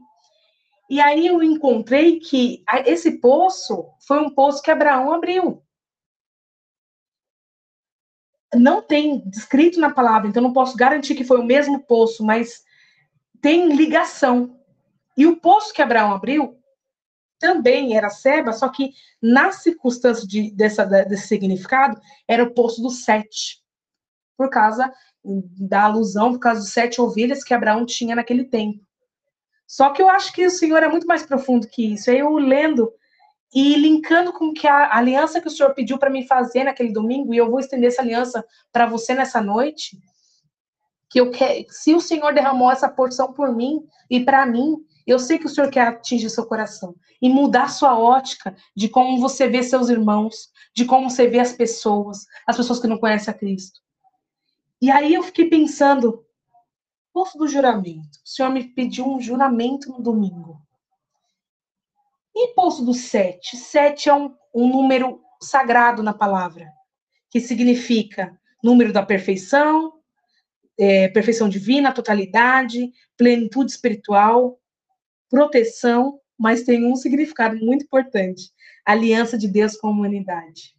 E 0.89 1.01
aí 1.01 1.27
eu 1.27 1.41
encontrei 1.43 2.19
que 2.19 2.63
esse 2.85 3.19
poço 3.19 3.89
foi 4.07 4.19
um 4.19 4.29
poço 4.29 4.61
que 4.61 4.71
Abraão 4.71 5.11
abriu. 5.11 5.63
Não 8.55 8.81
tem 8.81 9.21
descrito 9.29 9.79
na 9.79 9.93
palavra, 9.93 10.27
então 10.27 10.41
não 10.41 10.53
posso 10.53 10.75
garantir 10.75 11.13
que 11.13 11.23
foi 11.23 11.39
o 11.39 11.45
mesmo 11.45 11.85
poço, 11.85 12.23
mas 12.23 12.63
tem 13.41 13.75
ligação. 13.75 14.59
E 15.15 15.27
o 15.27 15.37
poço 15.37 15.73
que 15.73 15.81
Abraão 15.81 16.13
abriu 16.13 16.59
também 17.39 17.95
era 17.95 18.09
Seba, 18.09 18.51
só 18.51 18.67
que 18.69 18.93
na 19.21 19.51
circunstância 19.51 20.27
de, 20.27 20.51
dessa, 20.51 20.83
desse 20.85 21.27
significado, 21.27 21.99
era 22.27 22.43
o 22.43 22.53
poço 22.53 22.81
do 22.81 22.89
sete, 22.89 23.63
por 24.37 24.49
causa 24.49 24.91
da 25.23 25.83
alusão, 25.83 26.31
por 26.33 26.39
causa 26.39 26.61
dos 26.61 26.71
sete 26.71 27.01
ovelhas 27.01 27.43
que 27.43 27.53
Abraão 27.53 27.85
tinha 27.85 28.15
naquele 28.15 28.45
tempo. 28.45 28.83
Só 29.67 29.91
que 29.91 30.01
eu 30.01 30.09
acho 30.09 30.33
que 30.33 30.45
o 30.45 30.51
Senhor 30.51 30.81
é 30.81 30.87
muito 30.87 31.05
mais 31.05 31.23
profundo 31.23 31.67
que 31.67 31.93
isso. 31.93 32.09
Aí 32.09 32.19
eu 32.19 32.33
lendo 32.37 32.91
e 33.53 33.75
linkando 33.75 34.31
com 34.31 34.53
que 34.53 34.67
a 34.67 34.95
aliança 34.95 35.41
que 35.41 35.47
o 35.47 35.51
Senhor 35.51 35.73
pediu 35.73 35.97
para 35.97 36.09
mim 36.09 36.25
fazer 36.25 36.63
naquele 36.63 36.91
domingo, 36.91 37.33
e 37.33 37.37
eu 37.37 37.49
vou 37.49 37.59
estender 37.59 37.89
essa 37.89 38.01
aliança 38.01 38.45
para 38.71 38.85
você 38.85 39.13
nessa 39.13 39.41
noite, 39.41 39.97
que 41.09 41.19
eu 41.19 41.31
quero, 41.31 41.65
se 41.69 41.93
o 41.95 41.99
Senhor 41.99 42.33
derramou 42.33 42.71
essa 42.71 42.87
porção 42.87 43.33
por 43.33 43.53
mim 43.55 43.83
e 44.09 44.23
para 44.23 44.45
mim, 44.45 44.77
eu 45.07 45.17
sei 45.17 45.39
que 45.39 45.47
o 45.47 45.49
Senhor 45.49 45.71
quer 45.71 45.87
atingir 45.87 46.29
seu 46.29 46.45
coração 46.45 46.95
e 47.19 47.27
mudar 47.27 47.69
sua 47.69 47.97
ótica 47.97 48.55
de 48.75 48.87
como 48.87 49.19
você 49.19 49.47
vê 49.47 49.63
seus 49.63 49.89
irmãos, 49.89 50.49
de 50.75 50.85
como 50.85 51.09
você 51.09 51.27
vê 51.27 51.39
as 51.39 51.51
pessoas, 51.51 52.25
as 52.45 52.55
pessoas 52.55 52.79
que 52.79 52.87
não 52.87 52.99
conhecem 52.99 53.33
a 53.33 53.37
Cristo. 53.37 53.79
E 54.81 54.89
aí 54.89 55.13
eu 55.13 55.23
fiquei 55.23 55.49
pensando, 55.49 56.25
posto 57.13 57.37
do 57.37 57.47
juramento. 57.47 58.19
O 58.23 58.29
Senhor 58.29 58.49
me 58.49 58.63
pediu 58.63 59.05
um 59.05 59.19
juramento 59.19 59.89
no 59.89 60.01
domingo. 60.01 60.61
E 62.33 62.53
posto 62.53 62.85
do 62.85 62.93
sete? 62.93 63.57
Sete 63.57 64.07
é 64.07 64.13
um, 64.13 64.33
um 64.53 64.69
número 64.69 65.21
sagrado 65.41 66.01
na 66.01 66.13
palavra, 66.13 66.71
que 67.29 67.41
significa 67.41 68.39
número 68.63 68.93
da 68.93 69.05
perfeição, 69.05 69.99
é, 70.77 71.09
perfeição 71.09 71.49
divina, 71.49 71.93
totalidade, 71.93 72.93
plenitude 73.17 73.71
espiritual, 73.71 74.59
proteção, 75.29 76.19
mas 76.37 76.63
tem 76.63 76.85
um 76.85 76.95
significado 76.95 77.57
muito 77.57 77.83
importante: 77.83 78.51
aliança 78.85 79.37
de 79.37 79.47
Deus 79.47 79.75
com 79.75 79.87
a 79.87 79.91
humanidade. 79.91 80.78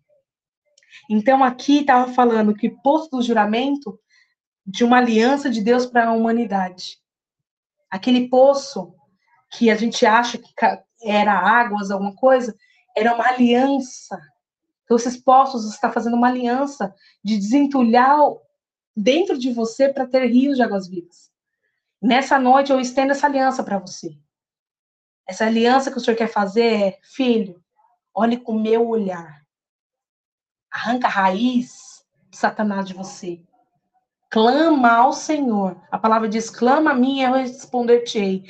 Então, 1.08 1.42
aqui 1.42 1.80
estava 1.80 2.12
falando 2.12 2.54
que 2.54 2.68
posto 2.68 3.16
do 3.16 3.22
juramento 3.22 3.98
de 4.66 4.84
uma 4.84 4.98
aliança 4.98 5.50
de 5.50 5.62
Deus 5.62 5.86
para 5.86 6.08
a 6.08 6.12
humanidade. 6.12 6.98
Aquele 7.90 8.28
poço 8.28 8.94
que 9.50 9.70
a 9.70 9.76
gente 9.76 10.06
acha 10.06 10.38
que 10.38 10.52
era 11.02 11.32
águas, 11.32 11.90
alguma 11.90 12.14
coisa, 12.14 12.56
era 12.96 13.14
uma 13.14 13.26
aliança. 13.26 14.20
Então, 14.84 14.96
esses 14.96 15.16
poços, 15.16 15.72
está 15.72 15.90
fazendo 15.90 16.16
uma 16.16 16.28
aliança 16.28 16.94
de 17.22 17.36
desentulhar 17.36 18.18
dentro 18.96 19.38
de 19.38 19.52
você 19.52 19.88
para 19.88 20.06
ter 20.06 20.26
rios 20.26 20.56
de 20.56 20.62
águas 20.62 20.88
vivas. 20.88 21.30
Nessa 22.02 22.38
noite 22.38 22.72
eu 22.72 22.80
estendo 22.80 23.12
essa 23.12 23.26
aliança 23.26 23.62
para 23.62 23.78
você. 23.78 24.16
Essa 25.28 25.46
aliança 25.46 25.90
que 25.90 25.98
o 25.98 26.00
Senhor 26.00 26.16
quer 26.16 26.28
fazer 26.28 26.64
é, 26.64 26.98
filho, 27.02 27.62
olhe 28.14 28.36
com 28.36 28.52
o 28.52 28.60
meu 28.60 28.88
olhar. 28.88 29.39
Arranca 30.70 31.06
a 31.06 31.10
raiz 31.10 32.04
de 32.30 32.36
Satanás 32.36 32.86
de 32.86 32.94
você. 32.94 33.42
Clama 34.30 34.92
ao 34.92 35.12
Senhor. 35.12 35.76
A 35.90 35.98
palavra 35.98 36.28
diz: 36.28 36.48
clama 36.48 36.92
a 36.92 36.94
mim 36.94 37.18
e 37.18 37.22
eu 37.22 37.32
responder-te-ei. 37.32 38.44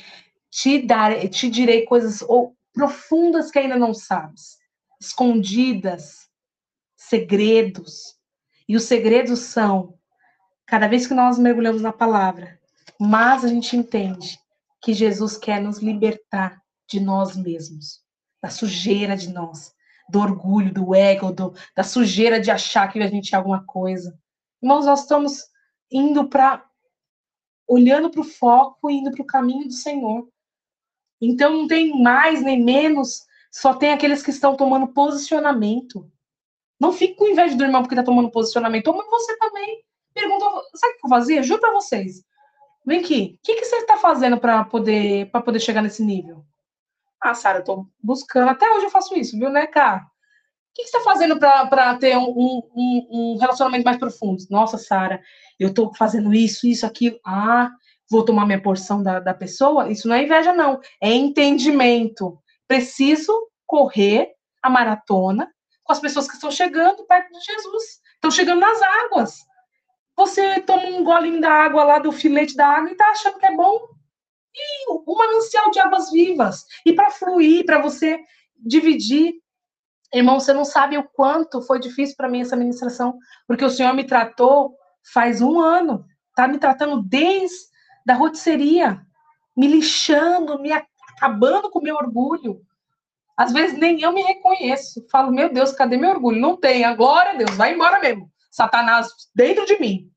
Te, 0.51 0.87
darei, 0.87 1.29
te 1.29 1.49
direi 1.49 1.87
coisas 1.87 2.23
profundas 2.73 3.51
que 3.51 3.59
ainda 3.59 3.77
não 3.77 3.95
sabes, 3.95 4.59
escondidas, 5.01 6.29
segredos. 6.97 8.17
E 8.69 8.77
os 8.77 8.85
segredos 8.85 9.41
são 9.41 9.95
cada 10.67 10.87
vez 10.87 11.07
que 11.07 11.15
nós 11.15 11.39
mergulhamos 11.39 11.83
na 11.83 11.93
palavra, 11.93 12.61
mais 13.01 13.45
a 13.45 13.49
gente 13.49 13.77
entende 13.77 14.39
que 14.81 14.93
Jesus 14.93 15.37
quer 15.37 15.61
nos 15.61 15.79
libertar 15.79 16.63
de 16.89 17.01
nós 17.01 17.37
mesmos, 17.37 18.01
da 18.41 18.51
sujeira 18.51 19.17
de 19.17 19.33
nós, 19.33 19.75
do 20.11 20.21
orgulho, 20.21 20.73
do 20.73 20.95
ego, 20.95 21.33
do, 21.33 21.55
da 21.75 21.83
sujeira 21.83 22.41
de 22.41 22.51
achar 22.51 22.89
que 22.89 22.99
a 22.99 23.07
gente 23.07 23.35
é 23.35 23.39
alguma 23.39 23.65
coisa. 23.65 24.19
Irmãos, 24.63 24.87
nós 24.87 25.01
estamos 25.03 25.45
indo 25.91 26.29
para 26.29 26.65
olhando 27.67 28.11
para 28.11 28.21
o 28.21 28.25
foco, 28.25 28.91
indo 28.91 29.13
para 29.13 29.23
o 29.23 29.27
caminho 29.27 29.69
do 29.69 29.73
Senhor. 29.73 30.29
Então 31.21 31.53
não 31.53 31.69
tem 31.69 32.03
mais 32.03 32.43
nem 32.43 32.61
menos, 32.63 33.23
só 33.53 33.75
tem 33.75 33.93
aqueles 33.93 34.23
que 34.23 34.31
estão 34.31 34.57
tomando 34.57 34.89
posicionamento. 34.89 36.11
Não 36.81 36.93
fique 36.93 37.15
com 37.15 37.29
inveja 37.29 37.55
do 37.55 37.63
irmão 37.63 37.83
porque 37.83 37.95
está 37.95 38.03
tomando 38.03 38.31
posicionamento, 38.31 38.85
toma 38.85 39.05
você 39.09 39.37
também 39.39 39.85
perguntou, 40.13 40.51
sabe 40.75 40.95
o 40.95 40.97
que 40.99 41.07
eu 41.07 41.11
fazia? 41.11 41.43
Juro 41.43 41.61
para 41.61 41.73
vocês. 41.73 42.25
Vem 42.85 43.01
aqui, 43.01 43.39
o 43.39 43.43
que, 43.45 43.55
que 43.55 43.65
você 43.65 43.77
está 43.77 43.97
fazendo 43.99 44.39
para 44.39 44.65
poder, 44.65 45.31
poder 45.31 45.61
chegar 45.61 45.83
nesse 45.83 46.03
nível? 46.03 46.45
Ah, 47.23 47.35
Sara, 47.35 47.59
eu 47.59 47.65
tô 47.65 47.87
buscando, 48.03 48.49
até 48.49 48.71
hoje 48.71 48.87
eu 48.87 48.91
faço 48.91 49.15
isso, 49.15 49.39
viu, 49.39 49.51
né, 49.51 49.67
cara? 49.67 49.99
O 49.99 50.73
que, 50.75 50.83
você 50.83 50.97
está 50.97 51.01
fazendo 51.01 51.39
para 51.39 51.97
ter 51.97 52.17
um, 52.17 52.31
um, 52.31 53.09
um, 53.11 53.39
relacionamento 53.39 53.85
mais 53.85 53.99
profundo? 53.99 54.43
Nossa, 54.49 54.79
Sara, 54.79 55.21
eu 55.59 55.69
estou 55.69 55.93
fazendo 55.95 56.33
isso, 56.33 56.67
isso, 56.67 56.87
aquilo. 56.87 57.19
Ah, 57.27 57.71
vou 58.11 58.25
tomar 58.25 58.47
minha 58.47 58.63
porção 58.63 59.03
da, 59.03 59.21
da 59.21 59.35
pessoa? 59.35 59.91
Isso 59.91 60.09
não 60.09 60.15
é 60.15 60.23
inveja, 60.23 60.53
não. 60.53 60.81
É 61.03 61.13
entendimento. 61.13 62.41
Preciso 62.69 63.33
correr 63.67 64.31
a 64.63 64.71
maratona 64.71 65.53
com 65.83 65.93
as 65.93 66.01
pessoas 66.01 66.29
que 66.29 66.35
estão 66.35 66.51
chegando 66.51 67.05
perto 67.05 67.31
de 67.33 67.45
Jesus. 67.45 67.85
Estão 68.15 68.31
chegando 68.31 68.61
nas 68.61 68.81
águas. 68.81 69.39
Você 70.17 70.61
toma 70.61 70.85
um 70.85 71.03
golinho 71.03 71.41
da 71.41 71.51
água 71.51 71.83
lá 71.83 71.99
do 71.99 72.13
filete 72.13 72.55
da 72.55 72.67
água 72.67 72.91
e 72.91 72.97
tá 72.97 73.09
achando 73.09 73.39
que 73.39 73.47
é 73.47 73.57
bom. 73.57 73.89
E 74.55 74.93
um 74.93 75.15
manancial 75.17 75.71
de 75.71 75.79
águas 75.79 76.11
vivas. 76.11 76.65
E 76.85 76.93
para 76.93 77.11
fluir, 77.11 77.65
para 77.65 77.81
você 77.81 78.19
dividir. 78.59 79.35
Irmão, 80.13 80.41
você 80.41 80.53
não 80.53 80.65
sabe 80.65 80.99
o 80.99 81.09
quanto 81.09 81.63
foi 81.63 81.79
difícil 81.79 82.17
para 82.17 82.29
mim 82.29 82.41
essa 82.41 82.57
ministração, 82.57 83.17
porque 83.47 83.65
o 83.65 83.71
Senhor 83.71 83.95
me 83.95 84.05
tratou 84.05 84.77
faz 85.13 85.41
um 85.41 85.61
ano. 85.61 86.05
Tá 86.35 86.49
me 86.49 86.59
tratando 86.59 87.03
desde 87.03 87.71
da 88.05 88.15
rotisseria, 88.15 89.01
me 89.57 89.69
lixando, 89.69 90.59
me 90.59 90.73
acabando 90.73 91.71
com 91.71 91.79
o 91.79 91.83
meu 91.83 91.97
orgulho. 91.97 92.61
Às 93.37 93.53
vezes 93.53 93.79
nem 93.79 94.01
eu 94.01 94.13
me 94.13 94.23
reconheço. 94.23 95.07
Falo, 95.11 95.33
meu 95.33 95.53
Deus, 95.53 95.73
cadê 95.73 95.97
meu 95.97 96.11
orgulho? 96.11 96.41
Não 96.41 96.57
tem. 96.57 96.85
Agora, 96.85 97.37
Deus, 97.37 97.57
vai 97.57 97.75
embora 97.75 98.01
mesmo. 98.01 98.31
Satanás 98.51 99.09
dentro 99.35 99.65
de 99.65 99.79
mim. 99.79 100.11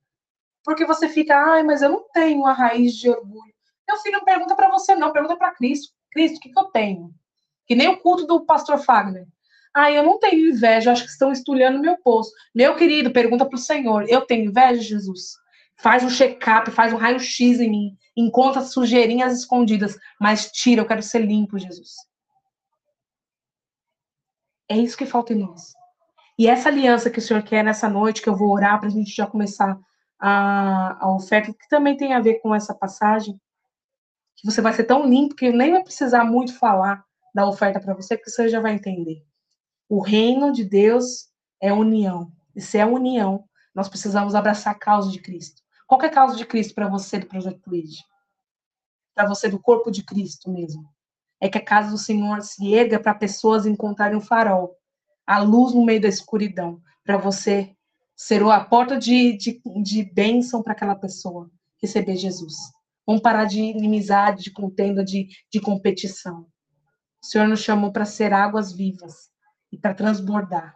Porque 0.64 0.86
você 0.86 1.08
fica, 1.08 1.36
ai, 1.36 1.64
mas 1.64 1.82
eu 1.82 1.90
não 1.90 2.06
tenho 2.14 2.40
uma 2.40 2.54
raiz 2.54 2.94
de 2.94 3.10
orgulho. 3.10 3.53
Meu 3.94 4.02
filho, 4.02 4.18
não 4.18 4.26
pergunta 4.26 4.56
para 4.56 4.70
você, 4.70 4.96
não, 4.96 5.12
pergunta 5.12 5.38
para 5.38 5.54
Cristo. 5.54 5.94
Cristo, 6.12 6.38
o 6.38 6.40
que, 6.40 6.50
que 6.50 6.60
eu 6.60 6.66
tenho? 6.66 7.14
Que 7.68 7.76
nem 7.76 7.88
o 7.90 7.98
culto 7.98 8.26
do 8.26 8.44
pastor 8.44 8.80
Fagner. 8.80 9.28
Ah, 9.72 9.92
eu 9.92 10.04
não 10.04 10.20
tenho 10.20 10.50
inveja, 10.50 10.92
acho 10.92 11.04
que 11.04 11.12
estão 11.12 11.32
estulhando 11.32 11.80
meu 11.80 11.96
poço. 11.98 12.32
Meu 12.56 12.76
querido, 12.76 13.12
pergunta 13.12 13.46
para 13.46 13.56
o 13.56 13.60
Senhor. 13.60 14.10
Eu 14.10 14.22
tenho 14.22 14.46
inveja, 14.46 14.82
Jesus? 14.82 15.36
Faz 15.78 16.04
um 16.04 16.10
check-up, 16.10 16.72
faz 16.72 16.92
um 16.92 16.98
raio-x 16.98 17.60
em 17.60 17.70
mim. 17.70 17.98
Encontra 18.18 18.62
sujeirinhas 18.62 19.38
escondidas, 19.38 19.96
mas 20.20 20.52
tira, 20.52 20.82
eu 20.82 20.88
quero 20.88 21.04
ser 21.04 21.20
limpo, 21.20 21.60
Jesus. 21.60 21.92
É 24.70 24.76
isso 24.76 24.98
que 24.98 25.06
falta 25.06 25.34
em 25.34 25.38
nós. 25.38 25.72
E 26.38 26.48
essa 26.48 26.70
aliança 26.70 27.12
que 27.12 27.20
o 27.20 27.22
Senhor 27.22 27.44
quer 27.44 27.64
nessa 27.64 27.88
noite, 27.88 28.24
que 28.24 28.30
eu 28.30 28.36
vou 28.36 28.52
orar 28.52 28.80
para 28.80 28.88
a 28.88 28.92
gente 28.92 29.16
já 29.16 29.28
começar 29.28 29.78
a, 30.20 30.98
a 31.00 31.16
oferta, 31.16 31.54
que 31.54 31.68
também 31.70 31.96
tem 31.96 32.14
a 32.14 32.20
ver 32.20 32.40
com 32.40 32.56
essa 32.56 32.74
passagem, 32.74 33.40
que 34.44 34.52
você 34.52 34.62
vai 34.62 34.74
ser 34.74 34.84
tão 34.84 35.08
limpo 35.08 35.36
que 35.36 35.52
nem 35.52 35.72
vai 35.72 35.82
precisar 35.82 36.26
muito 36.26 36.54
falar 36.58 37.04
da 37.34 37.48
oferta 37.48 37.80
para 37.80 37.94
você, 37.94 38.18
porque 38.18 38.30
você 38.30 38.50
já 38.50 38.60
vai 38.60 38.74
entender. 38.74 39.24
O 39.88 40.02
reino 40.02 40.52
de 40.52 40.66
Deus 40.66 41.30
é 41.62 41.72
união. 41.72 42.30
E 42.54 42.60
se 42.60 42.78
é 42.78 42.86
união, 42.86 43.46
nós 43.74 43.88
precisamos 43.88 44.36
abraçar 44.36 44.74
a 44.74 44.78
causa 44.78 45.10
de 45.10 45.20
Cristo. 45.20 45.62
Qual 45.88 46.02
é 46.02 46.08
a 46.08 46.12
causa 46.12 46.36
de 46.36 46.46
Cristo 46.46 46.76
para 46.76 46.90
você 46.90 47.20
do 47.20 47.26
Projeto 47.26 47.72
Lead? 47.72 48.04
Para 49.16 49.30
você 49.30 49.48
do 49.48 49.60
corpo 49.60 49.90
de 49.90 50.04
Cristo 50.04 50.52
mesmo. 50.52 50.84
É 51.40 51.48
que 51.48 51.58
a 51.58 51.64
casa 51.64 51.90
do 51.90 51.98
Senhor 51.98 52.42
se 52.42 52.74
erga 52.74 53.00
para 53.00 53.16
pessoas 53.16 53.66
encontrarem 53.66 54.18
um 54.18 54.22
farol 54.22 54.78
a 55.26 55.40
luz 55.40 55.74
no 55.74 55.86
meio 55.86 56.02
da 56.02 56.10
escuridão, 56.10 56.82
para 57.02 57.18
você 57.18 57.74
ser 58.14 58.44
a 58.44 58.60
porta 58.60 58.98
de, 58.98 59.38
de, 59.38 59.62
de 59.82 60.04
bênção 60.04 60.62
para 60.62 60.74
aquela 60.74 60.96
pessoa 60.96 61.50
receber 61.82 62.18
Jesus. 62.18 62.56
Vamos 63.06 63.22
parar 63.22 63.46
de 63.46 63.60
inimizade, 63.60 64.44
de 64.44 64.52
contenda, 64.52 65.04
de, 65.04 65.28
de 65.52 65.60
competição. 65.60 66.48
O 67.22 67.26
Senhor 67.26 67.48
nos 67.48 67.62
chamou 67.62 67.92
para 67.92 68.06
ser 68.06 68.34
águas 68.34 68.74
vivas 68.74 69.30
e 69.72 69.78
para 69.78 69.94
transbordar. 69.94 70.74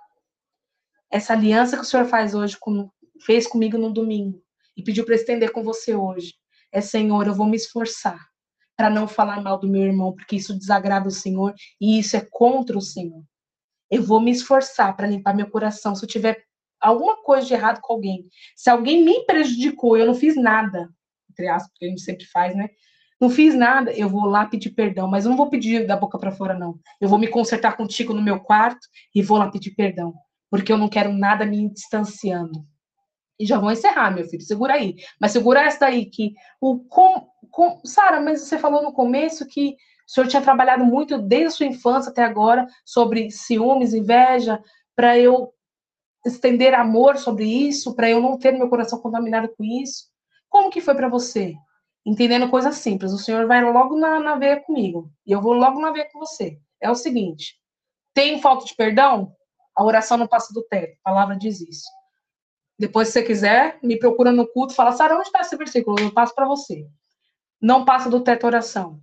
Essa 1.09 1.33
aliança 1.33 1.77
que 1.77 1.83
o 1.83 1.85
Senhor 1.85 2.05
faz 2.05 2.33
hoje, 2.33 2.57
com, 2.59 2.89
fez 3.25 3.47
comigo 3.47 3.77
no 3.77 3.91
domingo 3.91 4.41
e 4.75 4.83
pediu 4.83 5.05
para 5.05 5.15
estender 5.15 5.51
com 5.51 5.63
você 5.63 5.95
hoje, 5.95 6.33
é 6.71 6.81
Senhor, 6.81 7.27
eu 7.27 7.33
vou 7.33 7.47
me 7.47 7.55
esforçar 7.55 8.19
para 8.75 8.89
não 8.89 9.07
falar 9.07 9.41
mal 9.41 9.57
do 9.57 9.67
meu 9.67 9.83
irmão, 9.83 10.13
porque 10.13 10.35
isso 10.35 10.57
desagrada 10.57 11.07
o 11.07 11.11
Senhor 11.11 11.53
e 11.81 11.97
isso 11.97 12.15
é 12.15 12.27
contra 12.29 12.77
o 12.77 12.81
Senhor. 12.81 13.23
Eu 13.89 14.03
vou 14.03 14.21
me 14.21 14.31
esforçar 14.31 14.95
para 14.95 15.07
limpar 15.07 15.35
meu 15.35 15.49
coração. 15.49 15.95
Se 15.95 16.03
eu 16.03 16.09
tiver 16.09 16.43
alguma 16.79 17.23
coisa 17.23 17.47
de 17.47 17.53
errado 17.53 17.79
com 17.81 17.93
alguém, 17.93 18.29
se 18.55 18.69
alguém 18.69 19.03
me 19.03 19.25
prejudicou, 19.25 19.97
eu 19.97 20.05
não 20.05 20.13
fiz 20.13 20.35
nada, 20.35 20.89
entre 21.37 21.47
aspas, 21.47 21.71
porque 21.71 21.85
a 21.85 21.89
gente 21.89 22.01
sempre 22.01 22.25
faz, 22.25 22.55
né? 22.55 22.69
não 23.19 23.29
fiz 23.29 23.55
nada, 23.55 23.91
eu 23.91 24.07
vou 24.07 24.25
lá 24.25 24.45
pedir 24.45 24.71
perdão, 24.71 25.07
mas 25.07 25.25
eu 25.25 25.29
não 25.29 25.37
vou 25.37 25.49
pedir 25.49 25.87
da 25.87 25.97
boca 25.97 26.19
para 26.19 26.31
fora, 26.31 26.57
não. 26.57 26.79
Eu 27.01 27.09
vou 27.09 27.17
me 27.17 27.27
consertar 27.27 27.75
contigo 27.75 28.13
no 28.13 28.21
meu 28.21 28.39
quarto 28.39 28.87
e 29.13 29.21
vou 29.21 29.37
lá 29.37 29.49
pedir 29.49 29.71
perdão, 29.71 30.13
porque 30.49 30.71
eu 30.71 30.77
não 30.77 30.87
quero 30.87 31.11
nada 31.11 31.45
me 31.45 31.69
distanciando. 31.69 32.63
E 33.39 33.45
já 33.45 33.59
vou 33.59 33.71
encerrar, 33.71 34.11
meu 34.11 34.25
filho, 34.25 34.41
segura 34.41 34.73
aí. 34.73 34.95
Mas 35.19 35.31
segura 35.31 35.63
essa 35.63 35.81
daí, 35.81 36.05
que 36.05 36.33
o 36.61 36.79
com, 36.79 37.27
com 37.51 37.81
Sara, 37.83 38.19
mas 38.21 38.41
você 38.41 38.57
falou 38.57 38.83
no 38.83 38.93
começo 38.93 39.47
que 39.47 39.75
o 40.07 40.11
senhor 40.11 40.27
tinha 40.27 40.41
trabalhado 40.41 40.85
muito 40.85 41.17
desde 41.19 41.47
a 41.47 41.51
sua 41.51 41.65
infância 41.65 42.11
até 42.11 42.23
agora 42.23 42.65
sobre 42.85 43.29
ciúmes, 43.29 43.93
inveja, 43.93 44.61
para 44.95 45.17
eu 45.17 45.53
estender 46.25 46.73
amor 46.73 47.17
sobre 47.17 47.45
isso, 47.45 47.95
para 47.95 48.09
eu 48.09 48.21
não 48.21 48.37
ter 48.37 48.51
meu 48.51 48.69
coração 48.69 48.99
contaminado 48.99 49.49
com 49.55 49.63
isso. 49.63 50.05
Como 50.49 50.69
que 50.69 50.81
foi 50.81 50.95
para 50.95 51.09
você? 51.09 51.55
entendendo 52.07 52.49
coisas 52.49 52.77
simples. 52.77 53.11
O 53.11 53.17
Senhor 53.17 53.45
vai 53.45 53.61
logo 53.61 53.97
na, 53.97 54.17
na 54.17 54.35
veia 54.35 54.61
comigo 54.61 55.11
e 55.25 55.33
eu 55.33 55.41
vou 55.41 55.51
logo 55.51 55.81
na 55.81 55.91
veia 55.91 56.07
com 56.09 56.19
você. 56.19 56.57
É 56.81 56.89
o 56.89 56.95
seguinte: 56.95 57.55
tem 58.13 58.41
falta 58.41 58.65
de 58.65 58.73
perdão? 58.73 59.33
A 59.75 59.83
oração 59.83 60.17
não 60.17 60.25
passa 60.25 60.53
do 60.53 60.63
teto. 60.63 60.97
A 61.03 61.09
palavra 61.11 61.35
diz 61.35 61.59
isso. 61.59 61.85
Depois, 62.79 63.09
se 63.09 63.15
você 63.15 63.23
quiser, 63.23 63.77
me 63.83 63.99
procura 63.99 64.31
no 64.31 64.47
culto, 64.47 64.73
fala, 64.73 64.91
Sara, 64.91 65.15
onde 65.15 65.27
está 65.27 65.41
esse 65.41 65.55
versículo? 65.55 65.99
Eu 65.99 66.13
passo 66.13 66.33
para 66.33 66.47
você. 66.47 66.87
Não 67.61 67.83
passa 67.83 68.09
do 68.09 68.21
teto 68.21 68.45
a 68.45 68.47
oração. 68.47 68.99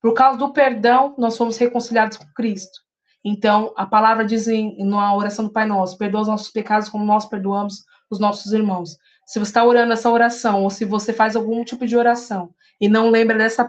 Por 0.00 0.12
causa 0.12 0.38
do 0.38 0.52
perdão, 0.52 1.14
nós 1.16 1.36
fomos 1.36 1.56
reconciliados 1.56 2.16
com 2.16 2.26
Cristo. 2.34 2.80
Então, 3.24 3.72
a 3.76 3.86
palavra 3.86 4.24
diz 4.24 4.48
em, 4.48 4.84
na 4.84 5.14
oração 5.16 5.46
do 5.46 5.52
Pai 5.52 5.66
Nosso: 5.66 5.96
perdoa 5.96 6.22
os 6.22 6.28
nossos 6.28 6.50
pecados 6.50 6.88
como 6.88 7.04
nós 7.04 7.24
perdoamos 7.26 7.84
os 8.10 8.18
nossos 8.18 8.52
irmãos. 8.52 8.96
Se 9.32 9.38
você 9.38 9.48
está 9.48 9.64
orando 9.64 9.94
essa 9.94 10.10
oração, 10.10 10.62
ou 10.62 10.68
se 10.68 10.84
você 10.84 11.10
faz 11.10 11.34
algum 11.34 11.64
tipo 11.64 11.86
de 11.86 11.96
oração 11.96 12.54
e 12.78 12.86
não 12.86 13.08
lembra 13.08 13.38
dessa 13.38 13.66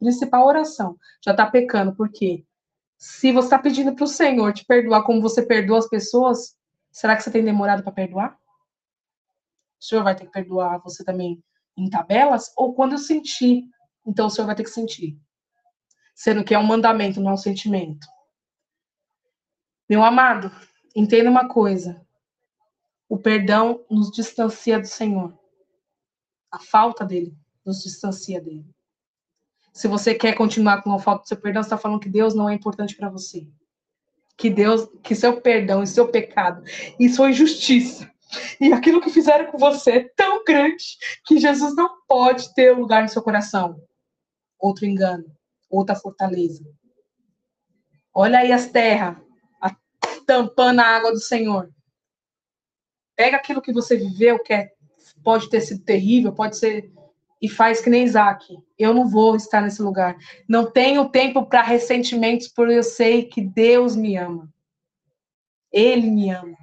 principal 0.00 0.44
oração, 0.44 0.98
já 1.24 1.30
está 1.30 1.46
pecando. 1.46 1.94
Por 1.94 2.10
quê? 2.10 2.44
Se 2.98 3.30
você 3.30 3.46
está 3.46 3.56
pedindo 3.56 3.94
para 3.94 4.02
o 4.02 4.08
Senhor 4.08 4.52
te 4.52 4.64
perdoar 4.64 5.04
como 5.04 5.22
você 5.22 5.46
perdoa 5.46 5.78
as 5.78 5.88
pessoas, 5.88 6.56
será 6.90 7.14
que 7.14 7.22
você 7.22 7.30
tem 7.30 7.44
demorado 7.44 7.84
para 7.84 7.92
perdoar? 7.92 8.36
O 9.80 9.84
Senhor 9.84 10.02
vai 10.02 10.16
ter 10.16 10.26
que 10.26 10.32
perdoar 10.32 10.78
você 10.78 11.04
também 11.04 11.40
em 11.76 11.88
tabelas? 11.88 12.52
Ou 12.56 12.74
quando 12.74 12.94
eu 12.94 12.98
sentir, 12.98 13.68
então 14.04 14.26
o 14.26 14.30
Senhor 14.30 14.46
vai 14.46 14.56
ter 14.56 14.64
que 14.64 14.70
sentir. 14.70 15.16
Sendo 16.12 16.42
que 16.42 16.56
é 16.56 16.58
um 16.58 16.66
mandamento, 16.66 17.20
não 17.20 17.30
é 17.30 17.34
um 17.34 17.36
sentimento. 17.36 18.04
Meu 19.88 20.02
amado, 20.02 20.50
entenda 20.92 21.30
uma 21.30 21.46
coisa. 21.46 22.04
O 23.14 23.16
perdão 23.16 23.84
nos 23.88 24.10
distancia 24.10 24.76
do 24.80 24.88
Senhor. 24.88 25.38
A 26.50 26.58
falta 26.58 27.04
dele 27.04 27.32
nos 27.64 27.80
distancia 27.80 28.40
dele. 28.40 28.66
Se 29.72 29.86
você 29.86 30.16
quer 30.16 30.34
continuar 30.34 30.82
com 30.82 30.92
a 30.92 30.98
falta 30.98 31.22
do 31.22 31.28
seu 31.28 31.36
perdão, 31.36 31.62
você 31.62 31.68
está 31.68 31.78
falando 31.78 32.00
que 32.00 32.08
Deus 32.08 32.34
não 32.34 32.48
é 32.48 32.54
importante 32.54 32.96
para 32.96 33.08
você. 33.08 33.46
Que 34.36 34.50
Deus, 34.50 34.88
que 35.00 35.14
seu 35.14 35.40
perdão 35.40 35.80
e 35.80 35.86
seu 35.86 36.08
pecado 36.08 36.64
e 36.98 37.08
sua 37.08 37.30
injustiça 37.30 38.12
e 38.60 38.72
aquilo 38.72 39.00
que 39.00 39.10
fizeram 39.10 39.48
com 39.48 39.58
você 39.58 39.90
é 39.92 40.08
tão 40.16 40.42
grande 40.42 40.84
que 41.24 41.38
Jesus 41.38 41.72
não 41.76 42.02
pode 42.08 42.52
ter 42.52 42.76
lugar 42.76 43.04
no 43.04 43.08
seu 43.08 43.22
coração. 43.22 43.80
Outro 44.58 44.86
engano, 44.86 45.24
outra 45.70 45.94
fortaleza. 45.94 46.64
Olha 48.12 48.40
aí 48.40 48.50
as 48.50 48.66
terras, 48.66 49.16
tampando 50.26 50.80
a 50.80 50.84
água 50.96 51.12
do 51.12 51.20
Senhor. 51.20 51.72
Pega 53.16 53.36
aquilo 53.36 53.62
que 53.62 53.72
você 53.72 53.96
viveu, 53.96 54.42
que 54.42 54.52
é, 54.52 54.72
pode 55.22 55.48
ter 55.48 55.60
sido 55.60 55.84
terrível, 55.84 56.32
pode 56.32 56.56
ser. 56.58 56.92
E 57.40 57.48
faz 57.48 57.80
que 57.80 57.90
nem 57.90 58.04
Isaac. 58.04 58.46
Eu 58.78 58.94
não 58.94 59.08
vou 59.08 59.36
estar 59.36 59.60
nesse 59.60 59.82
lugar. 59.82 60.16
Não 60.48 60.70
tenho 60.70 61.08
tempo 61.10 61.46
para 61.46 61.62
ressentimentos, 61.62 62.48
porque 62.48 62.72
eu 62.72 62.82
sei 62.82 63.24
que 63.24 63.40
Deus 63.40 63.94
me 63.94 64.16
ama. 64.16 64.52
Ele 65.70 66.10
me 66.10 66.30
ama. 66.30 66.56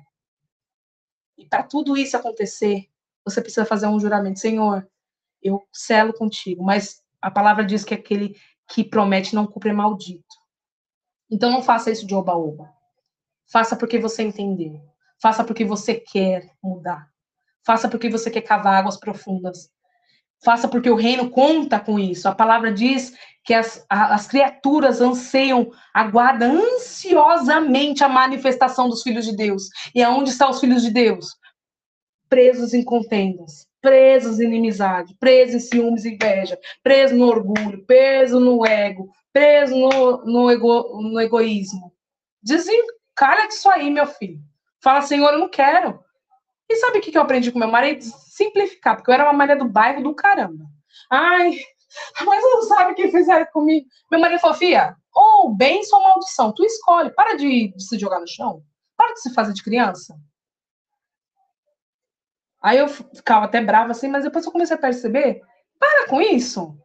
E 1.38 1.46
para 1.46 1.64
tudo 1.64 1.96
isso 1.98 2.18
acontecer, 2.18 2.88
você 3.24 3.42
precisa 3.42 3.66
fazer 3.66 3.88
um 3.88 4.00
juramento. 4.00 4.40
Senhor, 4.40 4.88
eu 5.42 5.62
selo 5.72 6.14
contigo. 6.14 6.64
Mas 6.64 7.04
a 7.22 7.30
palavra 7.30 7.66
diz 7.66 7.84
que 7.84 7.94
aquele 7.94 8.36
que 8.68 8.84
promete 8.84 9.36
não 9.36 9.46
cumpre 9.46 9.70
é 9.70 9.74
maldito. 9.74 10.36
Então 11.30 11.50
não 11.50 11.62
faça 11.62 11.92
isso 11.92 12.06
de 12.06 12.16
oba-oba. 12.16 12.74
Faça 13.52 13.76
porque 13.76 14.00
você 14.00 14.24
entendeu. 14.24 14.82
Faça 15.22 15.44
porque 15.44 15.64
você 15.64 15.96
quer 15.96 16.50
mudar. 16.64 17.08
Faça 17.66 17.88
porque 17.88 18.10
você 18.10 18.32
quer 18.32 18.42
cavar 18.42 18.80
águas 18.80 18.98
profundas. 18.98 19.70
Faça 20.44 20.68
porque 20.68 20.90
o 20.90 20.96
reino 20.96 21.30
conta 21.30 21.80
com 21.80 22.00
isso. 22.00 22.28
A 22.28 22.34
palavra 22.34 22.74
diz 22.74 23.14
que 23.44 23.54
as, 23.54 23.86
as 23.88 24.28
criaturas 24.28 25.00
anseiam, 25.00 25.72
aguardam 25.94 26.58
ansiosamente 26.58 28.04
a 28.04 28.10
manifestação 28.10 28.90
dos 28.90 29.04
filhos 29.04 29.26
de 29.26 29.36
Deus. 29.36 29.70
E 29.94 30.02
aonde 30.02 30.32
estão 30.32 30.50
os 30.50 30.60
filhos 30.60 30.82
de 30.82 30.90
Deus? 30.90 31.28
Presos 32.28 32.74
em 32.74 32.84
contendas, 32.84 33.68
presos 33.80 34.40
em 34.40 34.46
inimizade, 34.46 35.16
presos 35.20 35.56
em 35.56 35.60
ciúmes 35.60 36.06
e 36.06 36.16
inveja, 36.16 36.58
presos 36.82 37.18
no 37.18 37.28
orgulho, 37.28 37.86
presos 37.86 38.42
no 38.42 38.66
ego, 38.66 39.10
presos 39.32 39.78
no, 39.78 40.26
no, 40.26 40.50
ego, 40.50 41.00
no 41.02 41.20
egoísmo. 41.20 41.94
Desencalha 42.42 43.48
disso 43.48 43.70
aí, 43.70 43.92
meu 43.92 44.08
filho. 44.08 44.42
Fala, 44.82 45.02
Senhor, 45.02 45.32
eu 45.34 45.40
não 45.40 45.50
quero. 45.50 46.04
E 46.70 46.76
sabe 46.78 47.00
o 47.00 47.02
que 47.02 47.16
eu 47.16 47.22
aprendi 47.22 47.52
com 47.52 47.60
meu 47.60 47.68
marido? 47.68 48.04
Simplificar, 48.04 48.96
porque 48.96 49.12
eu 49.12 49.14
era 49.14 49.26
uma 49.26 49.34
Maria 49.34 49.56
do 49.56 49.68
bairro 49.68 50.02
do 50.02 50.16
caramba. 50.16 50.66
Ai, 51.10 51.52
mas 52.26 52.44
não 52.44 52.62
sabe 52.64 52.94
o 52.94 52.96
que 52.96 53.12
fizeram 53.12 53.46
comigo. 53.48 53.88
Meu 54.10 54.20
marido 54.20 54.40
falou, 54.40 54.56
Fia, 54.56 54.96
ou 55.14 55.54
bênção 55.54 56.00
ou 56.00 56.08
maldição, 56.08 56.54
tu 56.54 56.64
escolhe. 56.64 57.12
Para 57.12 57.36
de, 57.36 57.74
de 57.76 57.84
se 57.84 58.00
jogar 58.00 58.20
no 58.20 58.28
chão. 58.28 58.64
Para 58.96 59.14
de 59.14 59.22
se 59.22 59.34
fazer 59.34 59.54
de 59.54 59.64
criança. 59.64 60.18
Aí 62.62 62.78
eu 62.78 62.88
ficava 62.88 63.46
até 63.46 63.60
brava 63.60 63.92
assim, 63.92 64.08
mas 64.08 64.24
depois 64.24 64.46
eu 64.46 64.52
comecei 64.52 64.76
a 64.76 64.80
perceber, 64.80 65.42
para 65.80 66.08
com 66.08 66.22
isso 66.22 66.78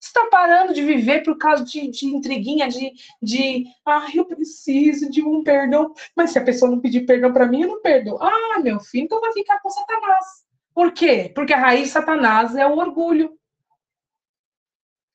está 0.00 0.26
parando 0.26 0.72
de 0.72 0.82
viver 0.82 1.22
por 1.22 1.36
causa 1.36 1.64
de, 1.64 1.90
de 1.90 2.06
intriguinha, 2.06 2.68
de, 2.68 2.92
de, 3.20 3.64
ah, 3.84 4.06
eu 4.14 4.24
preciso 4.24 5.10
de 5.10 5.22
um 5.22 5.42
perdão, 5.42 5.92
mas 6.14 6.30
se 6.30 6.38
a 6.38 6.44
pessoa 6.44 6.70
não 6.70 6.80
pedir 6.80 7.04
perdão 7.06 7.32
para 7.32 7.46
mim, 7.46 7.62
eu 7.62 7.68
não 7.68 7.82
perdoo. 7.82 8.18
Ah, 8.20 8.60
meu 8.60 8.78
filho, 8.80 9.04
então 9.04 9.20
vai 9.20 9.32
ficar 9.32 9.60
com 9.60 9.70
Satanás. 9.70 10.24
Por 10.72 10.92
quê? 10.92 11.32
Porque 11.34 11.52
a 11.52 11.58
raiz 11.58 11.88
de 11.88 11.88
Satanás 11.88 12.54
é 12.54 12.66
o 12.66 12.76
orgulho. 12.76 13.36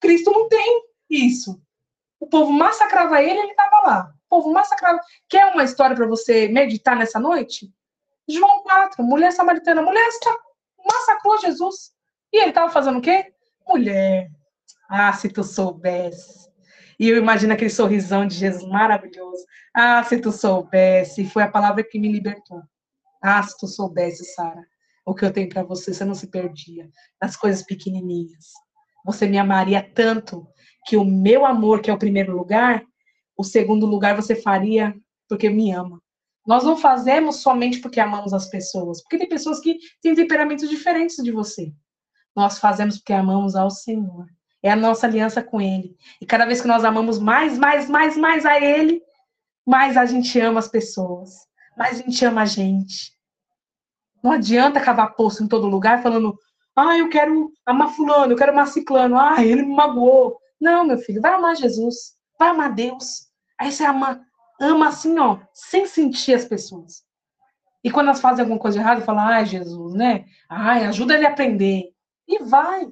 Cristo 0.01 0.31
não 0.31 0.49
tem 0.49 0.83
isso. 1.09 1.61
O 2.19 2.27
povo 2.27 2.51
massacrava 2.51 3.21
ele, 3.21 3.39
ele 3.39 3.51
estava 3.51 3.87
lá. 3.87 4.13
O 4.25 4.29
povo 4.29 4.51
massacrava. 4.51 4.99
Quer 5.29 5.53
uma 5.53 5.63
história 5.63 5.95
para 5.95 6.05
você 6.05 6.49
meditar 6.49 6.97
nessa 6.97 7.19
noite? 7.19 7.73
João 8.27 8.63
4, 8.63 9.01
mulher 9.03 9.31
samaritana. 9.31 9.81
Mulher 9.81 10.09
massacrou 10.85 11.39
Jesus. 11.39 11.93
E 12.33 12.37
ele 12.41 12.49
estava 12.49 12.69
fazendo 12.69 12.99
o 12.99 13.01
quê? 13.01 13.33
Mulher, 13.65 14.29
ah, 14.89 15.13
se 15.13 15.29
tu 15.29 15.43
soubesse. 15.43 16.51
E 16.99 17.09
eu 17.09 17.17
imagino 17.17 17.53
aquele 17.53 17.69
sorrisão 17.69 18.27
de 18.27 18.35
Jesus 18.35 18.67
maravilhoso. 18.69 19.43
Ah, 19.75 20.03
se 20.03 20.19
tu 20.19 20.31
soubesse. 20.31 21.25
Foi 21.25 21.43
a 21.43 21.51
palavra 21.51 21.83
que 21.83 21.99
me 21.99 22.11
libertou. 22.11 22.61
Ah, 23.21 23.41
se 23.41 23.57
tu 23.57 23.67
soubesse, 23.67 24.23
Sara, 24.33 24.65
o 25.05 25.13
que 25.13 25.25
eu 25.25 25.31
tenho 25.31 25.49
para 25.49 25.63
você, 25.63 25.93
você 25.93 26.05
não 26.05 26.13
se 26.13 26.27
perdia 26.27 26.89
nas 27.21 27.35
coisas 27.35 27.63
pequenininhas. 27.63 28.45
Você 29.05 29.27
me 29.27 29.37
amaria 29.37 29.81
tanto 29.93 30.47
que 30.85 30.97
o 30.97 31.05
meu 31.05 31.45
amor, 31.45 31.81
que 31.81 31.89
é 31.89 31.93
o 31.93 31.97
primeiro 31.97 32.35
lugar, 32.35 32.83
o 33.37 33.43
segundo 33.43 33.85
lugar 33.85 34.15
você 34.15 34.35
faria 34.35 34.95
porque 35.27 35.49
me 35.49 35.71
ama. 35.71 36.01
Nós 36.45 36.63
não 36.63 36.77
fazemos 36.77 37.37
somente 37.37 37.79
porque 37.79 37.99
amamos 37.99 38.33
as 38.33 38.49
pessoas, 38.49 39.01
porque 39.01 39.17
tem 39.17 39.29
pessoas 39.29 39.59
que 39.59 39.77
têm 40.01 40.13
temperamentos 40.13 40.69
diferentes 40.69 41.15
de 41.17 41.31
você. 41.31 41.73
Nós 42.35 42.59
fazemos 42.59 42.97
porque 42.97 43.13
amamos 43.13 43.55
ao 43.55 43.69
Senhor. 43.69 44.25
É 44.63 44.71
a 44.71 44.75
nossa 44.75 45.05
aliança 45.05 45.43
com 45.43 45.61
Ele. 45.61 45.95
E 46.21 46.25
cada 46.25 46.45
vez 46.45 46.61
que 46.61 46.67
nós 46.67 46.85
amamos 46.85 47.19
mais, 47.19 47.57
mais, 47.57 47.89
mais, 47.89 48.15
mais 48.17 48.45
a 48.45 48.59
Ele, 48.59 49.01
mais 49.65 49.97
a 49.97 50.05
gente 50.05 50.39
ama 50.39 50.59
as 50.59 50.69
pessoas. 50.69 51.31
Mais 51.77 51.99
a 51.99 52.03
gente 52.03 52.25
ama 52.25 52.41
a 52.43 52.45
gente. 52.45 53.13
Não 54.23 54.31
adianta 54.31 54.79
cavar 54.79 55.15
poço 55.15 55.43
em 55.43 55.47
todo 55.47 55.67
lugar 55.67 56.01
falando, 56.01 56.37
ah, 56.75 56.97
eu 56.97 57.09
quero 57.09 57.51
amar 57.65 57.89
fulano, 57.89 58.31
eu 58.31 58.37
quero 58.37 58.51
amar 58.51 58.67
ciclano, 58.67 59.17
ah, 59.17 59.43
ele 59.43 59.63
me 59.63 59.75
magoou. 59.75 60.37
Não, 60.59 60.85
meu 60.85 60.97
filho, 60.97 61.21
vai 61.21 61.33
amar 61.33 61.57
Jesus, 61.57 62.15
vai 62.39 62.49
amar 62.49 62.73
Deus. 62.73 63.27
Aí 63.59 63.71
você 63.71 63.85
ama, 63.85 64.21
ama 64.61 64.87
assim, 64.87 65.19
ó, 65.19 65.39
sem 65.53 65.85
sentir 65.85 66.33
as 66.33 66.45
pessoas. 66.45 67.03
E 67.83 67.91
quando 67.91 68.07
elas 68.07 68.21
fazem 68.21 68.43
alguma 68.43 68.59
coisa 68.59 68.79
errada, 68.79 69.01
fala, 69.01 69.27
ai, 69.27 69.45
Jesus, 69.45 69.93
né? 69.93 70.25
Ai, 70.49 70.85
ajuda 70.85 71.15
ele 71.15 71.25
a 71.25 71.29
aprender. 71.29 71.91
E 72.27 72.41
vai. 72.43 72.87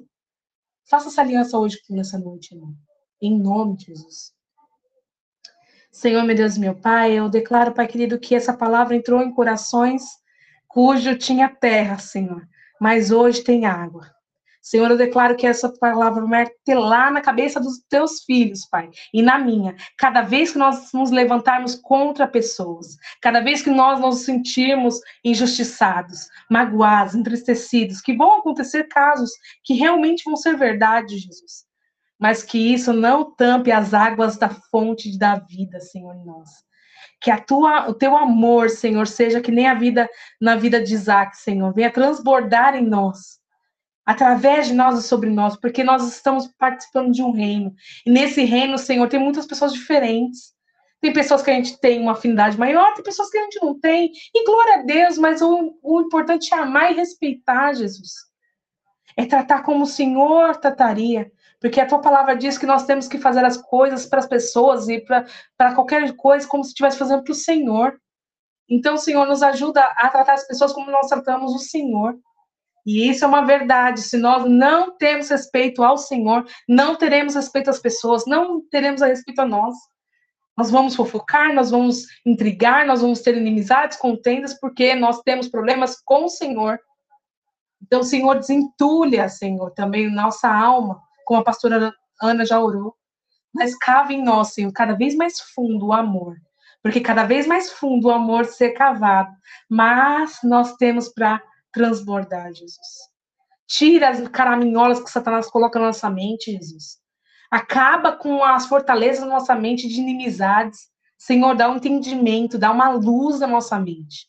Faça 0.92 1.08
essa 1.08 1.22
aliança 1.22 1.56
hoje, 1.56 1.78
nessa 1.88 2.18
noite, 2.18 2.54
irmão. 2.54 2.74
Em 3.18 3.38
nome 3.38 3.78
de 3.78 3.86
Jesus. 3.86 4.34
Senhor, 5.90 6.22
meu 6.22 6.36
Deus, 6.36 6.58
meu 6.58 6.74
Pai, 6.74 7.18
eu 7.18 7.30
declaro, 7.30 7.72
Pai 7.72 7.88
querido, 7.88 8.20
que 8.20 8.34
essa 8.34 8.52
palavra 8.52 8.94
entrou 8.94 9.22
em 9.22 9.32
corações 9.32 10.02
cujo 10.68 11.16
tinha 11.16 11.48
terra, 11.48 11.96
Senhor, 11.96 12.46
mas 12.78 13.10
hoje 13.10 13.42
tem 13.42 13.64
água. 13.64 14.14
Senhor, 14.62 14.92
eu 14.92 14.96
declaro 14.96 15.34
que 15.34 15.44
essa 15.44 15.68
palavra 15.68 16.24
martelar 16.24 17.12
na 17.12 17.20
cabeça 17.20 17.58
dos 17.58 17.80
teus 17.90 18.22
filhos, 18.22 18.64
Pai, 18.70 18.88
e 19.12 19.20
na 19.20 19.36
minha. 19.36 19.74
Cada 19.98 20.22
vez 20.22 20.52
que 20.52 20.58
nós 20.58 20.92
nos 20.92 21.10
levantarmos 21.10 21.74
contra 21.74 22.28
pessoas, 22.28 22.96
cada 23.20 23.40
vez 23.40 23.60
que 23.60 23.70
nós 23.70 23.98
nos 23.98 24.20
sentirmos 24.20 25.00
injustiçados, 25.24 26.28
magoados, 26.48 27.16
entristecidos, 27.16 28.00
que 28.00 28.16
vão 28.16 28.38
acontecer 28.38 28.84
casos 28.84 29.32
que 29.64 29.74
realmente 29.74 30.22
vão 30.24 30.36
ser 30.36 30.56
verdade, 30.56 31.18
Jesus. 31.18 31.64
Mas 32.16 32.44
que 32.44 32.72
isso 32.72 32.92
não 32.92 33.34
tampe 33.34 33.72
as 33.72 33.92
águas 33.92 34.38
da 34.38 34.48
fonte 34.48 35.18
da 35.18 35.40
vida, 35.40 35.80
Senhor, 35.80 36.14
em 36.14 36.24
nós. 36.24 36.48
Que 37.20 37.32
a 37.32 37.40
tua, 37.40 37.88
o 37.88 37.94
teu 37.94 38.16
amor, 38.16 38.70
Senhor, 38.70 39.08
seja 39.08 39.40
que 39.40 39.50
nem 39.50 39.66
a 39.66 39.74
vida 39.74 40.08
na 40.40 40.54
vida 40.54 40.80
de 40.80 40.94
Isaac, 40.94 41.36
Senhor, 41.36 41.74
venha 41.74 41.90
transbordar 41.90 42.76
em 42.76 42.86
nós 42.86 43.41
através 44.04 44.66
de 44.66 44.74
nós 44.74 44.98
e 44.98 45.06
sobre 45.06 45.30
nós, 45.30 45.56
porque 45.56 45.84
nós 45.84 46.06
estamos 46.06 46.48
participando 46.58 47.12
de 47.12 47.22
um 47.22 47.30
reino. 47.30 47.72
E 48.04 48.10
nesse 48.10 48.44
reino, 48.44 48.76
Senhor, 48.76 49.08
tem 49.08 49.20
muitas 49.20 49.46
pessoas 49.46 49.72
diferentes. 49.72 50.52
Tem 51.00 51.12
pessoas 51.12 51.42
que 51.42 51.50
a 51.50 51.54
gente 51.54 51.78
tem 51.80 52.00
uma 52.00 52.12
afinidade 52.12 52.56
maior, 52.58 52.94
tem 52.94 53.02
pessoas 53.02 53.28
que 53.28 53.38
a 53.38 53.42
gente 53.42 53.60
não 53.60 53.78
tem. 53.78 54.12
E 54.34 54.44
glória 54.44 54.74
a 54.76 54.82
Deus, 54.82 55.18
mas 55.18 55.42
o, 55.42 55.76
o 55.82 56.00
importante 56.00 56.54
é 56.54 56.58
amar 56.58 56.92
e 56.92 56.96
respeitar 56.96 57.72
Jesus. 57.72 58.12
É 59.16 59.26
tratar 59.26 59.62
como 59.62 59.82
o 59.82 59.86
Senhor 59.86 60.56
trataria. 60.56 61.30
Porque 61.60 61.80
a 61.80 61.86
tua 61.86 62.00
palavra 62.00 62.36
diz 62.36 62.58
que 62.58 62.66
nós 62.66 62.84
temos 62.84 63.06
que 63.06 63.18
fazer 63.18 63.44
as 63.44 63.56
coisas 63.56 64.06
para 64.06 64.18
as 64.18 64.26
pessoas 64.26 64.88
e 64.88 65.00
para 65.00 65.74
qualquer 65.74 66.12
coisa 66.16 66.46
como 66.46 66.64
se 66.64 66.70
estivesse 66.70 66.98
fazendo 66.98 67.22
para 67.22 67.32
o 67.32 67.36
Senhor. 67.36 68.00
Então, 68.68 68.96
Senhor, 68.96 69.26
nos 69.26 69.42
ajuda 69.42 69.80
a 69.96 70.08
tratar 70.08 70.34
as 70.34 70.46
pessoas 70.46 70.72
como 70.72 70.90
nós 70.90 71.08
tratamos 71.08 71.52
o 71.52 71.58
Senhor. 71.58 72.16
E 72.84 73.08
isso 73.08 73.24
é 73.24 73.28
uma 73.28 73.44
verdade. 73.44 74.00
Se 74.02 74.16
nós 74.16 74.44
não 74.44 74.96
temos 74.96 75.28
respeito 75.28 75.82
ao 75.82 75.96
Senhor, 75.96 76.44
não 76.68 76.96
teremos 76.96 77.34
respeito 77.34 77.70
às 77.70 77.78
pessoas, 77.78 78.24
não 78.26 78.60
teremos 78.68 79.00
respeito 79.00 79.40
a 79.40 79.46
nós. 79.46 79.74
Nós 80.56 80.70
vamos 80.70 80.94
fofocar, 80.94 81.54
nós 81.54 81.70
vamos 81.70 82.04
intrigar, 82.26 82.84
nós 82.84 83.00
vamos 83.00 83.20
ter 83.20 83.36
inimizades, 83.36 83.96
contendas, 83.96 84.58
porque 84.58 84.94
nós 84.94 85.20
temos 85.22 85.48
problemas 85.48 85.96
com 86.04 86.24
o 86.24 86.28
Senhor. 86.28 86.78
Então, 87.80 88.02
Senhor, 88.02 88.38
desentulha, 88.38 89.28
Senhor, 89.28 89.70
também 89.72 90.12
nossa 90.12 90.48
alma, 90.48 91.00
como 91.24 91.40
a 91.40 91.44
pastora 91.44 91.92
Ana 92.20 92.44
já 92.44 92.60
orou. 92.60 92.94
Mas 93.54 93.76
cava 93.76 94.12
em 94.12 94.22
nós, 94.22 94.54
Senhor, 94.54 94.72
cada 94.72 94.94
vez 94.94 95.14
mais 95.14 95.40
fundo 95.40 95.86
o 95.86 95.92
amor. 95.92 96.36
Porque 96.82 97.00
cada 97.00 97.24
vez 97.24 97.46
mais 97.46 97.70
fundo 97.72 98.08
o 98.08 98.10
amor 98.10 98.44
ser 98.44 98.70
cavado. 98.70 99.30
Mas 99.68 100.38
nós 100.42 100.74
temos 100.76 101.08
para 101.08 101.42
transbordar, 101.72 102.52
Jesus. 102.52 102.78
Tira 103.66 104.10
as 104.10 104.28
caraminholas 104.28 105.00
que 105.00 105.10
Satanás 105.10 105.50
coloca 105.50 105.78
na 105.78 105.86
nossa 105.86 106.10
mente, 106.10 106.52
Jesus. 106.52 106.98
Acaba 107.50 108.12
com 108.12 108.42
as 108.44 108.66
fortalezas 108.66 109.20
na 109.20 109.34
nossa 109.34 109.54
mente 109.54 109.88
de 109.88 110.00
inimizades. 110.00 110.88
Senhor, 111.18 111.54
dá 111.54 111.70
um 111.70 111.76
entendimento, 111.76 112.58
dá 112.58 112.70
uma 112.70 112.90
luz 112.90 113.40
na 113.40 113.46
nossa 113.46 113.78
mente. 113.78 114.26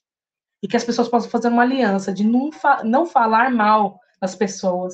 E 0.62 0.68
que 0.68 0.78
as 0.78 0.84
pessoas 0.84 1.10
possam 1.10 1.30
fazer 1.30 1.50
uma 1.50 1.64
aliança 1.64 2.14
de 2.14 2.24
não, 2.24 2.52
fa 2.52 2.84
não 2.84 3.06
falar 3.06 3.52
mal 3.52 4.00
das 4.22 4.36
pessoas, 4.36 4.94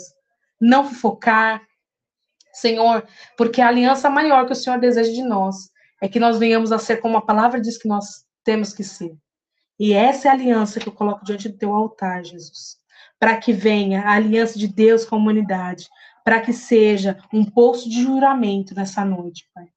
não 0.60 0.86
focar. 0.86 1.62
Senhor, 2.54 3.08
porque 3.38 3.62
a 3.62 3.68
aliança 3.68 4.10
maior 4.10 4.46
que 4.46 4.54
o 4.54 4.56
Senhor 4.56 4.80
deseja 4.80 5.12
de 5.12 5.24
nós 5.24 5.70
é 6.02 6.08
que 6.08 6.20
nós 6.20 6.40
venhamos 6.40 6.72
a 6.72 6.80
ser 6.80 6.98
como 6.98 7.18
a 7.18 7.26
palavra 7.26 7.62
diz 7.62 7.78
que 7.78 7.88
nós 7.88 8.26
temos 8.44 8.74
que 8.74 8.84
ser. 8.84 9.16
E 9.80 9.94
essa 9.94 10.28
é 10.28 10.32
a 10.32 10.34
aliança 10.34 10.80
que 10.80 10.90
eu 10.90 10.94
coloco 10.94 11.24
diante 11.24 11.48
do 11.48 11.58
teu 11.58 11.74
altar, 11.74 12.24
Jesus. 12.26 12.78
Para 13.18 13.38
que 13.38 13.54
venha 13.54 14.02
a 14.02 14.14
aliança 14.14 14.60
de 14.60 14.68
Deus 14.68 15.06
com 15.06 15.16
a 15.16 15.20
humanidade. 15.20 15.88
Para 16.24 16.42
que 16.42 16.52
seja 16.52 17.18
um 17.32 17.46
poço 17.46 17.90
de 17.90 18.04
juramento 18.04 18.76
nessa 18.76 19.06
noite, 19.06 19.50
Pai. 19.54 19.68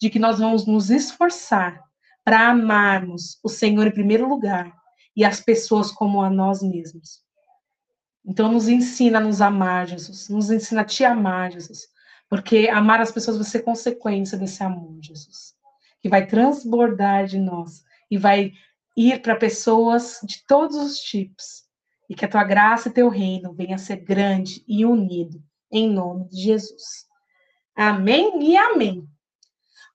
De 0.00 0.08
que 0.08 0.18
nós 0.18 0.38
vamos 0.38 0.66
nos 0.66 0.90
esforçar 0.90 1.82
para 2.24 2.48
amarmos 2.48 3.38
o 3.42 3.48
Senhor 3.48 3.86
em 3.86 3.92
primeiro 3.92 4.28
lugar 4.28 4.72
e 5.14 5.24
as 5.24 5.40
pessoas 5.40 5.90
como 5.90 6.22
a 6.22 6.30
nós 6.30 6.62
mesmos. 6.62 7.20
Então, 8.24 8.50
nos 8.50 8.68
ensina 8.68 9.18
a 9.18 9.20
nos 9.20 9.40
amar, 9.40 9.86
Jesus. 9.86 10.28
Nos 10.28 10.50
ensina 10.50 10.80
a 10.80 10.84
te 10.84 11.04
amar, 11.04 11.52
Jesus. 11.52 11.88
Porque 12.28 12.68
amar 12.72 13.00
as 13.00 13.10
pessoas 13.12 13.36
vai 13.36 13.44
ser 13.44 13.60
consequência 13.60 14.38
desse 14.38 14.62
amor, 14.62 14.96
Jesus. 15.02 15.54
Que 16.00 16.08
vai 16.08 16.26
transbordar 16.26 17.26
de 17.26 17.38
nós 17.38 17.84
e 18.10 18.16
vai 18.16 18.52
ir 18.96 19.22
para 19.22 19.36
pessoas 19.36 20.20
de 20.22 20.44
todos 20.46 20.76
os 20.76 20.98
tipos. 20.98 21.62
E 22.08 22.14
que 22.14 22.24
a 22.24 22.28
tua 22.28 22.44
graça 22.44 22.88
e 22.88 22.92
teu 22.92 23.08
reino 23.08 23.54
venha 23.54 23.76
a 23.76 23.78
ser 23.78 23.96
grande 23.96 24.62
e 24.68 24.84
unido, 24.84 25.42
em 25.70 25.88
nome 25.88 26.28
de 26.28 26.42
Jesus. 26.42 27.06
Amém 27.74 28.42
e 28.42 28.56
amém. 28.56 29.08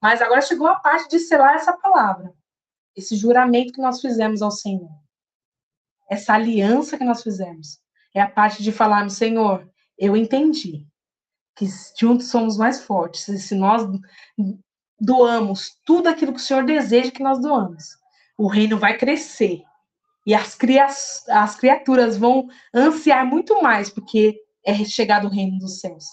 Mas 0.00 0.20
agora 0.20 0.40
chegou 0.40 0.66
a 0.66 0.80
parte 0.80 1.08
de 1.08 1.18
selar 1.20 1.54
essa 1.54 1.76
palavra, 1.76 2.32
esse 2.96 3.16
juramento 3.16 3.72
que 3.72 3.80
nós 3.80 4.00
fizemos 4.00 4.42
ao 4.42 4.50
Senhor, 4.50 4.90
essa 6.10 6.34
aliança 6.34 6.96
que 6.96 7.04
nós 7.04 7.22
fizemos. 7.22 7.78
É 8.14 8.20
a 8.20 8.30
parte 8.30 8.62
de 8.62 8.72
falarmos, 8.72 9.14
Senhor, 9.14 9.68
eu 9.96 10.16
entendi 10.16 10.86
que 11.54 11.66
juntos 11.98 12.28
somos 12.28 12.56
mais 12.56 12.82
fortes. 12.82 13.26
E 13.28 13.38
se 13.38 13.54
nós 13.54 13.82
doamos 15.00 15.76
tudo 15.84 16.08
aquilo 16.08 16.32
que 16.32 16.40
o 16.40 16.42
Senhor 16.42 16.64
deseja 16.64 17.10
que 17.10 17.22
nós 17.22 17.40
doamos, 17.40 17.97
o 18.38 18.46
reino 18.46 18.78
vai 18.78 18.96
crescer. 18.96 19.64
E 20.24 20.32
as, 20.32 20.54
cria 20.54 20.86
as 20.86 21.56
criaturas 21.56 22.16
vão 22.16 22.48
ansiar 22.72 23.26
muito 23.26 23.60
mais, 23.60 23.90
porque 23.90 24.40
é 24.64 24.84
chegado 24.84 25.26
o 25.26 25.30
reino 25.30 25.58
dos 25.58 25.80
céus. 25.80 26.04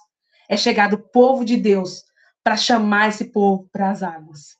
É 0.49 0.57
chegado 0.57 0.93
o 0.93 1.09
povo 1.09 1.45
de 1.45 1.55
Deus 1.55 2.03
para 2.43 2.57
chamar 2.57 3.09
esse 3.09 3.26
povo 3.32 3.69
para 3.71 3.91
as 3.91 4.01
águas. 4.01 4.57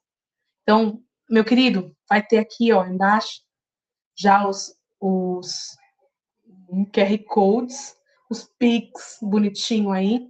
Então, 0.62 1.02
meu 1.30 1.44
querido, 1.44 1.96
vai 2.08 2.22
ter 2.22 2.38
aqui, 2.38 2.72
ó, 2.72 2.86
embaixo, 2.86 3.42
já 4.16 4.48
os, 4.48 4.76
os 5.00 5.78
QR 6.94 7.18
Codes, 7.28 7.96
os 8.30 8.44
Pix 8.60 9.18
bonitinho 9.22 9.92
aí, 9.92 10.28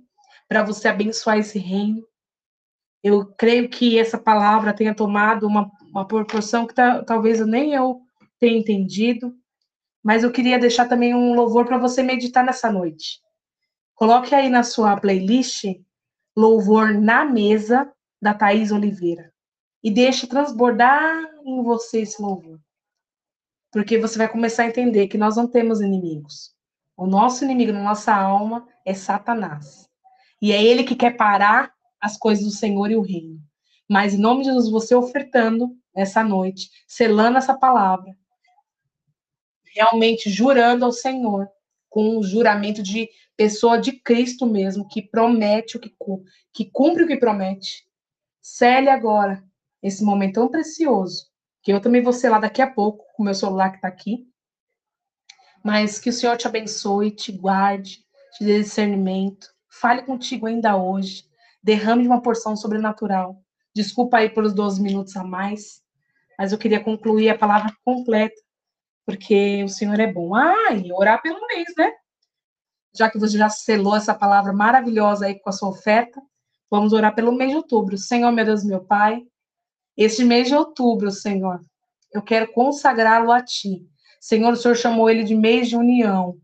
para 0.47 0.63
você 0.63 0.87
abençoar 0.87 1.37
esse 1.37 1.57
reino. 1.57 2.05
Eu 3.03 3.25
creio 3.37 3.69
que 3.69 3.97
essa 3.97 4.17
palavra 4.17 4.73
tenha 4.73 4.93
tomado 4.93 5.47
uma 5.47 5.71
uma 5.95 6.05
proporção 6.05 6.67
que 6.67 6.73
tá, 6.73 7.01
talvez 7.05 7.39
nem 7.47 7.73
eu 7.73 8.01
tenha 8.37 8.57
entendido, 8.57 9.33
mas 10.03 10.23
eu 10.23 10.31
queria 10.31 10.59
deixar 10.59 10.89
também 10.89 11.15
um 11.15 11.33
louvor 11.33 11.65
para 11.65 11.77
você 11.77 12.03
meditar 12.03 12.43
nessa 12.43 12.69
noite. 12.69 13.21
Coloque 13.95 14.35
aí 14.35 14.49
na 14.49 14.61
sua 14.61 14.99
playlist 14.99 15.63
Louvor 16.35 16.93
na 16.93 17.23
Mesa, 17.23 17.89
da 18.21 18.33
Thaís 18.33 18.73
Oliveira. 18.73 19.31
E 19.81 19.89
deixe 19.89 20.27
transbordar 20.27 21.23
em 21.45 21.63
você 21.63 22.01
esse 22.01 22.21
louvor. 22.21 22.59
Porque 23.71 23.97
você 23.97 24.17
vai 24.17 24.27
começar 24.27 24.63
a 24.63 24.67
entender 24.67 25.07
que 25.07 25.17
nós 25.17 25.37
não 25.37 25.47
temos 25.47 25.79
inimigos. 25.79 26.53
O 26.97 27.07
nosso 27.07 27.45
inimigo 27.45 27.71
na 27.71 27.81
nossa 27.81 28.13
alma 28.13 28.67
é 28.85 28.93
Satanás. 28.93 29.89
E 30.41 30.51
é 30.51 30.61
ele 30.61 30.83
que 30.83 30.95
quer 30.95 31.15
parar 31.15 31.73
as 32.01 32.17
coisas 32.17 32.43
do 32.43 32.51
Senhor 32.51 32.91
e 32.91 32.97
o 32.97 33.01
reino. 33.01 33.39
Mas 33.89 34.13
em 34.13 34.17
nome 34.17 34.41
de 34.41 34.49
Jesus, 34.49 34.69
você 34.69 34.93
ofertando, 34.93 35.73
nessa 35.95 36.23
noite, 36.23 36.69
selando 36.87 37.37
essa 37.37 37.57
palavra, 37.57 38.15
realmente 39.75 40.29
jurando 40.29 40.85
ao 40.85 40.91
Senhor, 40.91 41.47
com 41.89 42.17
um 42.17 42.23
juramento 42.23 42.83
de 42.83 43.09
pessoa 43.37 43.77
de 43.77 43.93
Cristo 43.93 44.45
mesmo, 44.45 44.87
que 44.87 45.01
promete 45.01 45.77
o 45.77 45.79
que, 45.79 45.95
que 46.53 46.65
cumpre 46.65 47.03
o 47.03 47.07
que 47.07 47.17
promete. 47.17 47.85
Cele 48.41 48.89
agora 48.89 49.43
esse 49.81 50.03
momento 50.03 50.35
tão 50.35 50.49
precioso, 50.49 51.27
que 51.61 51.71
eu 51.71 51.79
também 51.79 52.01
vou 52.01 52.13
selar 52.13 52.41
daqui 52.41 52.61
a 52.61 52.69
pouco, 52.69 53.05
com 53.15 53.23
meu 53.23 53.33
celular 53.33 53.69
que 53.69 53.77
está 53.77 53.87
aqui. 53.87 54.27
Mas 55.63 55.99
que 55.99 56.09
o 56.09 56.13
Senhor 56.13 56.37
te 56.37 56.47
abençoe, 56.47 57.11
te 57.11 57.31
guarde, 57.31 57.99
te 58.37 58.43
dê 58.43 58.61
discernimento, 58.61 59.47
fale 59.69 60.03
contigo 60.03 60.47
ainda 60.47 60.75
hoje, 60.75 61.25
derrame 61.61 62.05
uma 62.05 62.21
porção 62.21 62.55
sobrenatural. 62.55 63.41
Desculpa 63.75 64.17
aí 64.17 64.29
pelos 64.29 64.53
12 64.53 64.81
minutos 64.81 65.15
a 65.15 65.23
mais, 65.23 65.81
mas 66.37 66.51
eu 66.51 66.57
queria 66.57 66.83
concluir 66.83 67.29
a 67.29 67.37
palavra 67.37 67.73
completa, 67.83 68.35
porque 69.05 69.63
o 69.63 69.69
Senhor 69.69 69.99
é 69.99 70.11
bom. 70.11 70.35
Ah, 70.35 70.73
e 70.73 70.91
orar 70.91 71.21
pelo 71.21 71.45
mês, 71.47 71.67
né? 71.77 71.91
Já 72.95 73.09
que 73.09 73.19
você 73.19 73.37
já 73.37 73.49
selou 73.49 73.95
essa 73.95 74.13
palavra 74.13 74.53
maravilhosa 74.53 75.25
aí 75.25 75.39
com 75.39 75.49
a 75.49 75.53
sua 75.53 75.69
oferta, 75.69 76.21
vamos 76.69 76.93
orar 76.93 77.13
pelo 77.13 77.31
mês 77.31 77.51
de 77.51 77.57
outubro. 77.57 77.97
Senhor, 77.97 78.31
meu 78.31 78.45
Deus, 78.45 78.63
meu 78.63 78.83
Pai, 78.83 79.21
este 79.97 80.23
mês 80.23 80.47
de 80.47 80.55
outubro, 80.55 81.11
Senhor, 81.11 81.59
eu 82.11 82.21
quero 82.21 82.51
consagrá-lo 82.51 83.31
a 83.31 83.41
Ti. 83.41 83.87
Senhor, 84.19 84.53
o 84.53 84.55
Senhor 84.55 84.75
chamou 84.75 85.09
ele 85.09 85.23
de 85.23 85.35
mês 85.35 85.69
de 85.69 85.75
união. 85.75 86.37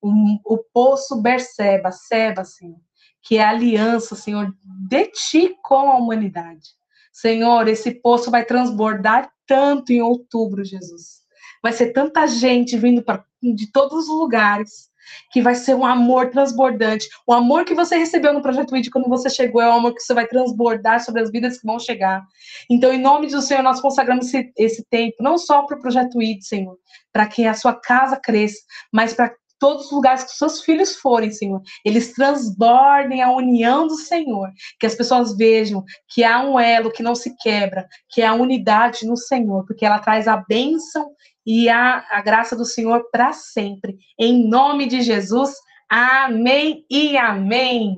O, 0.00 0.10
o 0.44 0.58
poço 0.72 1.20
Berseba, 1.20 1.90
Seba, 1.90 2.44
Senhor, 2.44 2.78
que 3.22 3.38
é 3.38 3.42
a 3.42 3.50
aliança, 3.50 4.14
Senhor, 4.14 4.54
de 4.88 5.06
Ti 5.06 5.56
com 5.62 5.90
a 5.90 5.96
humanidade. 5.96 6.70
Senhor, 7.14 7.68
esse 7.68 7.92
poço 7.92 8.28
vai 8.28 8.44
transbordar 8.44 9.30
tanto 9.46 9.92
em 9.92 10.02
outubro, 10.02 10.64
Jesus. 10.64 11.22
Vai 11.62 11.72
ser 11.72 11.92
tanta 11.92 12.26
gente 12.26 12.76
vindo 12.76 13.04
pra, 13.04 13.24
de 13.40 13.70
todos 13.70 14.08
os 14.08 14.18
lugares 14.18 14.90
que 15.30 15.40
vai 15.40 15.54
ser 15.54 15.76
um 15.76 15.86
amor 15.86 16.30
transbordante. 16.30 17.08
O 17.24 17.32
amor 17.32 17.64
que 17.64 17.74
você 17.74 17.96
recebeu 17.96 18.32
no 18.32 18.42
Projeto 18.42 18.76
ID 18.76 18.88
quando 18.90 19.08
você 19.08 19.30
chegou 19.30 19.62
é 19.62 19.68
o 19.68 19.74
amor 19.74 19.94
que 19.94 20.00
você 20.00 20.12
vai 20.12 20.26
transbordar 20.26 21.04
sobre 21.04 21.22
as 21.22 21.30
vidas 21.30 21.58
que 21.58 21.66
vão 21.66 21.78
chegar. 21.78 22.20
Então, 22.68 22.92
em 22.92 23.00
nome 23.00 23.28
do 23.28 23.40
Senhor, 23.40 23.62
nós 23.62 23.80
consagramos 23.80 24.26
esse, 24.26 24.52
esse 24.56 24.84
tempo, 24.90 25.14
não 25.20 25.38
só 25.38 25.62
para 25.62 25.76
o 25.76 25.80
Projeto 25.80 26.20
ID, 26.20 26.42
Senhor, 26.42 26.76
para 27.12 27.26
que 27.26 27.46
a 27.46 27.54
sua 27.54 27.74
casa 27.74 28.16
cresça, 28.16 28.58
mas 28.92 29.14
para 29.14 29.32
todos 29.58 29.86
os 29.86 29.92
lugares 29.92 30.24
que 30.24 30.30
seus 30.32 30.62
filhos 30.62 30.96
forem, 30.96 31.30
Senhor, 31.30 31.60
eles 31.84 32.12
transbordem 32.12 33.22
a 33.22 33.30
união 33.30 33.86
do 33.86 33.96
Senhor, 33.96 34.50
que 34.78 34.86
as 34.86 34.94
pessoas 34.94 35.36
vejam 35.36 35.84
que 36.08 36.24
há 36.24 36.40
um 36.40 36.58
elo 36.58 36.90
que 36.90 37.02
não 37.02 37.14
se 37.14 37.34
quebra, 37.36 37.86
que 38.10 38.22
é 38.22 38.26
a 38.26 38.34
unidade 38.34 39.06
no 39.06 39.16
Senhor, 39.16 39.64
porque 39.66 39.84
ela 39.84 39.98
traz 39.98 40.28
a 40.28 40.36
bênção 40.36 41.10
e 41.46 41.68
a, 41.68 42.04
a 42.10 42.20
graça 42.22 42.56
do 42.56 42.64
Senhor 42.64 43.08
para 43.10 43.32
sempre. 43.32 43.96
Em 44.18 44.48
nome 44.48 44.86
de 44.86 45.02
Jesus, 45.02 45.52
amém 45.90 46.84
e 46.90 47.16
amém. 47.16 47.96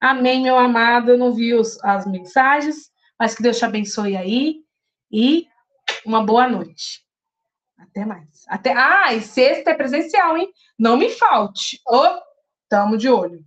Amém, 0.00 0.42
meu 0.42 0.56
amado. 0.56 1.10
Eu 1.10 1.18
não 1.18 1.32
vi 1.32 1.54
os, 1.54 1.82
as 1.82 2.06
mensagens, 2.06 2.90
mas 3.18 3.34
que 3.34 3.42
Deus 3.42 3.58
te 3.58 3.64
abençoe 3.64 4.16
aí 4.16 4.56
e 5.10 5.46
uma 6.04 6.22
boa 6.24 6.48
noite. 6.48 7.07
Até 7.78 8.04
mais. 8.04 8.44
Até... 8.48 8.72
Ah, 8.76 9.14
e 9.14 9.20
sexta 9.20 9.70
é 9.70 9.74
presencial, 9.74 10.36
hein? 10.36 10.50
Não 10.78 10.96
me 10.96 11.08
falte. 11.10 11.80
Ô, 11.86 11.96
oh, 11.96 12.20
tamo 12.68 12.98
de 12.98 13.08
olho. 13.08 13.44